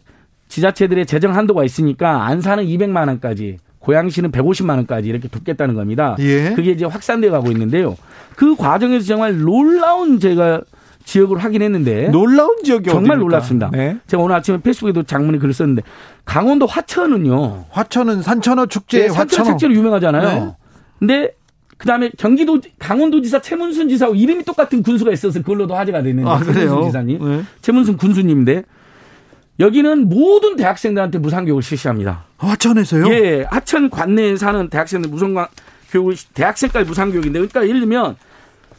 지자체들의 0.46 1.06
재정 1.06 1.34
한도가 1.34 1.64
있으니까 1.64 2.26
안산은 2.26 2.64
200만 2.64 3.08
원까지 3.08 3.58
고양시는 3.80 4.30
150만 4.30 4.70
원까지 4.76 5.08
이렇게 5.08 5.28
돕겠다는 5.28 5.74
겁니다. 5.74 6.16
예. 6.20 6.52
그게 6.54 6.70
이제 6.70 6.84
확산돼 6.84 7.30
가고 7.30 7.50
있는데요. 7.50 7.96
그 8.36 8.54
과정에서 8.54 9.06
정말 9.06 9.38
놀라운 9.38 10.20
제가 10.20 10.60
지역을 11.08 11.38
확인했는데 11.38 12.10
놀라운 12.10 12.62
지역이 12.62 12.90
정말 12.90 13.16
어디입니까? 13.16 13.16
놀랍습니다. 13.16 13.70
네. 13.72 13.96
제가 14.06 14.22
오늘 14.22 14.36
아침에 14.36 14.60
페이스북에도 14.60 15.04
장문에 15.04 15.38
글을 15.38 15.54
썼는데 15.54 15.82
강원도 16.26 16.66
화천은요. 16.66 17.64
화천은 17.70 18.20
산천어 18.20 18.66
축제 18.66 19.00
네, 19.00 19.08
산천어 19.08 19.44
축제로 19.52 19.72
유명하잖아요. 19.72 20.44
네. 20.44 20.56
근데 20.98 21.30
그다음에 21.78 22.10
경기도 22.18 22.60
강원도지사 22.78 23.40
최문순 23.40 23.88
지사하고 23.88 24.16
이름이 24.16 24.44
똑같은 24.44 24.82
군수가 24.82 25.10
있어서 25.12 25.40
그걸로도 25.40 25.74
화제가 25.74 26.02
됐는데 26.02 26.28
아, 26.28 26.42
최문순 26.42 26.84
지사님, 26.84 27.18
네. 27.24 27.42
최문순 27.62 27.96
군수님인데 27.96 28.64
여기는 29.60 30.08
모든 30.10 30.56
대학생들한테 30.56 31.18
무상교육을 31.20 31.62
실시합니다. 31.62 32.24
화천에서요? 32.36 33.08
예, 33.08 33.46
하천 33.48 33.88
관내에 33.88 34.36
사는 34.36 34.68
대학생들 34.68 35.10
무상 35.10 35.34
교육을 35.90 36.16
대학생까지 36.34 36.86
무상교육인데 36.86 37.38
그러니까 37.38 37.66
예를 37.66 37.80
들면 37.80 38.16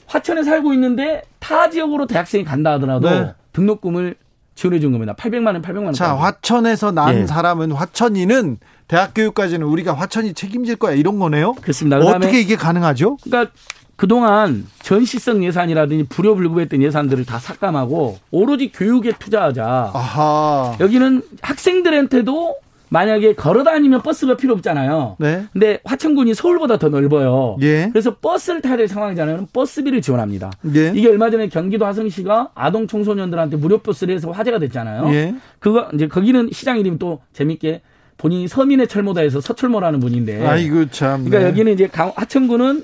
화천에 0.09 0.43
살고 0.43 0.73
있는데 0.73 1.21
타 1.39 1.69
지역으로 1.69 2.07
대학생이 2.07 2.43
간다 2.43 2.73
하더라도 2.73 3.09
네. 3.09 3.33
등록금을 3.53 4.15
지원해 4.55 4.79
준 4.79 4.91
겁니다. 4.91 5.13
800만 5.13 5.47
원, 5.47 5.61
800만 5.61 5.85
원. 5.85 5.93
자, 5.93 6.15
화천에서 6.15 6.91
난 6.91 7.15
예. 7.15 7.27
사람은 7.27 7.71
화천이는 7.71 8.57
대학 8.87 9.13
교육까지는 9.13 9.65
우리가 9.65 9.93
화천이 9.93 10.33
책임질 10.33 10.75
거야 10.75 10.95
이런 10.95 11.19
거네요. 11.19 11.53
그렇습니다. 11.53 11.97
어떻게 11.97 12.41
이게 12.41 12.55
가능하죠? 12.55 13.17
그러니까 13.23 13.53
그동안 13.95 14.65
전시성 14.81 15.43
예산이라든지 15.43 16.07
불효불급했던 16.09 16.81
예산들을 16.81 17.25
다 17.25 17.37
삭감하고 17.37 18.17
오로지 18.31 18.71
교육에 18.71 19.11
투자하자. 19.17 19.91
아하. 19.93 20.75
여기는 20.79 21.21
학생들한테도 21.41 22.55
만약에 22.89 23.35
걸어 23.35 23.63
다니면 23.63 24.01
버스가 24.01 24.35
필요 24.37 24.53
없잖아요. 24.55 25.15
네. 25.19 25.45
근데 25.53 25.79
화천군이 25.83 26.33
서울보다 26.33 26.77
더 26.77 26.89
넓어요. 26.89 27.57
예. 27.61 27.89
그래서 27.91 28.15
버스를 28.15 28.61
타야 28.61 28.77
될 28.77 28.87
상황이잖아요. 28.87 29.47
버스비를 29.53 30.01
지원합니다. 30.01 30.51
예. 30.75 30.91
이게 30.95 31.07
얼마 31.07 31.29
전에 31.29 31.47
경기도 31.49 31.85
화성시가 31.85 32.49
아동 32.55 32.87
청소년들한테 32.87 33.57
무료 33.57 33.77
버스를 33.77 34.15
해서 34.15 34.31
화제가 34.31 34.59
됐잖아요. 34.59 35.13
예. 35.13 35.35
그거 35.59 35.87
이제 35.93 36.07
거기는 36.07 36.49
시장 36.51 36.79
이름이 36.79 36.97
또 36.99 37.19
재밌게 37.33 37.81
본인이 38.17 38.47
서민의 38.47 38.87
철모다 38.87 39.21
해서 39.21 39.39
서철모라는 39.39 39.99
분인데. 39.99 40.45
아이고 40.45 40.89
참. 40.89 41.25
그러니까 41.25 41.39
네. 41.39 41.45
여기는 41.45 41.71
이제 41.73 41.87
강- 41.87 42.11
하천군은 42.15 42.83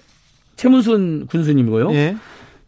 최문순 0.55 1.27
군수님이고요. 1.27 1.91
예. 1.93 2.15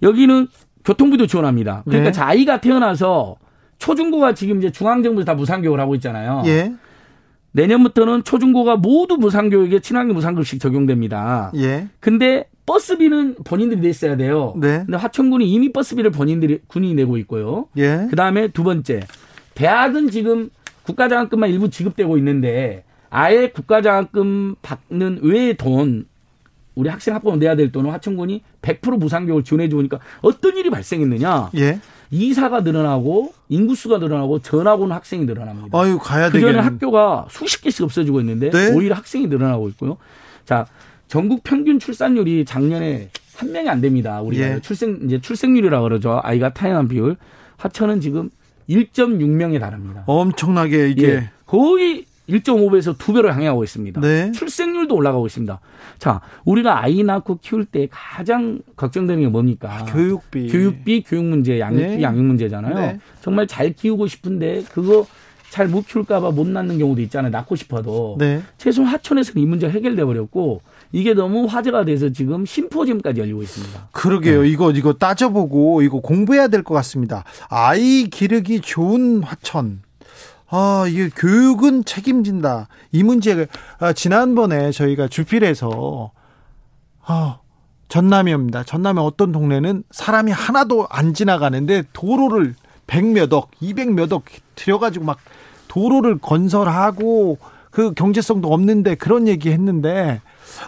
여기는 0.02 0.48
교통부도 0.84 1.28
지원합니다. 1.28 1.84
그러니까 1.86 2.10
네. 2.10 2.12
자, 2.12 2.28
아이가 2.28 2.60
태어나서 2.62 3.36
초중고가 3.78 4.34
지금 4.34 4.58
이제 4.58 4.72
중앙정부에서 4.72 5.26
다 5.26 5.34
무상교육을 5.36 5.80
하고 5.80 5.96
있잖아요. 5.96 6.44
예. 7.56 7.62
내년부터는 7.62 8.24
초중고가 8.24 8.78
모두 8.78 9.18
무상교육에 9.18 9.80
친환경 9.80 10.16
무상급식 10.16 10.60
적용됩니다. 10.60 11.52
예. 11.56 11.88
근데 12.00 12.45
버스비는 12.66 13.36
본인들이 13.45 13.82
냈어야 13.82 14.18
돼요. 14.18 14.54
네. 14.58 14.80
근데 14.86 14.98
화천군이 14.98 15.50
이미 15.50 15.72
버스비를 15.72 16.12
본인들이 16.12 16.60
군이 16.68 16.93
내고 16.93 17.18
있고요. 17.18 17.68
예. 17.78 18.08
그 18.10 18.16
다음에 18.16 18.50
두 18.50 18.64
번째, 18.64 19.02
대학은 19.56 20.10
지금 20.12 20.50
국가장학금만 20.84 21.50
일부 21.50 21.70
지급되고 21.70 22.18
있는데 22.18 22.84
아예 23.10 23.50
국가장학금 23.50 24.56
받는 24.62 25.20
외의 25.24 25.56
돈, 25.56 26.06
우리 26.76 26.89
학생 26.89 27.16
학부모 27.16 27.38
내야 27.38 27.56
될 27.56 27.72
돈을 27.72 27.91
화천군이 27.91 28.43
100% 28.62 29.00
무상교육을 29.00 29.43
지원해 29.43 29.68
주니까 29.68 30.00
어떤 30.22 30.58
일이 30.58 30.70
발생했느냐? 30.70 31.52
예. 31.58 31.80
이사가 32.12 32.62
늘어나고 32.62 33.34
인구수가 33.49 33.97
늘어나고 33.97 34.39
전학 34.39 34.82
오는 34.82 34.95
학생이 34.95 35.26
늘어납니다. 35.26 35.78
아유 35.78 35.97
가야 35.99 36.28
그전에 36.28 36.53
되겠네. 36.53 36.60
학교가 36.60 37.28
수십 37.30 37.62
개씩 37.62 37.84
없어지고 37.84 38.20
있는데 38.22 38.49
네. 38.49 38.72
오히려 38.74 38.95
학생이 38.95 39.28
늘어나고 39.28 39.70
있고요. 39.70 39.97
자, 40.45 40.66
전국 41.08 41.43
평균 41.43 41.80
출산율이 41.80 42.45
작년에 42.45 43.10
한 43.36 43.51
명이 43.51 43.70
안 43.70 43.82
됩니다. 43.82 44.22
우리가 44.22 44.55
예. 44.55 44.60
출생 44.62 44.99
이제 45.05 45.20
출생률이라 45.22 45.82
그러죠. 45.82 46.20
아이가 46.24 46.53
태어난 46.53 46.88
비율. 46.88 47.18
하천은 47.58 48.01
지금 48.01 48.30
1.6명에 48.70 49.60
달합니다. 49.60 50.03
엄청나게 50.05 50.89
이게 50.89 51.08
예. 51.08 51.30
거의 51.45 52.05
1.5배에서 52.30 52.97
두 52.97 53.13
배로 53.13 53.30
향하고 53.32 53.63
있습니다. 53.63 54.01
네. 54.01 54.32
출생률도 54.32 54.95
올라가고 54.95 55.25
있습니다. 55.28 55.59
자, 55.99 56.21
우리가 56.45 56.84
아이 56.84 57.03
낳고 57.03 57.39
키울 57.41 57.65
때 57.65 57.88
가장 57.89 58.59
걱정되는 58.75 59.23
게 59.23 59.30
뭡니까? 59.30 59.86
교육비. 59.89 60.47
교육비, 60.49 61.03
교육 61.03 61.25
문제, 61.25 61.59
양육비, 61.59 61.86
네. 61.97 62.01
양육 62.01 62.23
문제잖아요. 62.25 62.75
네. 62.75 62.99
정말 63.21 63.47
잘 63.47 63.73
키우고 63.73 64.07
싶은데 64.07 64.63
그거 64.71 65.05
잘 65.49 65.69
못 65.69 65.88
키울까봐 65.88 66.32
못 66.32 66.45
낳는 66.45 66.78
경우도 66.78 67.01
있잖아요. 67.03 67.32
낳고 67.32 67.55
싶어도. 67.55 68.17
네. 68.19 68.41
최소한 68.57 68.91
하천에서는 68.91 69.41
이 69.41 69.45
문제가 69.45 69.71
해결돼 69.71 70.03
버렸고 70.03 70.61
이게 70.91 71.13
너무 71.13 71.45
화제가 71.45 71.86
돼서 71.86 72.09
지금 72.09 72.45
심포지엄까지 72.45 73.21
열리고 73.21 73.43
있습니다. 73.43 73.88
그러게요. 73.93 74.41
네. 74.41 74.49
이거 74.49 74.71
이거 74.71 74.91
따져보고 74.93 75.82
이거 75.84 76.01
공부해야 76.01 76.49
될 76.49 76.63
것 76.63 76.73
같습니다. 76.75 77.23
아이 77.49 78.07
기르기 78.11 78.59
좋은 78.59 79.23
화천. 79.23 79.82
아, 80.50 80.86
이게 80.88 81.10
교육은 81.10 81.84
책임진다. 81.86 82.68
이 82.91 83.04
문제를 83.04 83.48
아, 83.80 83.93
지난번에 83.93 84.72
저희가 84.72 85.08
주필에서 85.08 86.12
아, 87.06 87.39
전남이입니다. 87.89 88.64
전남의 88.64 89.04
어떤 89.04 89.32
동네는 89.32 89.84
사람이 89.91 90.32
하나도 90.32 90.88
안 90.89 91.14
지나가는데 91.14 91.84
도로를 91.93 92.56
100몇 92.88 93.34
억, 93.34 93.52
200몇 93.62 94.12
억 94.14 94.24
들여가지고 94.56 95.06
막 95.06 95.18
도로를 95.68 96.18
건설하고 96.18 97.38
그 97.70 97.93
경제성도 97.93 98.52
없는데 98.52 98.95
그런 98.95 99.28
얘기 99.28 99.52
했는데 99.52 100.22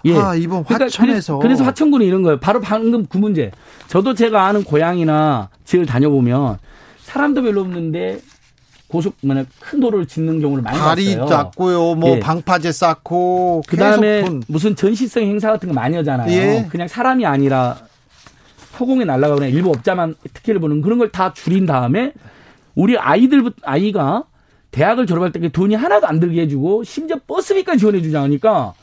예. 0.06 0.16
아, 0.16 0.36
이번 0.36 0.64
그러니까 0.66 0.86
화천에서 0.86 1.38
그래서, 1.38 1.40
그래서 1.40 1.64
화천군이 1.64 2.06
이런 2.06 2.22
거예요. 2.22 2.40
바로 2.40 2.60
방금 2.60 3.06
그 3.06 3.18
문제. 3.18 3.52
저도 3.88 4.14
제가 4.14 4.46
아는 4.46 4.64
고향이나 4.64 5.50
지을 5.66 5.86
다녀보면 5.86 6.58
사람도 7.00 7.42
별로 7.42 7.62
없는데 7.62 8.20
고속 8.90 9.16
뭐냐 9.22 9.46
큰 9.60 9.80
도로를 9.80 10.06
짓는 10.08 10.42
경우를 10.42 10.64
많이 10.64 10.78
다리 10.78 11.16
봤어요. 11.16 11.28
쌓고요, 11.28 11.96
뭐 11.96 12.16
예. 12.16 12.20
방파제 12.20 12.72
쌓고 12.72 13.62
그 13.68 13.78
다음에 13.78 14.22
계속 14.22 14.28
돈. 14.28 14.44
무슨 14.48 14.76
전시성 14.76 15.24
행사 15.24 15.52
같은 15.52 15.70
거 15.70 15.74
많이 15.76 15.96
하잖아요. 15.98 16.30
예. 16.32 16.68
그냥 16.70 16.88
사람이 16.88 17.26
아니라 17.26 17.78
허공에 18.80 19.06
날아가거나 19.06 19.46
일부 19.48 19.70
업자만 19.70 20.16
특혜를 20.34 20.60
보는 20.60 20.82
그런 20.82 20.98
걸 20.98 21.12
다 21.12 21.34
줄인 21.34 21.66
다음에 21.66 22.14
우리 22.76 22.98
아이들 22.98 23.52
아이가 23.64 24.24
대학을 24.72 25.06
졸업할 25.06 25.32
때 25.32 25.50
돈이 25.50 25.76
하나도 25.76 26.08
안 26.08 26.20
들게 26.20 26.42
해주고 26.42 26.84
심지어 26.84 27.18
버스비까지 27.28 27.80
지원해 27.80 28.02
주지 28.02 28.16
않으니까 28.18 28.74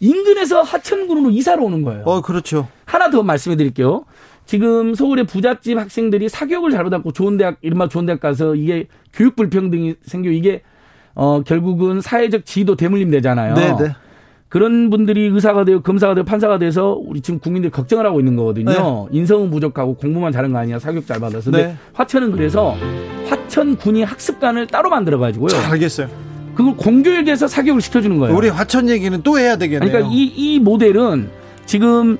인근에서 0.00 0.62
하천군으로 0.62 1.30
이사를 1.30 1.60
오는 1.62 1.82
거예요. 1.82 2.02
어, 2.04 2.20
그렇죠. 2.20 2.68
하나 2.84 3.10
더 3.10 3.22
말씀해 3.22 3.56
드릴게요. 3.56 4.04
지금 4.48 4.94
서울의 4.94 5.26
부잣집 5.26 5.76
학생들이 5.76 6.30
사교육을 6.30 6.70
잘 6.70 6.82
받았고 6.82 7.12
좋은 7.12 7.36
대학, 7.36 7.58
이른바 7.60 7.86
좋은 7.86 8.06
대학 8.06 8.18
가서 8.18 8.54
이게 8.54 8.86
교육 9.12 9.36
불평등이 9.36 9.96
생겨 10.00 10.30
이게 10.30 10.62
어, 11.14 11.42
결국은 11.42 12.00
사회적 12.00 12.46
지위도 12.46 12.74
대물림 12.74 13.10
되잖아요. 13.10 13.54
네, 13.54 13.76
네. 13.78 13.94
그런 14.48 14.88
분들이 14.88 15.26
의사가 15.26 15.66
되고 15.66 15.82
검사가 15.82 16.14
되고 16.14 16.24
판사가 16.24 16.58
돼서 16.58 16.98
우리 16.98 17.20
지금 17.20 17.40
국민들이 17.40 17.70
걱정을 17.70 18.06
하고 18.06 18.20
있는 18.20 18.36
거거든요. 18.36 19.08
인성은 19.10 19.50
부족하고 19.50 19.96
공부만 19.96 20.32
잘한 20.32 20.50
거 20.50 20.58
아니야. 20.60 20.78
사교육 20.78 21.06
잘 21.06 21.20
받아서. 21.20 21.50
근데 21.50 21.66
네. 21.66 21.76
화천은 21.92 22.32
그래서 22.32 22.70
화, 23.28 23.36
하천 23.48 23.76
군이 23.76 24.02
학습관을 24.02 24.66
따로 24.68 24.88
만들어 24.88 25.18
가지고요. 25.18 25.50
알겠어요. 25.70 26.08
그걸 26.54 26.74
공교육에서 26.74 27.48
사교육을 27.48 27.82
시켜주는 27.82 28.18
거예요. 28.18 28.34
우리 28.34 28.48
화천 28.48 28.88
얘기는 28.88 29.22
또 29.22 29.38
해야 29.38 29.58
되겠네요. 29.58 29.90
그러니까 29.90 30.10
이, 30.10 30.24
이 30.24 30.58
모델은 30.58 31.28
지금 31.66 32.16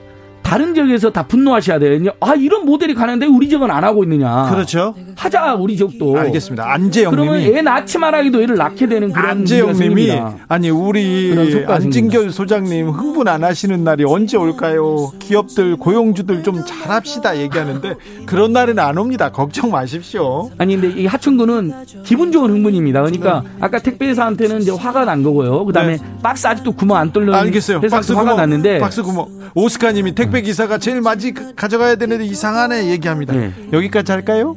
다른 0.48 0.74
지역에서 0.74 1.10
다 1.10 1.26
분노하셔야 1.26 1.78
돼요. 1.78 2.10
아 2.20 2.34
이런 2.34 2.64
모델이 2.64 2.94
가는데 2.94 3.26
우리 3.26 3.50
지역은 3.50 3.70
안 3.70 3.84
하고 3.84 4.02
있느냐. 4.04 4.48
그렇죠. 4.50 4.94
하자 5.14 5.54
우리 5.56 5.76
지역도. 5.76 6.18
알겠습니다. 6.18 6.72
안재영님이 6.72 7.26
그러면 7.26 7.54
애 7.54 7.60
낳지만 7.60 8.14
하기도 8.14 8.40
애를 8.42 8.56
낳게 8.56 8.86
되는 8.86 9.12
그런 9.12 9.28
안재영님이 9.28 10.10
아니 10.48 10.70
우리 10.70 11.64
안진결 11.68 12.30
소장님 12.30 12.88
흥분 12.88 13.28
안 13.28 13.44
하시는 13.44 13.84
날이 13.84 14.04
언제 14.04 14.38
올까요? 14.38 15.12
기업들 15.18 15.76
고용주들 15.76 16.42
좀 16.42 16.64
잘합시다 16.66 17.36
얘기하는데 17.36 17.96
그런 18.24 18.54
날은 18.54 18.78
안 18.78 18.96
옵니다. 18.96 19.30
걱정 19.30 19.70
마십시오. 19.70 20.48
아니 20.56 20.80
근데 20.80 20.98
이 20.98 21.04
하천구는 21.04 21.72
기분 22.04 22.32
좋은 22.32 22.48
흥분입니다. 22.48 23.02
그러니까 23.02 23.42
네. 23.44 23.50
아까 23.60 23.78
택배사한테는 23.80 24.62
이제 24.62 24.70
화가 24.70 25.04
난 25.04 25.22
거고요. 25.22 25.66
그다음에 25.66 25.98
네. 25.98 26.04
박스 26.22 26.46
아직도 26.46 26.72
구멍 26.72 26.96
안 26.96 27.12
뚫는 27.12 27.34
알겠어요. 27.34 27.82
박스 27.82 28.12
화가 28.12 28.22
구멍, 28.22 28.36
났는데 28.38 28.78
박스 28.78 29.02
구멍. 29.02 29.26
오스카님이 29.54 30.14
택배 30.14 30.37
택배 30.38 30.42
기사가 30.42 30.78
제일 30.78 31.00
맞이 31.00 31.32
가져가야 31.32 31.96
되는데 31.96 32.24
이상하네 32.24 32.86
얘기합니다. 32.90 33.34
네. 33.34 33.52
여기까지 33.72 34.12
할까요? 34.12 34.56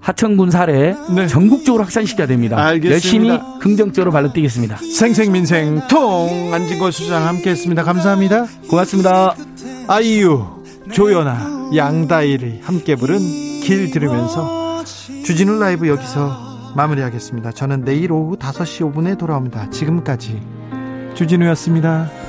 하천군 0.00 0.50
사례 0.50 0.94
네. 1.14 1.26
전국적으로 1.26 1.82
확산시켜야 1.82 2.26
됩니다. 2.26 2.56
알겠습니다. 2.56 2.92
열심히 2.92 3.40
긍정적으로 3.60 4.12
발로 4.12 4.32
뛰겠습니다. 4.32 4.76
생생민생 4.76 5.82
통 5.88 6.54
안진걸 6.54 6.92
수장 6.92 7.26
함께했습니다. 7.26 7.82
감사합니다. 7.82 8.46
고맙습니다. 8.70 9.34
아이유, 9.88 10.46
조연아, 10.92 11.72
양다일이 11.74 12.60
함께 12.62 12.94
부른 12.94 13.18
길 13.18 13.90
들으면서 13.90 14.84
주진우 15.24 15.58
라이브 15.58 15.88
여기서 15.88 16.72
마무리하겠습니다. 16.76 17.52
저는 17.52 17.84
내일 17.84 18.12
오후 18.12 18.36
5시 18.36 18.92
5분에 18.92 19.18
돌아옵니다. 19.18 19.70
지금까지 19.70 20.40
주진우였습니다. 21.14 22.27